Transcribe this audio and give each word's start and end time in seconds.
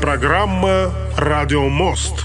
Программа 0.00 0.90
«Радио 1.16 1.68
Мост». 1.68 2.24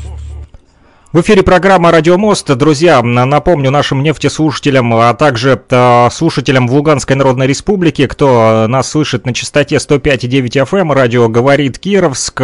В 1.11 1.21
эфире 1.21 1.43
программа 1.43 1.91
«Радио 1.91 2.17
Мост». 2.17 2.51
Друзья, 2.55 3.01
напомню 3.03 3.71
нашим 3.71 4.01
нефтеслушателям, 4.01 4.93
а 4.95 5.13
также 5.13 5.61
э, 5.69 6.09
слушателям 6.11 6.67
в 6.67 6.73
Луганской 6.73 7.15
Народной 7.15 7.45
Республике, 7.47 8.07
кто 8.07 8.65
нас 8.67 8.89
слышит 8.89 9.25
на 9.25 9.33
частоте 9.33 9.75
105,9 9.75 10.67
FM, 10.67 10.93
радио 10.93 11.29
«Говорит 11.29 11.77
Кировск», 11.77 12.41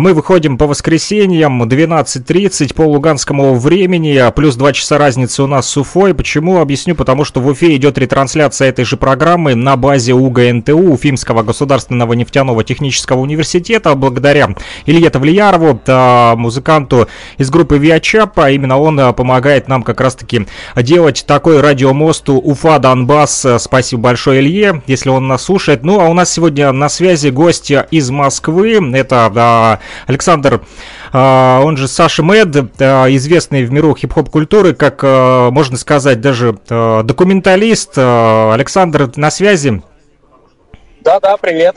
мы 0.00 0.12
выходим 0.12 0.58
по 0.58 0.66
воскресеньям 0.66 1.62
12.30 1.62 2.74
по 2.74 2.82
луганскому 2.82 3.54
времени, 3.54 4.20
плюс 4.34 4.56
2 4.56 4.72
часа 4.72 4.98
разницы 4.98 5.44
у 5.44 5.46
нас 5.46 5.68
с 5.68 5.76
Уфой. 5.76 6.14
Почему? 6.14 6.58
Объясню, 6.58 6.96
потому 6.96 7.24
что 7.24 7.40
в 7.40 7.46
Уфе 7.46 7.76
идет 7.76 7.96
ретрансляция 7.96 8.70
этой 8.70 8.84
же 8.84 8.96
программы 8.96 9.54
на 9.54 9.76
базе 9.76 10.12
УГНТУ, 10.12 10.76
Уфимского 10.76 11.44
государственного 11.44 12.14
нефтяного 12.14 12.64
технического 12.64 13.20
университета, 13.20 13.94
благодаря 13.94 14.56
Илье 14.84 15.10
Тавлиярову, 15.10 15.80
музыканту 16.36 17.06
из 17.38 17.50
группы 17.50 17.78
Виачап, 17.78 18.36
а 18.40 18.50
именно 18.50 18.80
он 18.80 18.98
а, 18.98 19.12
помогает 19.12 19.68
нам 19.68 19.84
как 19.84 20.00
раз-таки 20.00 20.48
делать 20.74 21.24
такой 21.24 21.60
радиомост 21.60 22.28
Уфа 22.30 22.80
Донбасс. 22.80 23.46
Спасибо 23.58 24.02
большое 24.02 24.40
Илье, 24.40 24.82
если 24.88 25.10
он 25.10 25.28
нас 25.28 25.44
слушает. 25.44 25.84
Ну, 25.84 26.00
а 26.00 26.08
у 26.08 26.14
нас 26.14 26.32
сегодня 26.32 26.72
на 26.72 26.88
связи 26.88 27.28
гость 27.28 27.70
из 27.70 28.10
Москвы. 28.10 28.80
Это 28.92 29.80
Александр, 30.06 30.62
а, 31.12 31.60
он 31.62 31.76
же 31.76 31.88
Саша 31.88 32.22
Мэд, 32.22 32.56
а, 32.80 33.06
известный 33.08 33.64
в 33.64 33.72
миру 33.72 33.94
хип-хоп 33.94 34.30
культуры, 34.30 34.74
как, 34.74 35.00
а, 35.02 35.50
можно 35.50 35.76
сказать, 35.76 36.20
даже 36.20 36.58
документалист. 36.68 37.96
Александр, 37.96 39.10
на 39.16 39.30
связи? 39.30 39.82
Да-да, 41.00 41.36
привет. 41.36 41.76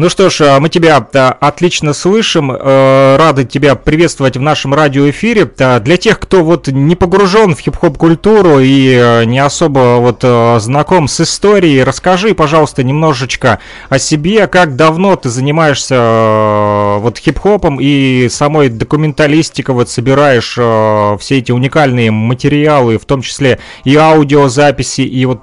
Ну 0.00 0.08
что 0.08 0.30
ж, 0.30 0.58
мы 0.60 0.70
тебя 0.70 0.96
отлично 0.96 1.92
слышим, 1.92 2.50
э, 2.50 3.16
рады 3.18 3.44
тебя 3.44 3.74
приветствовать 3.74 4.34
в 4.34 4.40
нашем 4.40 4.72
радиоэфире. 4.72 5.44
Для 5.44 5.98
тех, 5.98 6.18
кто 6.18 6.42
вот 6.42 6.68
не 6.68 6.96
погружен 6.96 7.54
в 7.54 7.60
хип-хоп 7.60 7.98
культуру 7.98 8.60
и 8.60 8.94
э, 8.94 9.24
не 9.26 9.38
особо 9.40 9.98
вот 10.00 10.20
э, 10.22 10.56
знаком 10.58 11.06
с 11.06 11.20
историей, 11.20 11.84
расскажи, 11.84 12.34
пожалуйста, 12.34 12.82
немножечко 12.82 13.58
о 13.90 13.98
себе, 13.98 14.46
как 14.46 14.74
давно 14.74 15.16
ты 15.16 15.28
занимаешься 15.28 16.96
вот 17.00 17.18
хип-хопом 17.18 17.76
и 17.78 18.28
самой 18.30 18.70
документалистикой, 18.70 19.74
вот 19.74 19.90
собираешь 19.90 20.52
все 20.52 21.38
эти 21.38 21.52
уникальные 21.52 22.10
материалы, 22.10 22.96
в 22.96 23.04
том 23.04 23.20
числе 23.20 23.58
и 23.84 23.94
аудиозаписи, 23.96 25.02
и 25.02 25.26
вот 25.26 25.42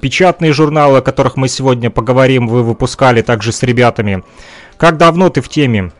печатные 0.00 0.54
журналы, 0.54 0.98
о 0.98 1.02
которых 1.02 1.36
мы 1.36 1.48
сегодня 1.48 1.90
поговорим, 1.90 2.48
вы 2.48 2.62
выпускали 2.62 3.20
также 3.20 3.52
с 3.52 3.62
ребятами 3.62 3.81
ребятами. 3.82 4.22
Как 4.76 4.96
давно 4.96 5.28
ты 5.30 5.40
в 5.40 5.48
теме? 5.48 5.92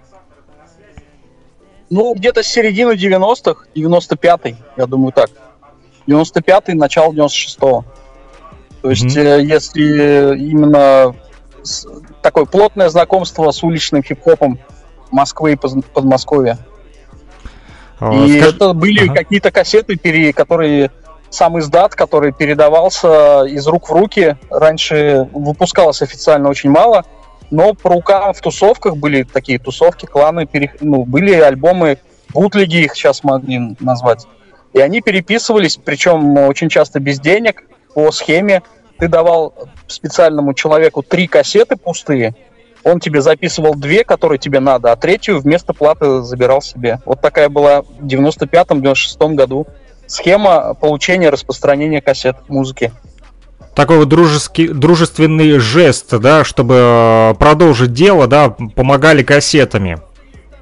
Ну, 1.91 2.15
где-то 2.15 2.43
с 2.43 2.47
середины 2.47 2.93
90-х, 2.93 3.67
95-й, 3.75 4.57
я 4.77 4.87
думаю 4.87 5.13
так. 5.13 5.31
95-й, 6.07 6.75
начало 6.75 7.13
96-го. 7.13 7.85
То 8.81 8.91
есть, 8.91 9.17
mm-hmm. 9.17 9.43
если 9.43 10.39
именно 10.39 11.15
такое 12.23 12.47
плотное 12.47 12.89
знакомство 12.89 13.51
с 13.51 13.63
уличным 13.63 14.03
хип-хопом 14.03 14.59
Москвы 15.11 15.53
и 15.53 15.57
Подмосковья. 15.57 16.59
Oh, 18.01 18.27
и 18.27 18.41
скаж... 18.41 18.55
это 18.55 18.73
были 18.73 19.05
ага. 19.05 19.15
какие-то 19.15 19.53
кассеты, 19.53 20.33
которые 20.33 20.91
сам 21.31 21.59
издат, 21.59 21.95
который 21.95 22.33
передавался 22.33 23.45
из 23.45 23.67
рук 23.67 23.91
в 23.91 23.93
руки. 23.93 24.37
Раньше 24.51 25.29
выпускалось 25.33 26.03
официально 26.03 26.49
очень 26.49 26.71
мало. 26.71 27.05
Но 27.53 27.75
по 27.75 27.91
рукам 27.91 28.33
в 28.33 28.41
тусовках 28.41 28.97
были 28.97 29.25
такие 29.25 29.59
тусовки, 29.59 30.07
кланы, 30.07 30.47
пере... 30.47 30.73
ну, 30.81 31.05
были 31.05 31.35
альбомы, 31.35 31.99
бутлиги 32.33 32.85
их 32.85 32.95
сейчас 32.95 33.23
могли 33.25 33.77
назвать. 33.79 34.27
И 34.73 34.81
они 34.81 35.03
переписывались, 35.03 35.77
причем 35.77 36.39
очень 36.39 36.71
часто 36.71 36.99
без 36.99 37.21
денег, 37.21 37.63
по 37.95 38.11
схеме. 38.11 38.63
Ты 38.99 39.07
давал 39.07 39.53
специальному 39.87 40.55
человеку 40.55 41.03
три 41.03 41.27
кассеты 41.27 41.77
пустые, 41.77 42.35
он 42.85 43.01
тебе 43.01 43.21
записывал 43.21 43.75
две, 43.75 44.03
которые 44.03 44.39
тебе 44.39 44.59
надо, 44.59 44.91
а 44.91 44.97
третью 44.97 45.39
вместо 45.39 45.75
платы 45.75 46.23
забирал 46.23 46.63
себе. 46.63 47.01
Вот 47.05 47.21
такая 47.21 47.51
была 47.51 47.83
в 47.83 48.07
95-96 48.07 49.35
году 49.35 49.67
схема 50.07 50.73
получения 50.73 51.29
распространения 51.29 52.01
кассет 52.01 52.37
музыки 52.49 52.93
такой 53.75 53.99
вот 53.99 54.09
дружеский, 54.09 54.69
дружественный 54.69 55.59
жест, 55.59 56.11
да, 56.19 56.45
чтобы 56.45 56.75
э, 56.79 57.35
продолжить 57.39 57.93
дело, 57.93 58.27
да, 58.27 58.51
помогали 58.51 59.23
кассетами. 59.23 59.99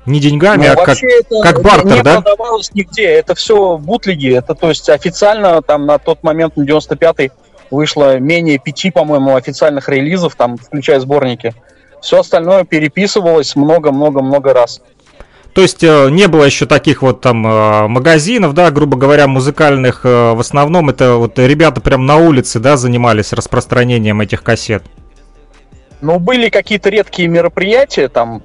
Не 0.07 0.19
деньгами, 0.19 0.67
ну, 0.67 0.73
а 0.73 0.85
как, 0.85 1.03
это 1.03 1.43
как 1.43 1.63
бартер, 1.63 1.97
не 1.97 2.03
да? 2.03 2.17
Не 2.17 2.23
продавалось 2.23 2.71
нигде, 2.73 3.05
это 3.05 3.35
все 3.35 3.77
бутлиги, 3.77 4.35
это 4.35 4.55
то 4.55 4.71
есть 4.71 4.89
официально 4.89 5.61
там 5.61 5.87
на 5.87 5.99
тот 5.99 6.23
момент, 6.23 6.57
на 6.57 6.63
95-й, 6.63 7.31
вышло 7.71 8.19
менее 8.19 8.59
пяти, 8.59 8.91
по-моему, 8.91 9.37
официальных 9.37 9.89
релизов, 9.89 10.35
там, 10.37 10.57
включая 10.57 11.01
сборники. 11.01 11.55
Все 12.01 12.21
остальное 12.21 12.65
переписывалось 12.65 13.55
много-много-много 13.57 14.55
раз. 14.55 14.81
То 15.53 15.63
есть 15.63 15.83
э, 15.83 16.09
не 16.11 16.29
было 16.29 16.45
еще 16.45 16.67
таких 16.67 17.03
вот 17.03 17.21
там 17.21 17.45
э, 17.47 17.89
магазинов, 17.89 18.55
да, 18.55 18.71
грубо 18.71 18.97
говоря, 18.97 19.27
музыкальных. 19.27 20.03
Э, 20.05 20.33
в 20.33 20.41
основном 20.41 20.91
это 20.91 21.15
вот 21.17 21.39
ребята 21.39 21.81
прям 21.81 22.07
на 22.07 22.17
улице, 22.19 22.61
да, 22.61 22.77
занимались 22.77 23.33
распространением 23.33 24.21
этих 24.21 24.45
кассет. 24.45 24.85
Ну, 26.01 26.19
были 26.19 26.49
какие-то 26.51 26.89
редкие 26.89 27.29
мероприятия, 27.29 28.09
там, 28.09 28.43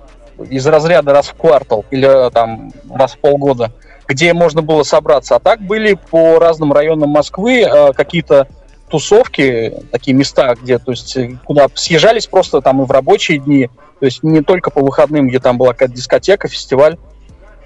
из 0.50 0.66
разряда 0.66 1.14
раз 1.14 1.28
в 1.28 1.36
квартал 1.36 1.86
или 1.92 2.30
там 2.32 2.74
раз 2.92 3.14
в 3.14 3.20
полгода, 3.20 3.72
где 4.08 4.34
можно 4.34 4.62
было 4.62 4.84
собраться. 4.84 5.36
А 5.36 5.40
так 5.40 5.62
были 5.62 5.98
по 6.10 6.40
разным 6.40 6.74
районам 6.74 7.12
Москвы 7.12 7.66
какие-то 7.96 8.48
тусовки, 8.90 9.74
такие 9.92 10.16
места, 10.16 10.56
где, 10.56 10.78
то 10.78 10.92
есть, 10.92 11.18
куда 11.44 11.68
съезжались 11.74 12.28
просто 12.28 12.62
там 12.62 12.82
и 12.82 12.86
в 12.86 12.92
рабочие 12.92 13.40
дни, 13.40 13.70
то 14.00 14.06
есть 14.06 14.24
не 14.24 14.42
только 14.42 14.72
по 14.72 14.82
выходным, 14.82 15.28
где 15.28 15.40
там 15.40 15.58
была 15.58 15.74
какая-то 15.74 15.96
дискотека, 15.96 16.48
фестиваль. 16.48 16.98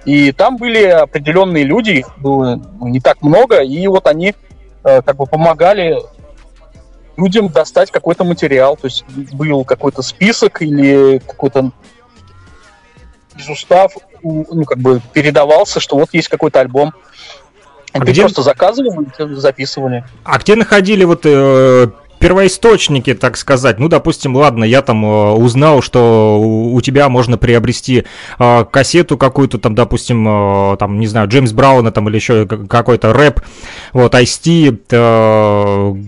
И 0.04 0.32
там 0.32 0.56
были 0.56 0.84
определенные 0.84 1.64
люди, 1.64 1.90
их 1.90 2.18
было 2.18 2.60
ну, 2.80 2.88
не 2.88 3.00
так 3.00 3.20
много, 3.20 3.60
и 3.60 3.86
вот 3.86 4.06
они 4.06 4.34
э, 4.84 5.02
как 5.02 5.16
бы 5.16 5.26
помогали 5.26 5.98
людям 7.18 7.48
достать 7.48 7.90
какой-то 7.90 8.24
материал. 8.24 8.76
То 8.76 8.86
есть 8.86 9.04
был 9.32 9.64
какой-то 9.64 10.00
список 10.00 10.62
или 10.62 11.18
какой-то 11.18 11.72
из 13.36 13.48
устав, 13.48 13.92
ну, 14.22 14.64
как 14.64 14.78
бы 14.78 15.02
передавался, 15.12 15.80
что 15.80 15.96
вот 15.96 16.08
есть 16.12 16.28
какой-то 16.28 16.60
альбом. 16.60 16.92
А 17.92 18.00
Ты 18.00 18.12
где... 18.12 18.22
просто 18.22 18.42
заказывал 18.42 19.02
и 19.02 19.34
записывали. 19.34 20.04
А 20.24 20.38
где 20.38 20.54
находили 20.54 21.04
вот 21.04 21.22
э, 21.24 21.88
первоисточники, 22.20 23.14
так 23.14 23.36
сказать. 23.36 23.80
Ну, 23.80 23.88
допустим, 23.88 24.36
ладно, 24.36 24.62
я 24.62 24.82
там 24.82 25.04
э, 25.04 25.30
узнал, 25.32 25.82
что 25.82 26.38
у 26.40 26.80
тебя 26.82 27.08
можно 27.08 27.36
приобрести 27.36 28.04
э, 28.38 28.64
кассету 28.70 29.18
какую-то, 29.18 29.58
там, 29.58 29.74
допустим, 29.74 30.72
э, 30.72 30.76
там, 30.76 31.00
не 31.00 31.08
знаю, 31.08 31.28
Джеймс 31.28 31.52
Брауна 31.52 31.90
там 31.90 32.08
или 32.08 32.16
еще 32.16 32.46
какой-то 32.46 33.12
рэп, 33.12 33.40
вот, 33.92 34.14
Ice-T. 34.14 34.70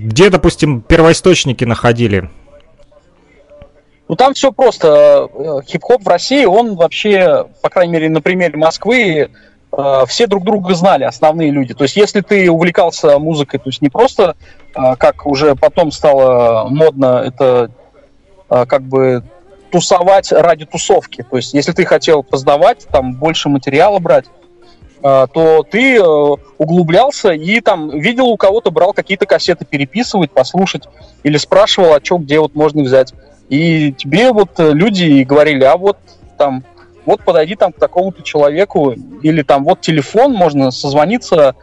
Где, 0.07 0.31
допустим, 0.31 0.83
первоисточники 0.83 1.65
находили? 1.65 2.31
Ну, 4.09 4.17
там 4.17 4.35
все 4.35 4.53
просто. 4.53 5.29
Хип-хоп 5.67 6.05
в 6.05 6.09
России, 6.09 6.45
он 6.45 6.77
вообще, 6.77 7.47
по 7.63 7.71
крайней 7.71 7.95
мере, 7.95 8.11
на 8.11 8.21
примере 8.21 8.59
Москвы, 8.59 9.31
Э, 9.31 9.52
все 10.07 10.27
друг 10.27 10.45
друга 10.45 10.75
знали, 10.75 11.05
основные 11.05 11.51
люди. 11.51 11.73
То 11.73 11.85
есть, 11.85 11.97
если 11.97 12.21
ты 12.21 12.51
увлекался 12.51 13.19
музыкой, 13.19 13.59
то 13.59 13.71
есть 13.71 13.81
не 13.81 13.89
просто, 13.89 14.37
э, 14.75 14.97
как 14.97 15.27
уже 15.27 15.57
потом 15.57 15.91
стало 15.91 16.69
модно, 16.69 17.23
это 17.25 17.71
э, 18.51 18.67
как 18.67 18.83
бы 18.83 19.25
тусовать 19.71 20.31
ради 20.31 20.67
тусовки. 20.67 21.25
То 21.29 21.37
есть, 21.39 21.55
если 21.55 21.73
ты 21.73 21.87
хотел 21.87 22.23
познавать, 22.23 22.87
там 22.91 23.15
больше 23.15 23.49
материала 23.49 23.99
брать, 23.99 24.27
то 25.01 25.67
ты 25.69 26.01
углублялся 26.01 27.33
и 27.33 27.61
там 27.61 27.91
видел 27.99 28.27
у 28.27 28.37
кого-то, 28.37 28.71
брал 28.71 28.93
какие-то 28.93 29.27
кассеты 29.27 29.65
переписывать, 29.65 30.31
послушать, 30.31 30.85
или 31.25 31.39
спрашивал, 31.39 31.95
а 31.95 32.01
что, 32.01 32.19
где 32.19 32.39
вот 32.39 32.55
можно 32.55 32.85
взять. 32.85 33.13
И 33.49 33.93
тебе 33.93 34.31
вот 34.33 34.51
люди 34.59 35.25
говорили, 35.25 35.65
а 35.65 35.77
вот 35.77 35.97
там 36.39 36.63
вот 37.07 37.25
подойди 37.25 37.57
там 37.57 37.73
к 37.73 37.79
такому-то 37.79 38.23
человеку, 38.23 38.95
или 39.23 39.43
там 39.43 39.65
вот 39.65 39.81
телефон, 39.81 40.33
можно 40.33 40.71
созвониться, 40.71 41.55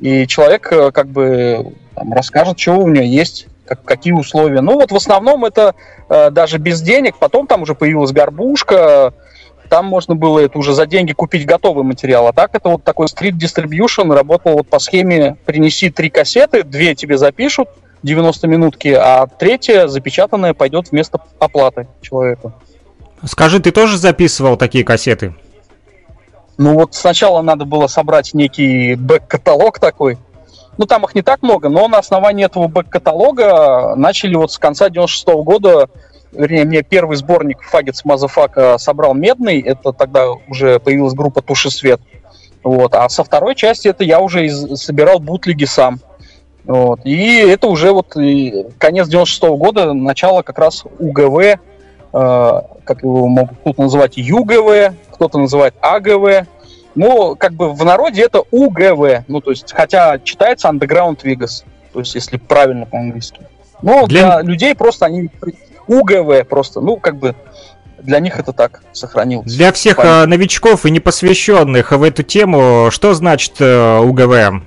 и 0.00 0.26
человек 0.26 0.72
э, 0.72 0.90
как 0.92 1.08
бы 1.08 1.74
там, 1.94 2.12
расскажет, 2.12 2.58
что 2.58 2.74
у 2.74 2.88
него 2.88 3.04
есть, 3.04 3.46
как, 3.64 3.84
какие 3.84 4.12
условия. 4.12 4.60
Ну 4.60 4.74
вот 4.74 4.92
в 4.92 4.96
основном 4.96 5.44
это 5.44 5.74
э, 6.08 6.30
даже 6.30 6.58
без 6.58 6.80
денег, 6.80 7.16
потом 7.18 7.46
там 7.46 7.62
уже 7.62 7.74
появилась 7.74 8.12
горбушка, 8.12 9.12
там 9.68 9.86
можно 9.86 10.14
было 10.14 10.40
это 10.40 10.58
уже 10.58 10.72
за 10.72 10.86
деньги 10.86 11.12
купить 11.12 11.46
готовый 11.46 11.84
материал. 11.84 12.26
А 12.26 12.32
так 12.32 12.54
это 12.54 12.70
вот 12.70 12.84
такой 12.84 13.08
стрит 13.08 13.34
distribution 13.34 14.14
работал 14.14 14.54
вот 14.54 14.68
по 14.68 14.78
схеме 14.78 15.36
принеси 15.44 15.90
три 15.90 16.10
кассеты, 16.10 16.62
две 16.62 16.94
тебе 16.94 17.18
запишут, 17.18 17.68
90 18.02 18.46
минутки, 18.46 18.88
а 18.88 19.26
третья 19.26 19.88
запечатанная 19.88 20.54
пойдет 20.54 20.90
вместо 20.90 21.20
оплаты 21.38 21.88
человеку. 22.00 22.52
Скажи, 23.24 23.60
ты 23.60 23.70
тоже 23.70 23.98
записывал 23.98 24.56
такие 24.56 24.84
кассеты? 24.84 25.34
Ну 26.56 26.74
вот 26.74 26.94
сначала 26.94 27.40
надо 27.42 27.64
было 27.64 27.86
собрать 27.86 28.34
некий 28.34 28.94
бэк-каталог 28.94 29.78
такой. 29.78 30.18
Ну 30.76 30.86
там 30.86 31.04
их 31.04 31.14
не 31.14 31.22
так 31.22 31.42
много, 31.42 31.68
но 31.68 31.88
на 31.88 31.98
основании 31.98 32.44
этого 32.44 32.68
бэк-каталога 32.68 33.94
начали 33.96 34.34
вот 34.34 34.52
с 34.52 34.58
конца 34.58 34.90
96 34.90 35.26
-го 35.26 35.42
года, 35.42 35.88
вернее, 36.32 36.64
мне 36.64 36.82
первый 36.82 37.16
сборник 37.16 37.62
Faggots 37.62 38.04
Mothafucka 38.04 38.78
собрал 38.78 39.14
Медный, 39.14 39.60
это 39.60 39.92
тогда 39.92 40.30
уже 40.48 40.78
появилась 40.78 41.14
группа 41.14 41.42
Туши 41.42 41.70
Свет. 41.70 42.00
Вот. 42.62 42.94
А 42.94 43.08
со 43.08 43.24
второй 43.24 43.54
части 43.54 43.88
это 43.88 44.04
я 44.04 44.20
уже 44.20 44.46
из, 44.46 44.80
собирал 44.80 45.20
бутлеги 45.20 45.64
сам. 45.64 46.00
Вот. 46.64 47.00
И 47.04 47.36
это 47.36 47.68
уже 47.68 47.92
вот 47.92 48.14
конец 48.78 49.08
96 49.08 49.42
-го 49.44 49.56
года, 49.56 49.92
начало 49.92 50.42
как 50.42 50.58
раз 50.58 50.84
УГВ, 50.98 51.58
как 52.84 53.02
его 53.02 53.28
могут 53.28 53.62
тут 53.62 53.78
называть, 53.78 54.16
ЮГВ, 54.16 54.94
кто-то 55.12 55.38
называет 55.38 55.74
АГВ. 55.80 56.46
Ну, 56.94 57.36
как 57.36 57.52
бы 57.52 57.72
в 57.72 57.84
народе 57.84 58.22
это 58.22 58.42
УГВ. 58.50 59.24
Ну, 59.28 59.40
то 59.40 59.50
есть, 59.50 59.72
хотя 59.72 60.18
читается 60.18 60.68
Underground 60.68 61.22
Vegas. 61.22 61.64
То 61.92 62.00
есть, 62.00 62.14
если 62.14 62.38
правильно 62.38 62.86
по-английски. 62.86 63.40
Но 63.82 64.06
для... 64.06 64.40
для 64.40 64.50
людей 64.50 64.74
просто 64.74 65.06
они... 65.06 65.30
УГВ 65.86 66.46
просто, 66.48 66.80
ну, 66.80 66.96
как 66.96 67.16
бы 67.16 67.34
для 68.02 68.20
них 68.20 68.38
это 68.38 68.52
так 68.52 68.82
сохранилось. 68.92 69.52
Для 69.54 69.72
всех. 69.72 69.98
Э, 69.98 70.26
новичков 70.26 70.86
и 70.86 70.90
непосвященных 70.90 71.92
в 71.92 72.02
эту 72.02 72.22
тему, 72.22 72.88
что 72.90 73.14
значит 73.14 73.54
э, 73.60 73.98
УГВ? 74.00 74.62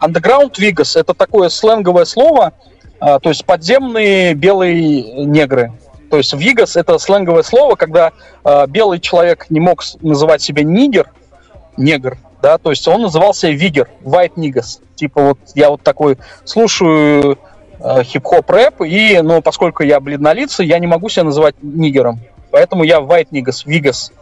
Underground 0.00 0.54
Vegas 0.58 0.98
это 0.98 1.14
такое 1.14 1.48
сленговое 1.48 2.04
слово, 2.04 2.52
э, 2.52 2.75
то 2.98 3.28
есть 3.28 3.44
подземные 3.44 4.34
белые 4.34 5.24
негры. 5.24 5.72
То 6.10 6.18
есть 6.18 6.32
wiggas 6.32 6.76
это 6.76 6.98
сленговое 6.98 7.42
слово, 7.42 7.74
когда 7.74 8.12
э, 8.44 8.66
белый 8.68 9.00
человек 9.00 9.46
не 9.50 9.60
мог 9.60 9.82
называть 10.00 10.40
себя 10.40 10.62
нигер, 10.62 11.10
негр, 11.76 12.18
да, 12.42 12.58
то 12.58 12.70
есть 12.70 12.86
он 12.86 13.02
назывался 13.02 13.48
wigger, 13.48 13.88
white 14.02 14.34
niggas. 14.36 14.80
Типа 14.94 15.22
вот 15.22 15.38
я 15.54 15.70
вот 15.70 15.82
такой 15.82 16.16
слушаю 16.44 17.38
э, 17.80 18.02
хип-хоп 18.04 18.48
рэп, 18.48 18.82
и, 18.82 19.20
ну, 19.22 19.42
поскольку 19.42 19.82
я 19.82 19.98
бледнолицый, 20.00 20.66
я 20.66 20.78
не 20.78 20.86
могу 20.86 21.08
себя 21.08 21.24
называть 21.24 21.56
нигером. 21.60 22.20
Поэтому 22.50 22.84
я 22.84 22.98
white 22.98 23.28
niggas, 23.32 23.62
wiggas. 23.66 24.12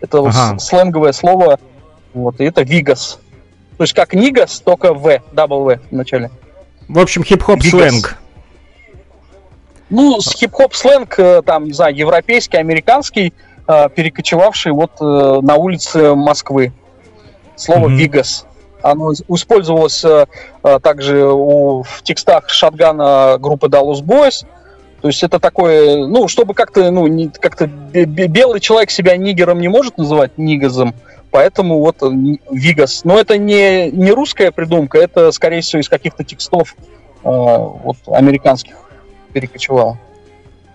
Это 0.00 0.18
ага. 0.18 0.58
сленговое 0.58 1.12
слово, 1.12 1.60
вот, 2.12 2.40
и 2.40 2.44
это 2.44 2.62
wiggas. 2.62 3.20
То 3.78 3.84
есть 3.84 3.94
как 3.94 4.12
niggas, 4.12 4.60
только 4.60 4.92
в, 4.92 5.22
double 5.32 5.64
в 5.64 5.78
в 5.78 5.92
начале. 5.92 6.30
В 6.92 6.98
общем, 6.98 7.24
хип-хоп 7.24 7.62
сленг. 7.62 8.18
Ну, 9.88 10.20
с 10.20 10.30
хип-хоп 10.36 10.74
сленг, 10.74 11.18
э, 11.18 11.40
там, 11.40 11.64
не 11.64 11.72
знаю, 11.72 11.96
европейский, 11.96 12.58
американский, 12.58 13.32
э, 13.66 13.88
перекочевавший 13.88 14.72
вот 14.72 14.90
э, 15.00 15.04
на 15.40 15.54
улице 15.56 16.14
Москвы. 16.14 16.70
Слово 17.56 17.88
mm-hmm. 17.88 17.96
«вигас». 17.96 18.46
Оно 18.82 19.12
использовалось 19.12 20.04
также 20.82 21.24
у, 21.24 21.82
в 21.82 22.02
текстах 22.02 22.50
шатгана 22.50 23.36
группы 23.38 23.68
Dallas 23.68 24.02
Boys. 24.02 24.44
То 25.00 25.08
есть 25.08 25.22
это 25.22 25.38
такое, 25.38 26.06
ну, 26.06 26.26
чтобы 26.26 26.52
как-то, 26.52 26.90
ну, 26.90 27.30
как-то 27.40 27.68
белый 27.68 28.60
человек 28.60 28.90
себя 28.90 29.16
нигером 29.16 29.60
не 29.60 29.68
может 29.68 29.98
называть 29.98 30.36
нигазом, 30.36 30.94
поэтому 31.32 31.80
вот 31.80 31.96
Вигас. 32.50 33.04
Но 33.04 33.18
это 33.18 33.36
не, 33.38 33.90
не 33.90 34.12
русская 34.12 34.52
придумка, 34.52 34.98
это, 34.98 35.32
скорее 35.32 35.62
всего, 35.62 35.80
из 35.80 35.88
каких-то 35.88 36.22
текстов 36.22 36.76
э, 36.78 36.86
вот, 37.24 37.96
американских 38.06 38.76
перекочевал. 39.32 39.96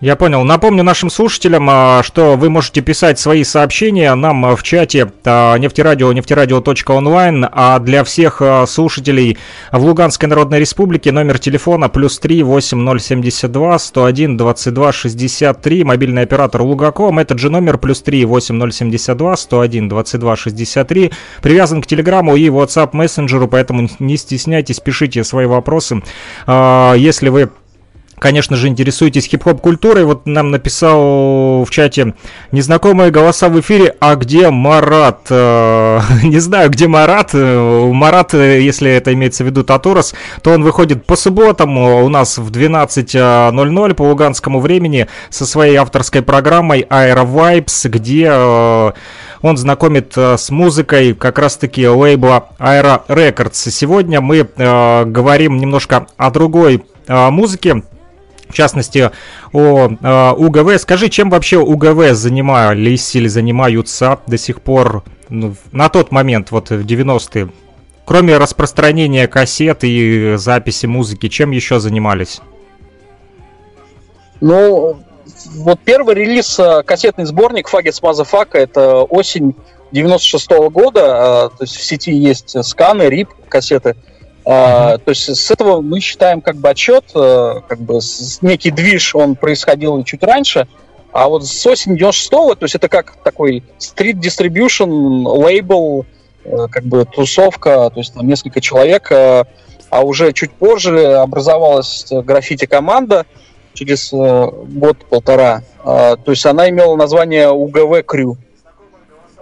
Я 0.00 0.14
понял. 0.14 0.44
Напомню 0.44 0.84
нашим 0.84 1.10
слушателям, 1.10 1.66
а, 1.68 2.02
что 2.04 2.36
вы 2.36 2.50
можете 2.50 2.82
писать 2.82 3.18
свои 3.18 3.42
сообщения 3.42 4.14
нам 4.14 4.54
в 4.54 4.62
чате 4.62 5.10
а, 5.24 5.56
нефтерадио, 5.56 6.12
нефтерадио.онлайн, 6.12 7.48
а 7.50 7.80
для 7.80 8.04
всех 8.04 8.40
а, 8.40 8.64
слушателей 8.66 9.38
в 9.72 9.84
Луганской 9.84 10.28
Народной 10.28 10.60
Республике 10.60 11.10
номер 11.10 11.40
телефона 11.40 11.88
плюс 11.88 12.20
3 12.20 12.44
8072 12.44 13.78
101 13.80 14.36
22 14.36 14.92
63, 14.92 15.82
мобильный 15.82 16.22
оператор 16.22 16.62
Лугаком, 16.62 17.18
этот 17.18 17.40
же 17.40 17.50
номер 17.50 17.76
плюс 17.76 18.00
3 18.00 18.24
8072 18.24 19.36
101 19.36 19.88
22 19.88 20.36
63, 20.36 21.12
привязан 21.42 21.82
к 21.82 21.88
Телеграмму 21.88 22.36
и 22.36 22.46
WhatsApp 22.46 22.90
мессенджеру, 22.92 23.48
поэтому 23.48 23.88
не 23.98 24.16
стесняйтесь, 24.16 24.78
пишите 24.78 25.24
свои 25.24 25.46
вопросы. 25.46 26.02
Если 26.46 27.30
вы 27.30 27.50
конечно 28.18 28.56
же, 28.56 28.68
интересуетесь 28.68 29.26
хип-хоп 29.26 29.60
культурой. 29.60 30.04
Вот 30.04 30.26
нам 30.26 30.50
написал 30.50 31.64
в 31.64 31.70
чате 31.70 32.14
незнакомые 32.52 33.10
голоса 33.10 33.48
в 33.48 33.58
эфире, 33.60 33.94
а 34.00 34.14
где 34.16 34.50
Марат? 34.50 35.26
Э, 35.30 36.00
не 36.22 36.38
знаю, 36.38 36.70
где 36.70 36.88
Марат. 36.88 37.30
Э, 37.34 37.90
Марат, 37.92 38.34
э, 38.34 38.60
если 38.60 38.90
это 38.90 39.12
имеется 39.12 39.44
в 39.44 39.46
виду 39.46 39.64
Татурас, 39.64 40.14
то 40.42 40.52
он 40.52 40.62
выходит 40.62 41.04
по 41.06 41.16
субботам 41.16 41.78
у 41.78 42.08
нас 42.08 42.38
в 42.38 42.50
12.00 42.50 43.94
по 43.94 44.02
луганскому 44.02 44.60
времени 44.60 45.06
со 45.30 45.46
своей 45.46 45.76
авторской 45.76 46.22
программой 46.22 46.86
Aero 46.88 47.26
Vibes, 47.26 47.88
где 47.88 48.30
он 49.40 49.56
знакомит 49.56 50.16
с 50.16 50.50
музыкой 50.50 51.14
как 51.14 51.38
раз-таки 51.38 51.86
лейбла 51.86 52.48
Aero 52.58 53.02
Records. 53.08 53.70
Сегодня 53.70 54.20
мы 54.20 54.48
говорим 54.56 55.58
немножко 55.58 56.06
о 56.16 56.30
другой 56.30 56.84
музыке, 57.08 57.82
в 58.48 58.54
частности, 58.54 59.10
о 59.52 59.88
э, 59.88 60.32
УГВ. 60.36 60.80
Скажи, 60.80 61.08
чем 61.08 61.30
вообще 61.30 61.58
УГВ 61.58 62.14
занимались 62.14 63.14
или 63.14 63.28
занимаются 63.28 64.18
до 64.26 64.38
сих 64.38 64.62
пор, 64.62 65.04
ну, 65.28 65.54
на 65.72 65.88
тот 65.88 66.10
момент, 66.10 66.50
вот 66.50 66.70
в 66.70 66.84
90-е? 66.84 67.50
Кроме 68.04 68.38
распространения 68.38 69.28
кассет 69.28 69.80
и 69.82 70.34
записи 70.36 70.86
музыки, 70.86 71.28
чем 71.28 71.50
еще 71.50 71.78
занимались? 71.78 72.40
Ну, 74.40 74.98
вот 75.56 75.80
первый 75.84 76.14
релиз, 76.14 76.58
э, 76.58 76.82
кассетный 76.84 77.26
сборник 77.26 77.68
Faggots 77.68 78.00
Mothafucka, 78.02 78.58
это 78.58 79.02
осень 79.02 79.54
96 79.92 80.50
-го 80.52 80.70
года, 80.70 81.50
э, 81.52 81.58
то 81.58 81.64
есть 81.64 81.76
в 81.76 81.84
сети 81.84 82.12
есть 82.12 82.64
сканы, 82.64 83.02
рип, 83.04 83.28
кассеты– 83.48 83.96
Э, 84.48 84.96
то 84.96 85.10
есть 85.10 85.28
с 85.28 85.50
этого 85.50 85.82
мы 85.82 86.00
считаем 86.00 86.40
как 86.40 86.56
бы 86.56 86.70
отсчет, 86.70 87.04
э, 87.12 87.62
как 87.68 87.80
бы 87.80 88.00
некий 88.40 88.70
движ, 88.70 89.14
он 89.14 89.36
происходил 89.36 90.02
чуть 90.04 90.22
раньше, 90.22 90.66
а 91.12 91.28
вот 91.28 91.46
с 91.46 91.66
осени 91.66 92.00
96-го, 92.00 92.54
то 92.54 92.64
есть 92.64 92.74
это 92.74 92.88
как 92.88 93.16
такой 93.22 93.62
street 93.78 94.14
distribution, 94.14 95.28
лейбл, 95.28 96.06
э, 96.46 96.66
как 96.70 96.84
бы 96.84 97.04
тусовка, 97.04 97.90
то 97.90 97.98
есть 98.00 98.14
там 98.14 98.26
несколько 98.26 98.62
человек, 98.62 99.12
а 99.12 99.44
уже 100.02 100.32
чуть 100.32 100.52
позже 100.52 101.16
образовалась 101.16 102.06
граффити-команда 102.08 103.26
через 103.74 104.10
год-полтора, 104.10 105.62
то 105.84 106.18
есть 106.26 106.46
она 106.46 106.70
имела 106.70 106.96
название 106.96 107.50
УГВ 107.50 108.02
Крю. 108.06 108.38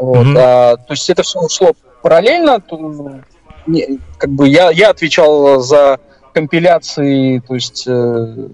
Вот, 0.00 0.26
mm-hmm. 0.26 0.36
а, 0.36 0.76
то 0.76 0.92
есть 0.92 1.08
это 1.08 1.22
все 1.22 1.48
шло 1.48 1.72
параллельно, 2.02 2.60
не, 3.66 3.98
как 4.18 4.30
бы 4.30 4.48
я, 4.48 4.70
я 4.70 4.90
отвечал 4.90 5.60
за 5.60 5.98
компиляции, 6.32 7.42
то 7.46 7.54
есть, 7.54 7.84
э, 7.86 8.48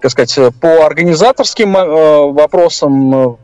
как 0.00 0.10
сказать, 0.10 0.54
по 0.60 0.86
организаторским 0.86 1.76
э, 1.76 2.32
вопросам. 2.32 3.14
Э, 3.14 3.36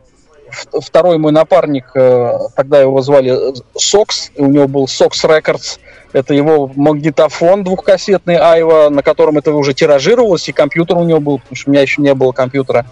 второй 0.81 1.17
мой 1.17 1.31
напарник, 1.31 1.85
э, 1.95 2.31
тогда 2.55 2.79
его 2.79 3.01
звали 3.01 3.35
Сокс, 3.75 4.31
у 4.35 4.45
него 4.45 4.67
был 4.67 4.87
Сокс 4.87 5.23
Records, 5.25 5.79
это 6.13 6.33
его 6.33 6.71
магнитофон 6.75 7.63
двухкассетный 7.63 8.37
Айва, 8.37 8.89
на 8.89 9.01
котором 9.01 9.37
это 9.37 9.51
уже 9.53 9.73
тиражировалось, 9.73 10.47
и 10.47 10.51
компьютер 10.51 10.97
у 10.97 11.03
него 11.03 11.19
был, 11.19 11.39
потому 11.39 11.55
что 11.55 11.69
у 11.69 11.73
меня 11.73 11.81
еще 11.81 12.01
не 12.01 12.13
было 12.13 12.31
компьютера. 12.31 12.85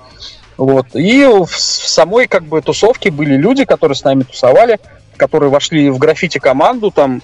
Вот. 0.58 0.88
И 0.94 1.24
в 1.26 1.58
самой 1.58 2.28
как 2.28 2.44
бы 2.44 2.62
тусовке 2.62 3.12
были 3.12 3.36
люди, 3.36 3.66
которые 3.66 3.96
с 3.96 4.04
нами 4.04 4.24
тусовали, 4.24 4.80
которые 5.18 5.50
вошли 5.50 5.90
в 5.90 5.98
граффити 5.98 6.40
команду, 6.40 6.92
там 6.92 7.22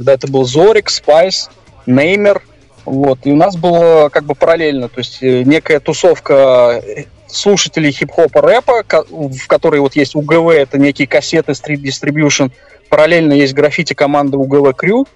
когда 0.00 0.14
это 0.14 0.28
был 0.28 0.44
Зорик, 0.44 0.88
Спайс, 0.88 1.50
Неймер, 1.84 2.40
вот, 2.86 3.18
и 3.24 3.32
у 3.32 3.36
нас 3.36 3.54
было 3.54 4.08
как 4.08 4.24
бы 4.24 4.34
параллельно, 4.34 4.88
то 4.88 4.98
есть 4.98 5.22
э, 5.22 5.42
некая 5.42 5.78
тусовка 5.78 6.80
э, 6.82 7.04
слушателей 7.26 7.92
хип-хопа 7.92 8.40
рэпа, 8.40 8.82
в 9.10 9.46
которой 9.46 9.78
вот 9.80 9.96
есть 9.96 10.14
УГВ, 10.14 10.52
это 10.52 10.78
некие 10.78 11.06
кассеты 11.06 11.52
Distribution, 11.52 12.50
параллельно 12.88 13.34
есть 13.34 13.52
граффити 13.52 13.92
команды 13.92 14.38
УГВ 14.38 14.74
crew, 14.74 15.06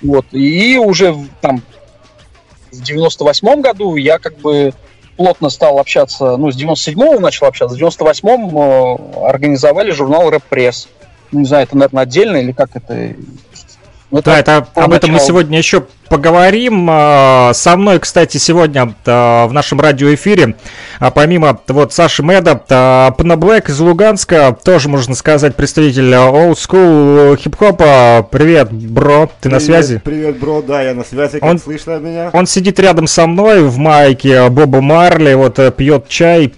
вот, 0.00 0.26
и 0.30 0.78
уже 0.78 1.16
там 1.40 1.60
в 2.70 2.80
98 2.80 3.62
году 3.62 3.96
я 3.96 4.20
как 4.20 4.38
бы 4.38 4.72
плотно 5.16 5.50
стал 5.50 5.80
общаться, 5.80 6.36
ну, 6.36 6.52
с 6.52 6.56
97-го 6.56 7.18
начал 7.18 7.46
общаться, 7.46 7.76
в 7.76 7.82
98-м 7.82 8.56
э, 8.56 9.26
организовали 9.26 9.90
журнал 9.90 10.30
Рэп 10.30 10.44
Пресс. 10.44 10.86
Ну, 11.32 11.40
не 11.40 11.46
знаю, 11.46 11.64
это, 11.64 11.76
наверное, 11.76 12.04
отдельно 12.04 12.36
или 12.36 12.52
как 12.52 12.76
это 12.76 13.16
вот 14.10 14.24
да, 14.24 14.38
это, 14.38 14.66
об 14.74 14.92
этом 14.92 15.10
мы 15.10 15.20
сегодня 15.20 15.58
еще 15.58 15.86
поговорим. 16.08 16.88
А, 16.90 17.52
со 17.54 17.76
мной, 17.76 17.98
кстати, 17.98 18.38
сегодня 18.38 18.94
а, 19.06 19.46
в 19.46 19.52
нашем 19.52 19.80
радиоэфире, 19.80 20.54
а, 21.00 21.10
помимо 21.10 21.60
вот 21.68 21.92
Саши 21.92 22.22
Меда, 22.22 22.54
Пна 22.54 23.36
Блэк 23.36 23.70
из 23.70 23.80
Луганска, 23.80 24.56
тоже, 24.62 24.88
можно 24.88 25.14
сказать, 25.14 25.56
представитель 25.56 26.12
old 26.14 26.54
school 26.54 27.36
хип-хопа. 27.36 28.26
Привет, 28.30 28.72
бро, 28.72 29.26
ты 29.26 29.48
привет, 29.48 29.52
на 29.52 29.60
связи? 29.60 30.00
Привет, 30.04 30.38
бро, 30.38 30.62
да, 30.62 30.82
я 30.82 30.94
на 30.94 31.04
связи, 31.04 31.40
как 31.40 31.48
он, 31.48 31.58
слышно 31.58 31.98
меня? 31.98 32.30
Он 32.32 32.46
сидит 32.46 32.78
рядом 32.78 33.06
со 33.06 33.26
мной 33.26 33.64
в 33.64 33.78
майке 33.78 34.48
Боба 34.50 34.80
Марли, 34.80 35.34
вот 35.34 35.58
э, 35.58 35.72
пьет 35.72 36.08
чай, 36.08 36.52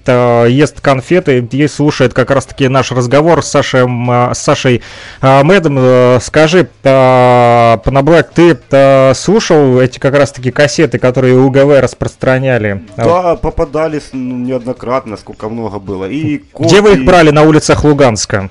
ест 0.48 0.80
конфеты 0.80 1.38
и 1.50 1.68
слушает 1.68 2.12
как 2.12 2.30
раз-таки 2.30 2.68
наш 2.68 2.92
разговор 2.92 3.42
с, 3.42 3.48
Сашей, 3.48 3.86
с 4.34 4.38
Сашей 4.38 4.82
Медом. 5.22 5.76
Э, 5.78 6.18
скажи, 6.20 6.68
Пна 6.82 8.02
Блэк, 8.02 8.28
ты 8.34 9.14
слушаешь 9.14 9.35
слушал 9.36 9.80
эти 9.80 9.98
как 9.98 10.14
раз-таки 10.14 10.50
кассеты, 10.50 10.98
которые 10.98 11.38
УГВ 11.38 11.80
распространяли? 11.80 12.82
Да, 12.96 13.36
попадались 13.36 14.10
неоднократно, 14.14 15.18
сколько 15.18 15.50
много 15.50 15.78
было. 15.78 16.08
И 16.08 16.38
копии... 16.38 16.68
Где 16.68 16.80
вы 16.80 16.94
их 16.94 17.04
брали 17.04 17.30
на 17.30 17.42
улицах 17.42 17.84
Луганска? 17.84 18.50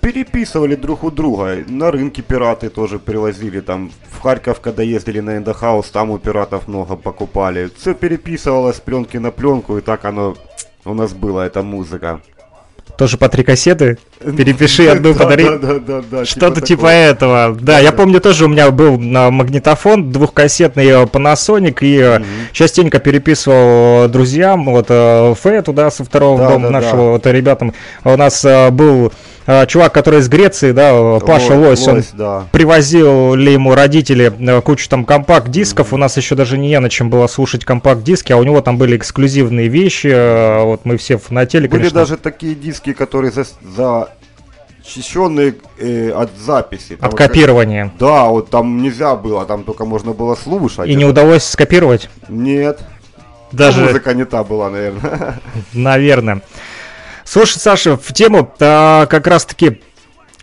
переписывали 0.00 0.74
друг 0.74 1.04
у 1.04 1.12
друга. 1.12 1.58
На 1.68 1.92
рынке 1.92 2.22
пираты 2.22 2.70
тоже 2.70 2.98
привозили. 2.98 3.60
Там 3.60 3.92
в 4.10 4.20
Харьков, 4.20 4.60
когда 4.60 4.82
ездили 4.82 5.20
на 5.20 5.36
Эндохаус, 5.36 5.90
там 5.90 6.10
у 6.10 6.18
пиратов 6.18 6.66
много 6.66 6.96
покупали. 6.96 7.70
Все 7.76 7.94
переписывалось 7.94 8.78
с 8.78 8.80
пленки 8.80 9.18
на 9.18 9.30
пленку, 9.30 9.78
и 9.78 9.80
так 9.80 10.04
оно 10.04 10.34
у 10.84 10.94
нас 10.94 11.12
было, 11.12 11.42
эта 11.42 11.62
музыка. 11.62 12.20
Тоже 12.96 13.16
по 13.16 13.28
три 13.28 13.42
кассеты? 13.42 13.98
Перепиши 14.20 14.86
одну, 14.86 15.14
подари. 15.14 15.44
Да, 15.44 15.56
да, 15.56 15.78
да, 15.78 16.02
да. 16.10 16.24
Что-то 16.24 16.60
типа, 16.60 16.66
типа 16.66 16.86
этого. 16.86 17.56
Да, 17.60 17.78
я 17.78 17.90
помню, 17.90 18.20
тоже 18.20 18.44
у 18.44 18.48
меня 18.48 18.70
был 18.70 18.98
магнитофон 18.98 20.12
двухкассетный 20.12 20.86
э, 20.86 21.02
Panasonic, 21.04 21.78
и 21.80 22.16
угу. 22.16 22.24
частенько 22.52 22.98
переписывал 23.00 24.08
друзьям, 24.08 24.66
вот 24.66 24.86
э, 24.90 25.34
Фэ 25.40 25.62
туда 25.62 25.90
со 25.90 26.04
второго 26.04 26.48
дома 26.48 26.70
нашего, 26.70 27.12
вот 27.12 27.26
ребятам. 27.26 27.72
У 28.04 28.16
нас 28.16 28.44
э, 28.44 28.70
был 28.70 29.12
а, 29.46 29.66
чувак, 29.66 29.92
который 29.92 30.20
из 30.20 30.28
Греции, 30.28 30.72
да, 30.72 31.18
Паша 31.20 31.54
Лось, 31.54 31.86
Лось 31.86 31.88
он 31.88 32.02
да. 32.14 32.44
привозил 32.52 33.34
ли 33.34 33.52
ему 33.52 33.74
родители 33.74 34.32
э, 34.38 34.60
кучу 34.62 34.88
там 34.88 35.04
компакт-дисков, 35.04 35.90
mm-hmm. 35.92 35.94
у 35.94 35.98
нас 35.98 36.16
еще 36.16 36.34
даже 36.34 36.58
не 36.58 36.78
на 36.78 36.88
чем 36.88 37.10
было 37.10 37.26
слушать 37.26 37.64
компакт-диски, 37.64 38.32
а 38.32 38.36
у 38.36 38.42
него 38.44 38.60
там 38.60 38.78
были 38.78 38.96
эксклюзивные 38.96 39.68
вещи, 39.68 40.08
э, 40.08 40.62
вот 40.64 40.84
мы 40.84 40.96
все 40.96 41.18
фанатели, 41.18 41.66
Были 41.66 41.80
конечно. 41.80 42.00
даже 42.00 42.16
такие 42.16 42.54
диски, 42.54 42.92
которые 42.92 43.32
за, 43.32 43.44
за 43.76 44.08
защищенные 44.84 45.54
э, 45.78 46.10
от 46.10 46.30
записи. 46.38 46.96
Там 46.96 47.08
от 47.08 47.16
копирования. 47.16 47.84
Как, 47.84 47.98
да, 47.98 48.24
вот 48.26 48.50
там 48.50 48.82
нельзя 48.82 49.16
было, 49.16 49.44
там 49.44 49.64
только 49.64 49.84
можно 49.84 50.12
было 50.12 50.34
слушать. 50.34 50.86
И 50.86 50.90
это... 50.90 50.98
не 50.98 51.04
удалось 51.04 51.44
скопировать? 51.44 52.08
Нет. 52.28 52.80
Даже... 53.52 53.80
Ну, 53.80 53.86
музыка 53.88 54.14
не 54.14 54.24
та 54.24 54.44
была, 54.44 54.70
наверное. 54.70 55.40
Наверное. 55.72 56.42
Слушай, 57.24 57.58
Саша, 57.58 57.96
в 57.96 58.12
тему 58.12 58.54
а, 58.60 59.06
как 59.06 59.26
раз-таки 59.26 59.80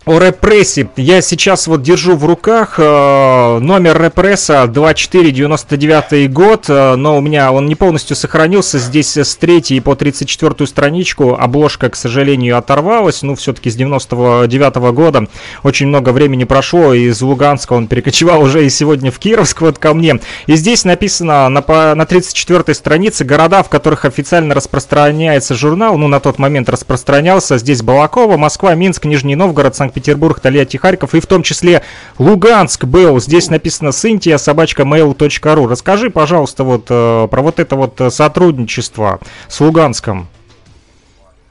о 0.06 0.18
репрессе. 0.18 0.89
Я 0.96 1.22
сейчас 1.22 1.68
вот 1.68 1.82
держу 1.82 2.15
в 2.15 2.25
руках 2.25 2.75
э, 2.77 3.60
номер 3.60 4.01
репресса 4.01 4.65
2499 4.65 6.32
год, 6.32 6.65
э, 6.70 6.96
но 6.96 7.18
у 7.18 7.22
меня 7.22 7.51
он 7.51 7.68
не 7.68 7.75
полностью 7.75 8.15
сохранился. 8.15 8.79
Здесь 8.79 9.18
с 9.18 9.36
3 9.36 9.82
по 9.82 9.96
34 9.96 10.65
страничку 10.68 11.36
обложка, 11.36 11.89
к 11.89 11.96
сожалению, 11.96 12.58
оторвалась. 12.58 13.22
Ну, 13.22 13.36
все-таки 13.36 13.70
с 13.70 13.75
99 13.75 14.77
-го 14.77 14.94
года 14.94 15.27
очень 15.63 15.88
много 15.88 16.10
времени 16.10 16.46
прошло. 16.46 16.94
Из 16.94 17.22
Луганска 17.22 17.74
он 17.74 17.88
перекочевал 17.88 18.41
уже 18.41 18.65
и 18.65 18.70
сегодня 18.70 19.12
в 19.12 19.20
Кировск 19.20 19.62
вот 19.62 19.77
ко 19.77 19.94
мне. 19.94 20.20
И 20.48 20.56
здесь 20.56 20.86
написано 20.86 21.50
на, 21.50 21.62
на 21.96 22.06
34 22.06 22.74
странице 22.74 23.25
города, 23.25 23.63
в 23.63 23.70
которых 23.70 24.06
официально 24.06 24.56
распространяется 24.56 25.56
журнал. 25.56 25.98
Ну, 25.98 26.08
на 26.08 26.20
тот 26.20 26.39
момент 26.39 26.70
распространялся. 26.70 27.58
Здесь 27.58 27.84
Балакова, 27.84 28.38
Москва, 28.38 28.74
Минск, 28.75 29.06
Нижний 29.06 29.36
Новгород, 29.36 29.75
Санкт-Петербург. 29.75 29.88
Санкт-Петербург, 29.89 30.39
Тольятти, 30.39 30.77
Харьков 30.77 31.15
и 31.15 31.19
в 31.19 31.25
том 31.25 31.41
числе 31.41 31.81
Луганск 32.19 32.86
был. 32.86 33.19
Здесь 33.19 33.50
написано 33.50 33.91
Синтия, 33.91 34.38
собачка 34.38 34.84
mail.ru. 34.84 35.67
Расскажи, 35.67 36.12
пожалуйста, 36.12 36.63
вот 36.63 36.86
э, 36.89 37.27
про 37.29 37.41
вот 37.41 37.60
это 37.60 37.75
вот 37.75 38.00
сотрудничество 38.13 39.19
с 39.48 39.60
Луганском. 39.60 40.27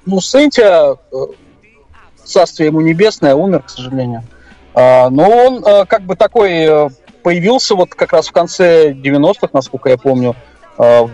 Ну, 0.07 0.21
Синтия, 0.21 0.95
э, 0.95 1.16
царствие 2.25 2.68
ему 2.68 2.80
небесное, 2.80 3.35
умер, 3.35 3.62
к 3.62 3.71
сожалению. 3.71 4.23
А, 4.73 5.11
но 5.11 5.28
он 5.28 5.64
э, 5.64 5.85
как 5.87 6.02
бы 6.02 6.14
такой 6.14 6.90
появился 7.25 7.75
вот 7.75 7.90
как 7.90 8.12
раз 8.12 8.28
в 8.28 8.33
конце 8.33 8.92
90-х, 8.92 9.49
насколько 9.52 9.88
я 9.88 9.99
помню, 9.99 10.37
то 10.76 11.11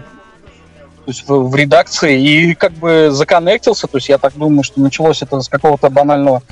есть 1.06 1.26
в, 1.26 1.48
в 1.48 1.54
редакции 1.54 2.20
и 2.22 2.54
как 2.54 2.72
бы 2.72 3.08
законнектился, 3.10 3.86
то 3.86 3.96
есть 3.96 4.10
я 4.10 4.18
так 4.18 4.34
думаю, 4.36 4.62
что 4.62 4.80
началось 4.80 5.22
это 5.22 5.40
с 5.40 5.48
какого-то 5.48 5.88
банального 5.88 6.42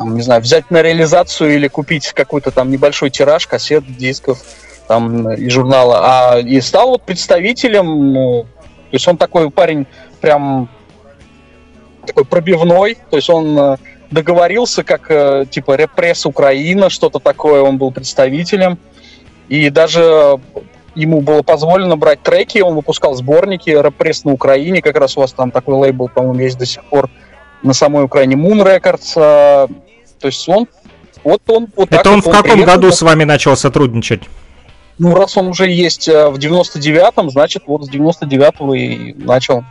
там, 0.00 0.14
не 0.14 0.22
знаю, 0.22 0.40
взять 0.40 0.70
на 0.70 0.80
реализацию 0.80 1.54
или 1.56 1.68
купить 1.68 2.14
какой-то 2.14 2.50
там 2.50 2.70
небольшой 2.70 3.10
тираж 3.10 3.46
кассет, 3.46 3.84
дисков 3.98 4.42
там 4.88 5.30
и 5.30 5.50
журнала, 5.50 6.00
а 6.02 6.38
и 6.38 6.58
стал 6.62 6.92
вот 6.92 7.02
представителем, 7.02 8.14
ну, 8.14 8.42
то 8.44 8.94
есть 8.94 9.06
он 9.06 9.18
такой 9.18 9.50
парень 9.50 9.86
прям 10.22 10.70
такой 12.06 12.24
пробивной, 12.24 12.96
то 13.10 13.16
есть 13.16 13.28
он 13.28 13.58
э, 13.58 13.76
договорился 14.10 14.84
как 14.84 15.10
э, 15.10 15.44
типа 15.50 15.76
репресс 15.76 16.24
Украина, 16.24 16.88
что-то 16.88 17.18
такое, 17.18 17.60
он 17.60 17.76
был 17.76 17.92
представителем, 17.92 18.78
и 19.50 19.68
даже 19.68 20.40
ему 20.94 21.20
было 21.20 21.42
позволено 21.42 21.98
брать 21.98 22.22
треки, 22.22 22.60
он 22.60 22.74
выпускал 22.74 23.14
сборники 23.16 23.68
репресс 23.68 24.24
на 24.24 24.32
Украине, 24.32 24.80
как 24.80 24.96
раз 24.96 25.18
у 25.18 25.20
вас 25.20 25.34
там 25.34 25.50
такой 25.50 25.74
лейбл, 25.74 26.08
по-моему, 26.08 26.40
есть 26.40 26.56
до 26.56 26.64
сих 26.64 26.82
пор 26.84 27.10
на 27.62 27.74
самой 27.74 28.02
Украине, 28.04 28.36
Moon 28.36 28.64
Records, 28.64 29.68
то 30.20 30.26
есть 30.26 30.48
он 30.48 30.68
вот 31.24 31.42
он 31.48 31.68
вот 31.76 31.92
Это 31.92 32.10
он 32.10 32.20
вот 32.20 32.26
в 32.26 32.30
каком 32.30 32.52
приехал, 32.52 32.74
году 32.74 32.92
с 32.92 33.02
вами 33.02 33.24
начал 33.24 33.56
сотрудничать? 33.56 34.22
Ну, 34.98 35.14
раз 35.14 35.36
он 35.36 35.48
уже 35.48 35.70
есть 35.70 36.08
э, 36.08 36.28
в 36.28 36.36
99-м, 36.36 37.30
значит, 37.30 37.62
вот 37.66 37.86
с 37.86 37.90
99-го 37.90 38.74
и 38.74 39.14
начал. 39.14 39.64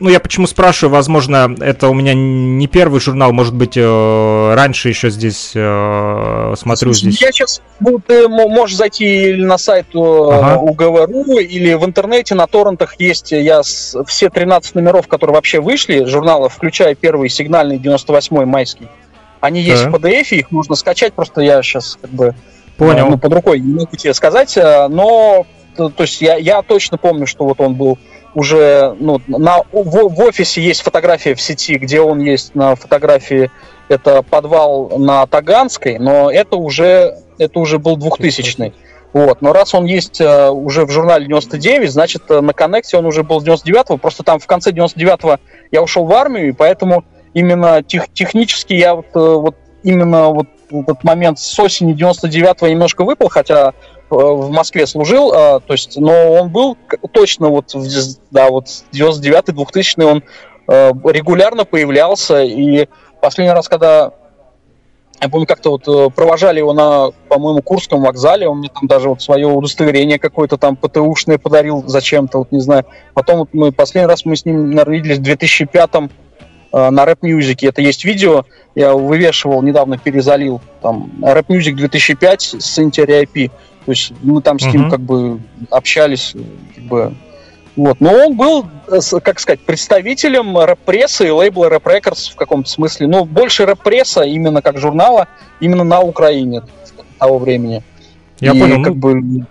Ну, 0.00 0.08
я 0.08 0.18
почему 0.18 0.46
спрашиваю, 0.46 0.92
возможно, 0.94 1.54
это 1.60 1.88
у 1.88 1.94
меня 1.94 2.14
не 2.14 2.66
первый 2.66 2.98
журнал, 3.00 3.32
может 3.32 3.54
быть, 3.54 3.76
э, 3.76 4.54
раньше 4.54 4.88
еще 4.88 5.10
здесь 5.10 5.52
э, 5.54 6.54
смотрю 6.58 6.92
здесь. 6.92 7.20
Я 7.20 7.30
сейчас, 7.30 7.62
ну, 7.78 8.00
ты 8.04 8.26
можешь 8.26 8.76
зайти 8.76 9.34
на 9.34 9.56
сайт 9.56 9.86
ага. 9.94 10.58
УГВРУ 10.58 11.38
или 11.38 11.74
в 11.74 11.84
интернете 11.84 12.34
на 12.34 12.46
торрентах 12.46 12.98
есть, 12.98 13.32
я 13.32 13.62
с, 13.62 13.96
все 14.06 14.30
13 14.30 14.74
номеров, 14.74 15.08
которые 15.08 15.34
вообще 15.34 15.60
вышли, 15.60 16.04
журнала, 16.06 16.48
включая 16.48 16.94
первый 16.94 17.28
сигнальный 17.28 17.76
98-й 17.76 18.46
майский, 18.46 18.88
они 19.44 19.60
есть 19.60 19.84
в 19.84 19.94
PDF, 19.94 20.34
их 20.34 20.50
можно 20.50 20.74
скачать, 20.74 21.12
просто 21.12 21.40
я 21.40 21.62
сейчас 21.62 21.98
как 22.00 22.10
бы 22.10 22.34
Понял. 22.76 23.08
Ну, 23.08 23.18
под 23.18 23.32
рукой 23.32 23.60
не 23.60 23.74
могу 23.74 23.96
тебе 23.96 24.12
сказать, 24.14 24.56
э, 24.56 24.88
но 24.88 25.46
то, 25.76 25.92
есть 25.98 26.20
я, 26.20 26.36
я 26.36 26.62
точно 26.62 26.98
помню, 26.98 27.26
что 27.26 27.44
вот 27.44 27.60
он 27.60 27.74
был 27.74 27.98
уже 28.34 28.96
ну, 28.98 29.20
на, 29.28 29.58
в, 29.70 30.08
в 30.08 30.20
офисе 30.20 30.60
есть 30.60 30.82
фотография 30.82 31.34
в 31.34 31.40
сети, 31.40 31.76
где 31.76 32.00
он 32.00 32.18
есть 32.20 32.54
на 32.54 32.74
фотографии, 32.74 33.50
это 33.88 34.22
подвал 34.22 34.98
на 34.98 35.24
Таганской, 35.26 35.98
но 35.98 36.30
это 36.32 36.56
уже, 36.56 37.18
это 37.38 37.60
уже 37.60 37.78
был 37.78 37.96
2000-й. 37.96 38.72
Вот. 39.12 39.40
Но 39.40 39.52
раз 39.52 39.72
он 39.74 39.84
есть 39.84 40.20
uh, 40.20 40.50
уже 40.50 40.84
в 40.84 40.90
журнале 40.90 41.26
99, 41.26 41.88
значит, 41.88 42.22
uh, 42.28 42.40
на 42.40 42.52
коннекте 42.52 42.96
он 42.96 43.06
уже 43.06 43.22
был 43.22 43.40
с 43.40 43.44
99-го. 43.44 43.96
Просто 43.96 44.24
там 44.24 44.40
в 44.40 44.46
конце 44.48 44.72
99-го 44.72 45.38
я 45.70 45.82
ушел 45.82 46.04
в 46.04 46.12
армию, 46.12 46.48
и 46.48 46.52
поэтому 46.52 47.04
именно 47.34 47.82
тех, 47.82 48.08
технически 48.12 48.72
я 48.72 48.94
вот, 48.94 49.06
э, 49.14 49.18
вот 49.18 49.56
именно 49.82 50.28
вот 50.28 50.46
этот 50.70 51.04
момент 51.04 51.38
с 51.38 51.58
осени 51.58 51.94
99-го 51.94 52.68
немножко 52.68 53.04
выпал, 53.04 53.28
хотя 53.28 53.68
э, 53.68 53.72
в 54.10 54.50
Москве 54.50 54.86
служил, 54.86 55.32
а, 55.34 55.60
то 55.60 55.74
есть, 55.74 55.96
но 55.98 56.32
он 56.32 56.48
был 56.50 56.78
точно 57.12 57.48
вот, 57.48 57.74
да, 58.30 58.48
вот 58.48 58.66
99-й, 58.92 59.52
2000 59.52 60.00
он 60.00 60.22
э, 60.68 60.92
регулярно 61.04 61.64
появлялся, 61.64 62.42
и 62.42 62.88
последний 63.20 63.52
раз, 63.52 63.68
когда 63.68 64.12
я 65.20 65.28
помню, 65.28 65.46
как-то 65.46 65.70
вот 65.70 66.14
провожали 66.14 66.58
его 66.58 66.72
на, 66.72 67.10
по-моему, 67.28 67.62
Курском 67.62 68.02
вокзале, 68.02 68.48
он 68.48 68.58
мне 68.58 68.68
там 68.68 68.86
даже 68.88 69.08
вот 69.08 69.22
свое 69.22 69.46
удостоверение 69.46 70.18
какое-то 70.18 70.58
там 70.58 70.76
ПТУшное 70.76 71.38
подарил 71.38 71.84
зачем-то, 71.86 72.38
вот 72.38 72.52
не 72.52 72.60
знаю. 72.60 72.84
Потом 73.14 73.38
вот 73.38 73.48
мы 73.52 73.72
последний 73.72 74.08
раз 74.08 74.24
мы 74.24 74.36
с 74.36 74.44
ним, 74.44 74.70
наверное, 74.70 74.96
виделись 74.96 75.18
в 75.18 75.22
2005 75.22 75.90
Э, 75.94 76.33
на 76.74 77.04
Rap 77.04 77.20
Music. 77.22 77.68
Это 77.68 77.82
есть 77.82 78.04
видео, 78.04 78.44
я 78.74 78.94
вывешивал, 78.94 79.62
недавно 79.62 79.96
перезалил, 79.96 80.60
там, 80.82 81.10
Rap 81.20 81.46
Music 81.46 81.74
2005 81.74 82.42
с 82.58 82.78
Interior 82.78 83.24
IP. 83.24 83.50
То 83.86 83.92
есть 83.92 84.12
мы 84.22 84.40
там 84.42 84.58
с 84.58 84.64
ним 84.64 84.86
uh-huh. 84.86 84.90
как 84.90 85.00
бы 85.00 85.40
общались, 85.70 86.34
как 86.74 86.84
бы, 86.84 87.14
вот. 87.76 88.00
Но 88.00 88.12
он 88.12 88.36
был, 88.36 88.66
э, 88.88 89.00
как 89.20 89.40
сказать, 89.40 89.60
представителем 89.60 90.56
рэп-прессы 90.56 91.26
и 91.26 91.30
лейбла 91.30 91.66
Rap 91.66 91.82
Records 91.82 92.32
в 92.32 92.36
каком-то 92.36 92.70
смысле. 92.70 93.08
Но 93.08 93.24
больше 93.24 93.66
рэп-пресса, 93.66 94.22
именно 94.22 94.62
как 94.62 94.78
журнала, 94.78 95.28
именно 95.60 95.84
на 95.84 96.00
Украине 96.00 96.62
того 97.18 97.38
времени. 97.38 97.82
Я 98.40 98.52
и 98.52 98.60
понял. 98.60 98.82
Как 98.82 98.94
ну... 98.94 99.00
бы 99.00 99.46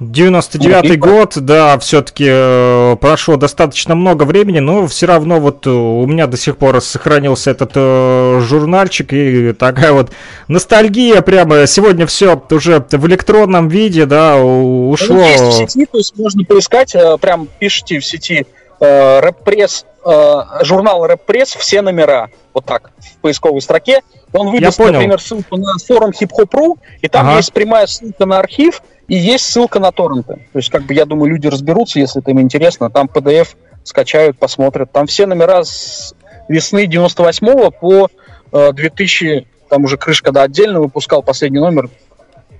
99-й 0.00 0.96
год, 0.96 1.34
да, 1.36 1.78
все-таки 1.78 2.26
э, 2.28 2.96
прошло 3.00 3.36
достаточно 3.36 3.94
много 3.94 4.24
времени, 4.24 4.58
но 4.58 4.86
все 4.86 5.06
равно 5.06 5.40
вот 5.40 5.66
э, 5.66 5.70
у 5.70 6.06
меня 6.06 6.26
до 6.26 6.36
сих 6.36 6.58
пор 6.58 6.80
сохранился 6.82 7.50
этот 7.50 7.72
э, 7.74 8.40
журнальчик 8.42 9.12
и 9.12 9.52
такая 9.54 9.92
вот 9.92 10.10
ностальгия 10.48 11.22
прямо. 11.22 11.66
Сегодня 11.66 12.06
все 12.06 12.40
уже 12.50 12.84
в 12.90 13.06
электронном 13.06 13.68
виде, 13.68 14.04
да, 14.04 14.36
ушло. 14.36 15.16
Ну, 15.16 15.24
есть 15.24 15.44
в 15.44 15.52
сети, 15.52 15.86
то 15.86 15.98
есть 15.98 16.16
можно 16.18 16.44
поискать, 16.44 16.94
э, 16.94 17.16
прям 17.18 17.48
пишите 17.58 17.98
в 17.98 18.04
сети 18.04 18.46
э, 18.80 19.20
рэп-пресс, 19.20 19.86
э, 20.04 20.42
журнал 20.62 21.06
рэп-пресс, 21.06 21.54
все 21.56 21.80
номера, 21.80 22.28
вот 22.52 22.66
так, 22.66 22.90
в 22.98 23.20
поисковой 23.22 23.62
строке. 23.62 24.02
Он 24.32 24.50
выдаст, 24.50 24.78
например, 24.78 25.20
ссылку 25.20 25.56
на 25.56 25.72
форум 25.78 26.10
hip-hop.ru, 26.10 26.76
и 27.00 27.08
там 27.08 27.28
ага. 27.28 27.36
есть 27.38 27.52
прямая 27.52 27.86
ссылка 27.86 28.26
на 28.26 28.38
архив, 28.38 28.82
и 29.08 29.16
есть 29.16 29.44
ссылка 29.44 29.78
на 29.78 29.92
торренты. 29.92 30.34
То 30.52 30.58
есть, 30.58 30.70
как 30.70 30.84
бы, 30.84 30.94
я 30.94 31.04
думаю, 31.04 31.30
люди 31.30 31.46
разберутся, 31.46 31.98
если 31.98 32.20
это 32.20 32.30
им 32.30 32.40
интересно. 32.40 32.90
Там 32.90 33.06
PDF 33.12 33.56
скачают, 33.84 34.38
посмотрят. 34.38 34.90
Там 34.90 35.06
все 35.06 35.26
номера 35.26 35.64
с 35.64 36.14
весны 36.48 36.86
98 36.86 37.70
по 37.70 38.08
2000, 38.52 39.24
э, 39.24 39.44
там 39.68 39.84
уже 39.84 39.96
крышка, 39.96 40.32
да, 40.32 40.42
отдельно 40.42 40.80
выпускал 40.80 41.22
последний 41.22 41.58
номер, 41.58 41.88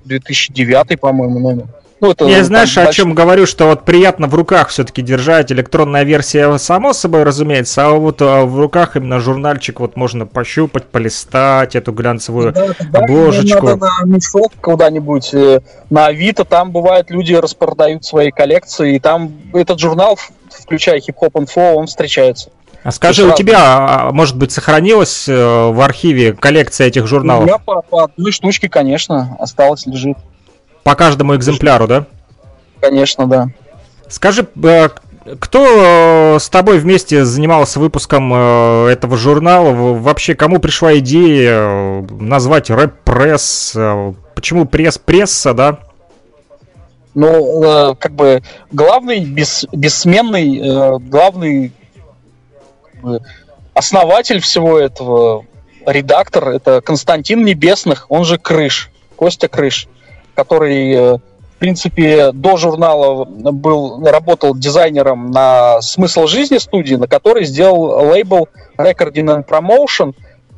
2009, 0.05 1.01
по-моему, 1.01 1.39
номер. 1.39 1.67
Ну, 2.01 2.11
это, 2.11 2.27
Я 2.27 2.45
знаешь, 2.45 2.75
дальше... 2.75 2.91
о 2.91 2.93
чем 2.93 3.15
говорю, 3.15 3.47
что 3.47 3.67
вот 3.67 3.85
приятно 3.85 4.27
в 4.27 4.35
руках 4.35 4.69
все-таки 4.69 5.01
держать 5.01 5.51
электронная 5.51 6.03
версия, 6.03 6.57
само 6.59 6.93
собой, 6.93 7.23
разумеется, 7.23 7.87
а 7.87 7.91
вот 7.93 8.21
а, 8.21 8.45
в 8.45 8.61
руках 8.61 8.97
именно 8.97 9.19
журнальчик 9.19 9.81
вот 9.81 9.97
можно 9.97 10.27
пощупать, 10.27 10.85
полистать 10.85 11.75
эту 11.75 11.93
глянцевую 11.93 12.53
да, 12.53 12.69
да, 12.91 12.99
обложечку. 12.99 13.67
Надо 13.67 13.87
на 13.87 14.15
мешок 14.15 14.53
куда-нибудь, 14.61 15.33
э, 15.33 15.61
на 15.89 16.07
Авито, 16.07 16.45
там 16.45 16.71
бывает 16.71 17.11
люди 17.11 17.33
распродают 17.33 18.05
свои 18.05 18.31
коллекции, 18.31 18.97
и 18.97 18.99
там 18.99 19.33
этот 19.55 19.81
журнал, 19.81 20.19
включая 20.51 21.01
хип-хоп 21.01 21.39
инфо, 21.39 21.77
он 21.77 21.87
встречается. 21.87 22.51
А 22.83 22.93
скажи, 22.93 23.27
у 23.27 23.35
тебя, 23.35 23.59
а, 23.59 24.13
может 24.13 24.37
быть, 24.37 24.53
сохранилась 24.53 25.27
э, 25.29 25.35
в 25.35 25.81
архиве 25.81 26.35
коллекция 26.35 26.87
этих 26.87 27.07
журналов? 27.07 27.43
У 27.43 27.47
меня 27.47 27.59
по, 27.59 27.83
по 27.83 28.05
одной 28.05 28.31
штучке, 28.31 28.69
конечно, 28.69 29.37
осталось, 29.41 29.87
лежит. 29.87 30.19
По 30.87 30.95
каждому 30.95 31.35
экземпляру, 31.35 31.89
да? 31.89 32.07
Конечно, 32.81 33.27
да. 33.27 33.49
Скажи, 34.07 34.47
э, 34.63 34.89
кто 35.41 36.37
э, 36.37 36.39
с 36.39 36.49
тобой 36.49 36.79
вместе 36.79 37.25
занимался 37.25 37.81
выпуском 37.81 38.33
э, 38.33 38.91
этого 38.93 39.17
журнала? 39.17 39.73
Вообще, 39.73 40.37
кому 40.37 40.61
пришла 40.61 40.97
идея 40.99 42.07
назвать 42.09 42.71
рэп-пресс? 42.71 43.77
Почему 44.37 44.65
пресс-пресса, 44.65 45.55
да? 45.55 45.81
Ну, 47.15 47.97
как 47.99 48.13
бы 48.13 48.45
главный, 48.71 49.25
бес, 49.25 49.67
бессменный, 49.73 51.01
главный 51.01 51.73
основатель 53.75 54.39
всего 54.39 54.79
этого, 54.79 55.47
редактор, 55.85 56.51
это 56.51 56.81
Константин 56.81 57.45
Небесных, 57.45 58.07
он 58.09 58.25
же 58.25 58.39
Крыш, 58.39 58.93
Костя 59.17 59.49
Крыш 59.49 59.89
который, 60.37 60.93
э, 60.93 61.15
в 61.17 61.59
принципе, 61.59 62.33
до 62.33 62.57
журнала 62.59 63.25
был, 63.25 64.07
работал 64.07 64.55
дизайнером 64.55 65.31
на 65.31 65.81
«Смысл 65.81 66.27
жизни» 66.27 66.59
студии, 66.59 66.95
на 66.95 67.09
которой 67.09 67.45
сделал 67.47 68.11
лейбл 68.11 68.49
Recording 68.77 69.43
and 69.43 69.49
Promotion 69.49 70.15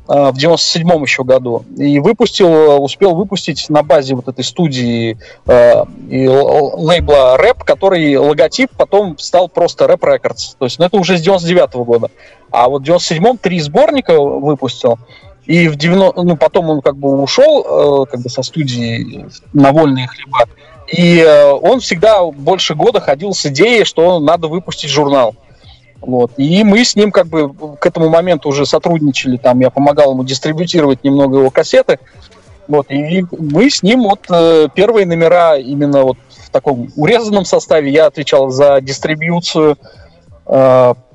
э, 0.09 0.31
в 0.31 0.37
97 0.37 1.01
еще 1.01 1.23
году. 1.23 1.63
И 1.77 1.99
выпустил, 1.99 2.83
успел 2.83 3.15
выпустить 3.15 3.69
на 3.69 3.81
базе 3.81 4.15
вот 4.15 4.27
этой 4.27 4.43
студии 4.43 5.17
э, 5.47 5.83
и 6.09 6.27
лейбла 6.27 7.37
рэп, 7.37 7.63
который 7.63 8.17
логотип 8.17 8.71
потом 8.77 9.17
стал 9.17 9.47
просто 9.47 9.87
Рэп 9.87 10.03
Records. 10.03 10.55
То 10.59 10.65
есть, 10.65 10.79
ну, 10.79 10.85
это 10.85 10.97
уже 10.97 11.17
с 11.17 11.21
99 11.21 11.75
-го 11.75 11.85
года. 11.85 12.11
А 12.51 12.67
вот 12.67 12.81
в 12.81 12.85
97-м 12.85 13.37
три 13.37 13.61
сборника 13.61 14.19
выпустил. 14.19 14.99
И 15.49 15.67
в 15.67 15.77
90, 15.77 16.21
ну, 16.21 16.37
потом 16.37 16.69
он 16.69 16.81
как 16.81 16.95
бы 16.95 17.19
ушел 17.19 18.03
э, 18.03 18.11
как 18.11 18.21
бы 18.21 18.29
со 18.29 18.43
студии 18.43 19.25
на 19.51 19.71
вольные 19.71 20.05
хлеба. 20.05 20.45
И 20.85 21.17
э, 21.17 21.51
он 21.51 21.79
всегда 21.79 22.23
больше 22.23 22.75
года 22.75 22.99
ходил 22.99 23.33
с 23.33 23.47
идеей, 23.47 23.83
что 23.83 24.19
надо 24.19 24.47
выпустить 24.47 24.91
журнал. 24.91 25.33
Вот. 26.01 26.33
И 26.37 26.63
мы 26.63 26.85
с 26.85 26.95
ним 26.95 27.11
как 27.11 27.25
бы 27.25 27.51
к 27.79 27.83
этому 27.83 28.09
моменту 28.09 28.49
уже 28.49 28.67
сотрудничали, 28.67 29.37
там 29.37 29.59
я 29.61 29.71
помогал 29.71 30.11
ему 30.11 30.23
дистрибутировать 30.23 31.03
немного 31.03 31.39
его 31.39 31.49
кассеты. 31.49 31.97
Вот. 32.67 32.91
И 32.91 33.25
мы 33.31 33.71
с 33.71 33.81
ним 33.81 34.03
вот 34.03 34.27
э, 34.29 34.67
первые 34.75 35.07
номера 35.07 35.57
именно 35.57 36.03
вот 36.03 36.17
в 36.29 36.51
таком 36.51 36.89
урезанном 36.95 37.45
составе 37.45 37.89
я 37.91 38.05
отвечал 38.05 38.51
за 38.51 38.81
дистрибьюцию 38.81 39.79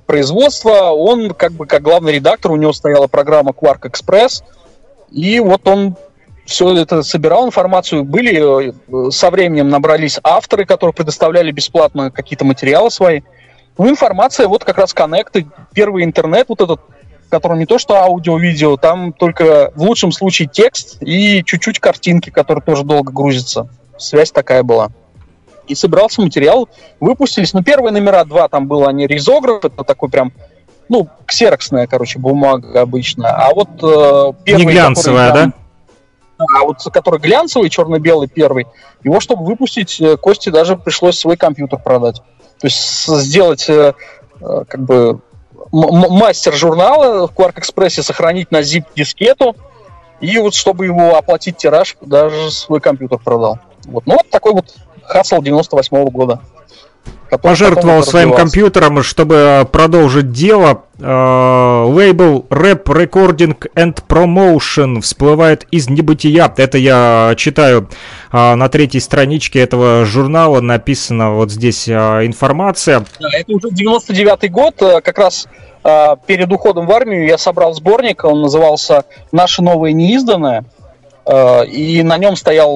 производства, 0.06 0.90
он 0.90 1.30
как 1.34 1.52
бы 1.52 1.66
как 1.66 1.82
главный 1.82 2.12
редактор, 2.12 2.52
у 2.52 2.56
него 2.56 2.72
стояла 2.72 3.06
программа 3.06 3.52
Quark 3.52 3.82
Express, 3.82 4.42
и 5.10 5.40
вот 5.40 5.66
он 5.66 5.96
все 6.44 6.76
это 6.76 7.02
собирал 7.02 7.46
информацию. 7.46 8.04
Были 8.04 8.68
э, 8.68 9.10
со 9.10 9.30
временем 9.30 9.68
набрались 9.68 10.18
авторы, 10.22 10.66
которые 10.66 10.92
предоставляли 10.92 11.50
бесплатно 11.50 12.10
какие-то 12.10 12.44
материалы 12.44 12.90
свои. 12.90 13.22
Ну, 13.78 13.88
информация, 13.88 14.46
вот 14.46 14.64
как 14.64 14.78
раз 14.78 14.92
коннекты, 14.92 15.46
первый 15.72 16.04
интернет, 16.04 16.46
вот 16.48 16.60
этот, 16.60 16.80
который 17.30 17.58
не 17.58 17.66
то 17.66 17.78
что 17.78 17.96
аудио-видео, 17.96 18.76
там 18.76 19.12
только 19.12 19.72
в 19.74 19.82
лучшем 19.82 20.12
случае 20.12 20.48
текст 20.48 20.98
и 21.00 21.42
чуть-чуть 21.44 21.80
картинки, 21.80 22.30
которые 22.30 22.62
тоже 22.62 22.84
долго 22.84 23.10
грузятся. 23.10 23.68
Связь 23.96 24.30
такая 24.30 24.62
была 24.62 24.90
и 25.66 25.74
собирался 25.74 26.22
материал, 26.22 26.68
выпустились. 27.00 27.52
Ну, 27.52 27.62
первые 27.62 27.92
номера 27.92 28.24
два 28.24 28.48
там 28.48 28.66
было, 28.66 28.88
они 28.88 29.06
ризограф, 29.06 29.64
это 29.64 29.84
такой 29.84 30.08
прям, 30.08 30.32
ну, 30.88 31.08
ксероксная, 31.26 31.86
короче, 31.86 32.18
бумага 32.18 32.80
обычно. 32.80 33.30
А 33.30 33.54
вот 33.54 33.68
э, 33.82 34.32
первый... 34.44 34.64
Не 34.64 34.72
глянцевая, 34.72 35.28
который, 35.28 35.42
там, 35.42 35.54
да? 36.38 36.46
А 36.54 36.64
вот 36.64 36.82
который 36.92 37.20
глянцевый, 37.20 37.70
черно-белый 37.70 38.28
первый, 38.28 38.66
его, 39.02 39.20
чтобы 39.20 39.44
выпустить, 39.44 40.00
э, 40.00 40.16
Кости 40.16 40.50
даже 40.50 40.76
пришлось 40.76 41.18
свой 41.18 41.36
компьютер 41.36 41.78
продать. 41.78 42.22
То 42.60 42.66
есть 42.66 43.06
сделать 43.06 43.68
э, 43.68 43.94
э 44.40 44.64
как 44.68 44.80
бы 44.80 45.20
мастер 45.72 46.54
журнала 46.54 47.26
в 47.26 47.32
Quark 47.32 47.56
Express 47.56 48.02
сохранить 48.02 48.50
на 48.50 48.60
zip-дискету, 48.60 49.56
и 50.20 50.38
вот 50.38 50.54
чтобы 50.54 50.86
его 50.86 51.16
оплатить 51.16 51.56
тираж, 51.56 51.96
даже 52.00 52.50
свой 52.50 52.80
компьютер 52.80 53.18
продал. 53.18 53.58
Вот. 53.86 54.06
Ну, 54.06 54.14
вот 54.14 54.30
такой 54.30 54.52
вот 54.52 54.74
Хасл 55.06 55.42
98 55.42 55.96
-го 55.96 56.10
года. 56.10 56.40
Пожертвовал 57.42 58.02
своим 58.02 58.32
компьютером, 58.32 59.02
чтобы 59.02 59.34
э, 59.34 59.64
продолжить 59.64 60.30
дело. 60.30 60.84
Э, 61.00 61.84
лейбл 61.88 62.46
Rap 62.50 62.84
Recording 62.84 63.56
and 63.74 63.98
Promotion 64.06 65.00
всплывает 65.00 65.66
из 65.70 65.88
небытия. 65.88 66.52
Это 66.56 66.78
я 66.78 67.34
читаю 67.36 67.88
э, 68.32 68.54
на 68.54 68.68
третьей 68.68 69.00
страничке 69.00 69.60
этого 69.60 70.04
журнала. 70.04 70.60
Написана 70.60 71.32
вот 71.32 71.50
здесь 71.50 71.88
информация. 71.88 73.04
Да, 73.18 73.28
это 73.32 73.52
уже 73.52 73.70
99 73.70 74.50
год, 74.52 74.76
как 74.76 75.18
раз 75.18 75.48
перед 76.26 76.50
уходом 76.50 76.86
в 76.86 76.92
армию 76.92 77.26
я 77.26 77.36
собрал 77.36 77.74
сборник, 77.74 78.24
он 78.24 78.40
назывался 78.40 79.04
«Наше 79.32 79.60
новое 79.60 79.92
неизданное». 79.92 80.64
Э, 81.26 81.64
и 81.64 82.02
на 82.02 82.18
нем 82.18 82.36
стоял 82.36 82.70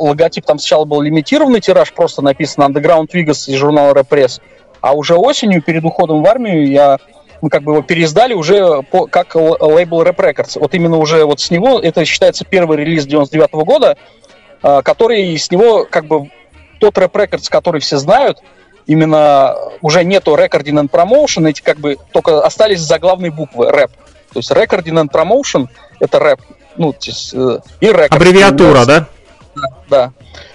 логотип, 0.00 0.44
там 0.46 0.58
сначала 0.58 0.84
был 0.84 1.00
лимитированный 1.00 1.60
тираж, 1.60 1.92
просто 1.92 2.22
написано 2.22 2.64
Underground 2.64 3.08
Vegas 3.12 3.48
из 3.48 3.56
журнала 3.56 3.92
Repress, 3.92 4.40
а 4.80 4.92
уже 4.94 5.16
осенью, 5.16 5.62
перед 5.62 5.84
уходом 5.84 6.22
в 6.22 6.26
армию, 6.26 6.66
я 6.68 6.98
мы 7.42 7.48
как 7.48 7.62
бы 7.62 7.72
его 7.72 7.82
переиздали 7.82 8.34
уже 8.34 8.82
по, 8.82 9.06
как 9.06 9.34
лейбл 9.34 10.02
Rap 10.02 10.16
Records. 10.16 10.58
Вот 10.60 10.74
именно 10.74 10.98
уже 10.98 11.24
вот 11.24 11.40
с 11.40 11.50
него, 11.50 11.78
это 11.80 12.04
считается 12.04 12.44
первый 12.44 12.76
релиз 12.76 13.06
99 13.06 13.50
-го 13.50 13.64
года, 13.64 13.96
э, 14.62 14.82
который 14.82 15.38
с 15.38 15.50
него 15.50 15.86
как 15.88 16.06
бы 16.06 16.30
тот 16.80 16.98
Rap 16.98 17.12
Records, 17.12 17.50
который 17.50 17.80
все 17.80 17.96
знают, 17.96 18.38
именно 18.86 19.56
уже 19.80 20.04
нету 20.04 20.34
Recording 20.34 20.82
and 20.82 20.90
Promotion, 20.90 21.48
эти 21.48 21.62
как 21.62 21.78
бы 21.78 21.96
только 22.12 22.42
остались 22.42 22.80
заглавные 22.80 23.30
буквы 23.30 23.70
рэп. 23.70 23.90
То 24.32 24.38
есть 24.38 24.50
Recording 24.50 25.02
and 25.02 25.10
Promotion 25.10 25.68
это 25.98 26.18
рэп 26.18 26.40
ну, 26.80 26.94
э, 26.94 27.58
и 27.80 27.86
рекорд. 27.86 28.12
Аббревиатура, 28.12 28.86
да? 28.86 29.06
Да, 29.54 29.68
да. 29.90 30.12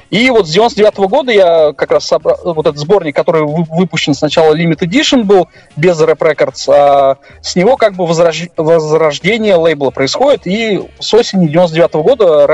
И 0.09 0.29
вот 0.29 0.47
с 0.47 0.51
99 0.51 0.93
-го 0.95 1.07
года 1.07 1.31
я 1.31 1.73
как 1.73 1.91
раз 1.91 2.05
собрал 2.05 2.38
вот 2.43 2.65
этот 2.65 2.77
сборник, 2.77 3.15
который 3.15 3.43
выпущен 3.45 4.15
сначала 4.15 4.55
Limit 4.55 4.79
Edition 4.79 5.23
был, 5.23 5.49
без 5.75 5.99
Rap 5.99 6.17
Records, 6.17 6.73
а 6.73 7.17
с 7.41 7.55
него 7.55 7.77
как 7.77 7.93
бы 7.93 8.07
возрож... 8.07 8.43
возрождение 8.57 9.55
лейбла 9.55 9.91
происходит, 9.91 10.47
и 10.47 10.81
с 10.99 11.13
осени 11.13 11.47
99 11.47 11.91
-го 11.91 12.03
года 12.03 12.45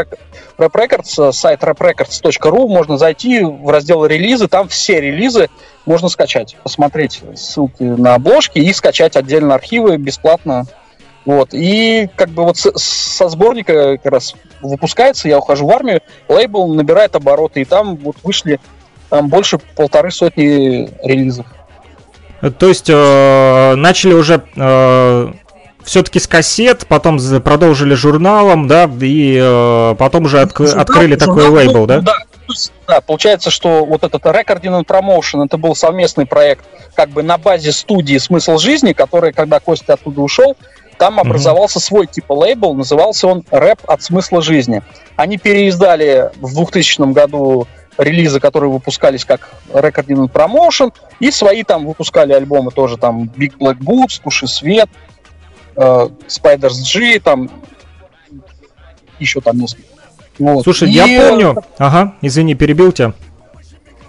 Rap 0.58 0.72
Records, 0.72 1.32
сайт 1.32 1.62
raprecords.ru, 1.64 2.68
можно 2.68 2.98
зайти 2.98 3.42
в 3.42 3.70
раздел 3.70 4.06
релизы, 4.06 4.48
там 4.48 4.68
все 4.68 5.00
релизы 5.00 5.50
можно 5.86 6.10
скачать, 6.10 6.58
посмотреть 6.64 7.22
ссылки 7.36 7.84
на 7.84 8.16
обложки 8.16 8.60
и 8.60 8.74
скачать 8.74 9.16
отдельно 9.16 9.56
архивы 9.56 9.98
бесплатно 9.98 10.66
Вот. 11.26 11.50
И 11.54 12.10
как 12.16 12.30
бы 12.30 12.44
вот 12.44 12.58
с, 12.58 12.72
со 12.76 13.30
сборника 13.30 13.98
как 13.98 14.12
раз 14.12 14.36
выпускается, 14.62 15.28
я 15.28 15.38
ухожу 15.38 15.68
в 15.68 15.72
армию, 15.72 16.02
лейбл 16.28 16.74
набирает 16.74 17.16
обороты, 17.16 17.62
и 17.62 17.66
там 17.66 17.96
вот 17.98 18.16
вышли 18.24 18.60
там 19.10 19.28
больше 19.28 19.60
полторы 19.76 20.12
сотни 20.12 20.90
релизов. 21.04 21.46
То 22.58 22.68
есть 22.68 22.90
э, 22.90 23.76
начали 23.76 24.14
уже 24.14 24.44
э, 24.56 25.32
все-таки 25.84 26.20
с 26.20 26.28
кассет, 26.28 26.88
потом 26.88 27.20
продолжили 27.42 27.94
журналом, 27.94 28.68
да, 28.68 28.90
и 29.00 29.40
э, 29.40 29.96
потом 30.00 30.26
уже 30.26 30.42
отк- 30.42 30.66
журнал, 30.66 30.82
открыли 30.82 31.20
журнал, 31.20 31.38
такой 31.38 31.50
лейбл, 31.50 31.86
да? 31.86 32.02
Да, 32.02 32.16
да, 32.88 33.02
получается, 33.02 33.52
что 33.52 33.86
вот 33.86 34.04
этот 34.04 34.24
Recording 34.24 34.82
and 34.82 34.86
Promotion, 34.86 35.46
это 35.46 35.58
был 35.58 35.76
совместный 35.76 36.26
проект 36.26 36.66
как 36.96 37.10
бы 37.10 37.22
на 37.22 37.38
базе 37.38 37.72
студии 37.72 38.18
«Смысл 38.18 38.58
жизни», 38.58 38.94
который, 38.94 39.34
когда 39.34 39.60
Костя 39.60 39.94
оттуда 39.94 40.22
ушел, 40.22 40.58
там 41.02 41.20
образовался 41.20 41.80
mm-hmm. 41.80 41.82
свой 41.82 42.06
типа 42.06 42.34
лейбл, 42.34 42.76
назывался 42.76 43.26
он 43.26 43.44
«Рэп 43.50 43.80
от 43.88 44.04
смысла 44.04 44.40
жизни». 44.44 44.84
Они 45.16 45.40
переиздали 45.40 46.30
в 46.36 46.54
2000 46.54 47.12
году 47.12 47.68
релизы, 47.98 48.40
которые 48.40 48.70
выпускались 48.70 49.26
как 49.26 49.50
Recording 49.74 50.28
and 50.28 50.32
Promotion, 50.32 50.94
и 51.20 51.32
свои 51.32 51.64
там 51.64 51.88
выпускали 51.88 52.34
альбомы 52.34 52.70
тоже, 52.70 52.98
там 52.98 53.24
Big 53.24 53.58
Black 53.58 53.80
Boots, 53.80 54.22
Туши 54.24 54.46
Свет, 54.46 54.90
э, 55.76 56.08
Spiders 56.28 56.84
G, 56.84 57.20
там 57.20 57.50
еще 59.18 59.42
там 59.42 59.58
несколько. 59.58 59.88
Вот. 60.38 60.62
Слушай, 60.66 60.90
и... 60.90 60.92
я 60.92 61.30
помню... 61.30 61.64
Ага, 61.80 62.14
извини, 62.22 62.54
перебил 62.54 62.92
тебя. 62.92 63.14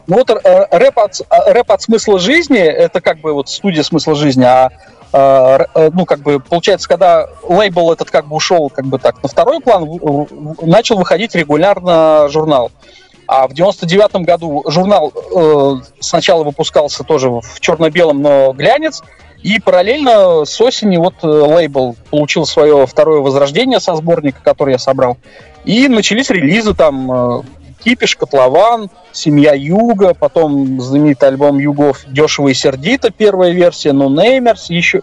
Ну 0.07 0.17
вот 0.17 0.29
э, 0.29 0.67
рэп, 0.71 0.99
от, 0.99 1.21
э, 1.21 1.53
рэп 1.55 1.71
от 1.71 1.81
смысла 1.81 2.19
жизни, 2.19 2.59
это 2.59 3.01
как 3.01 3.21
бы 3.21 3.33
вот 3.33 3.49
студия 3.49 3.83
смысла 3.83 4.15
жизни, 4.15 4.45
а 4.45 4.69
ну, 5.13 6.07
как 6.07 6.21
бы, 6.21 6.41
получается, 6.41 6.89
когда 6.89 7.29
лейбл 7.43 7.93
этот 7.93 8.11
как 8.11 8.27
бы 8.27 8.37
ушел 8.37 8.71
как 8.71 8.87
бы 8.87 8.99
так 8.99 9.23
на 9.23 9.29
второй 9.29 9.61
план, 9.61 9.87
начал 10.63 10.97
выходить 10.97 11.35
регулярно 11.35 12.29
журнал. 12.31 12.71
А 13.27 13.47
в 13.47 13.55
99 13.55 14.27
году 14.27 14.63
журнал 14.67 15.11
э, 15.11 15.77
сначала 16.01 16.45
выпускался 16.45 17.05
тоже 17.05 17.31
в 17.31 17.61
черно-белом, 17.61 18.21
но 18.21 18.53
глянец, 18.53 19.03
и 19.43 19.59
параллельно 19.59 20.45
с 20.45 20.61
осени 20.61 20.97
вот 20.99 21.15
э, 21.23 21.27
лейбл 21.27 21.97
получил 22.11 22.45
свое 22.45 22.87
второе 22.87 23.21
возрождение 23.21 23.81
со 23.81 23.95
сборника, 23.95 24.41
который 24.43 24.73
я 24.73 24.79
собрал. 24.79 25.17
И 25.65 25.89
начались 25.89 26.31
релизы 26.31 26.75
там 26.75 27.11
э, 27.11 27.43
Кипиш, 27.85 28.17
Котлован, 28.17 28.91
Семья 29.13 29.53
Юга, 29.55 30.15
потом 30.15 30.81
знаменитый 30.81 31.29
альбом 31.29 31.59
Югов 31.59 32.05
Дешево 32.07 32.49
и 32.49 32.55
сердито, 32.55 33.11
первая 33.11 33.51
версия, 33.51 33.93
Ну 33.93 34.09
Неймерс, 34.09 34.71
еще 34.71 35.03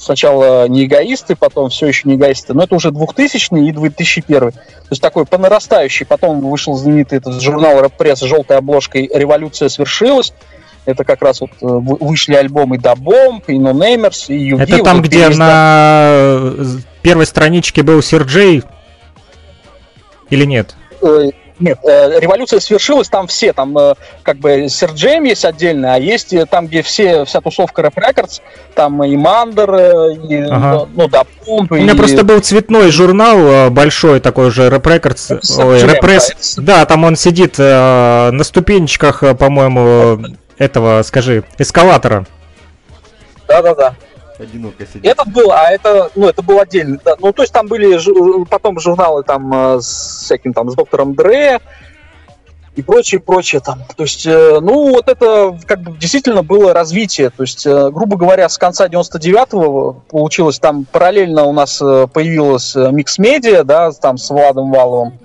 сначала 0.00 0.66
не 0.66 0.86
эгоисты, 0.86 1.36
потом 1.36 1.68
все 1.68 1.86
еще 1.86 2.08
не 2.08 2.16
эгоисты, 2.16 2.54
но 2.54 2.64
это 2.64 2.74
уже 2.74 2.90
2000 2.90 3.68
и 3.68 3.72
2001. 3.72 4.50
То 4.50 4.56
есть 4.90 5.02
такой 5.02 5.26
по 5.26 5.38
нарастающей. 5.38 6.06
Потом 6.06 6.40
вышел 6.40 6.74
знаменитый 6.74 7.18
этот 7.18 7.40
журнал 7.40 7.80
«Рэп-пресс» 7.80 8.20
с 8.20 8.22
желтой 8.22 8.56
обложкой 8.56 9.10
«Революция 9.12 9.68
свершилась». 9.68 10.32
Это 10.86 11.04
как 11.04 11.20
раз 11.20 11.42
вот 11.42 11.50
э, 11.60 11.66
вышли 11.66 12.34
альбомы 12.34 12.78
Da 12.78 12.90
B.O.M.B., 12.90 13.46
и 13.48 13.52
No 13.52 13.72
Namers, 13.72 14.26
и 14.28 14.38
Юги. 14.38 14.62
Это 14.62 14.82
там, 14.82 14.96
вот 14.96 15.06
где 15.06 15.28
на 15.28 16.54
первой 17.02 17.26
страничке 17.26 17.82
был 17.82 18.02
Sir-J 18.02 18.62
или 20.30 20.44
нет? 20.46 20.74
Э, 21.60 21.64
нет, 21.64 21.78
э, 21.84 22.18
революция 22.18 22.60
свершилась, 22.60 23.08
там 23.08 23.26
все, 23.26 23.52
там 23.52 23.76
э, 23.76 23.94
как 24.22 24.38
бы 24.38 24.68
Sir-J 24.68 25.03
'ем 25.03 25.24
есть 25.24 25.44
отдельно, 25.44 25.94
а 25.94 25.98
есть 25.98 26.32
э, 26.32 26.46
там, 26.46 26.66
где 26.66 26.82
все, 26.82 27.24
вся 27.24 27.40
тусовка 27.40 27.82
Rap 27.82 27.98
Recordz, 27.98 28.40
там 28.74 29.02
и 29.04 29.16
Мандер, 29.16 29.74
и, 29.74 30.42
ага. 30.42 30.88
ну, 30.94 31.08
да, 31.08 31.24
Пумп. 31.44 31.72
У 31.72 31.76
меня 31.76 31.94
просто 31.94 32.24
был 32.24 32.40
цветной 32.40 32.90
журнал 32.90 33.70
большой 33.70 34.20
такой 34.20 34.50
же, 34.50 34.70
Rap 34.70 34.86
Recordz, 34.86 35.30
ой, 35.58 35.82
Рэпресс, 35.84 36.56
да, 36.56 36.78
да, 36.78 36.86
там 36.86 37.04
он 37.04 37.16
сидит 37.16 37.58
на 37.58 38.42
ступенечках, 38.42 39.22
по-моему, 39.38 40.22
этого, 40.58 41.02
скажи, 41.02 41.44
эскалатора. 41.58 42.26
Да-да-да 43.48 43.94
одиноко 44.40 44.86
сидит. 44.86 45.04
Этот 45.04 45.28
был, 45.28 45.52
а 45.52 45.70
это, 45.70 46.10
ну, 46.14 46.28
это 46.28 46.42
был 46.42 46.60
отдельный. 46.60 46.98
Да. 47.04 47.16
Ну, 47.18 47.32
то 47.32 47.42
есть 47.42 47.52
там 47.52 47.66
были 47.66 47.96
ж, 47.96 48.10
потом 48.48 48.78
журналы 48.80 49.22
там 49.22 49.52
э, 49.52 49.80
с 49.80 50.22
всяким 50.24 50.52
там 50.52 50.70
с 50.70 50.74
доктором 50.74 51.14
Дре 51.14 51.60
и 52.76 52.82
прочее, 52.82 53.20
прочее 53.20 53.60
там. 53.60 53.82
То 53.96 54.04
есть, 54.04 54.26
э, 54.26 54.58
ну, 54.60 54.90
вот 54.90 55.08
это 55.08 55.58
как 55.66 55.80
бы 55.80 55.96
действительно 55.98 56.42
было 56.42 56.72
развитие. 56.72 57.30
То 57.30 57.42
есть, 57.42 57.66
э, 57.66 57.90
грубо 57.90 58.16
говоря, 58.16 58.48
с 58.48 58.58
конца 58.58 58.88
99-го 58.88 60.02
получилось 60.08 60.58
там 60.58 60.84
параллельно 60.84 61.44
у 61.44 61.52
нас 61.52 61.78
появилась 61.78 62.74
Mix 62.74 63.18
Media, 63.18 63.64
да, 63.64 63.92
там 63.92 64.18
с 64.18 64.30
Владом 64.30 64.70
Валовым. 64.70 65.18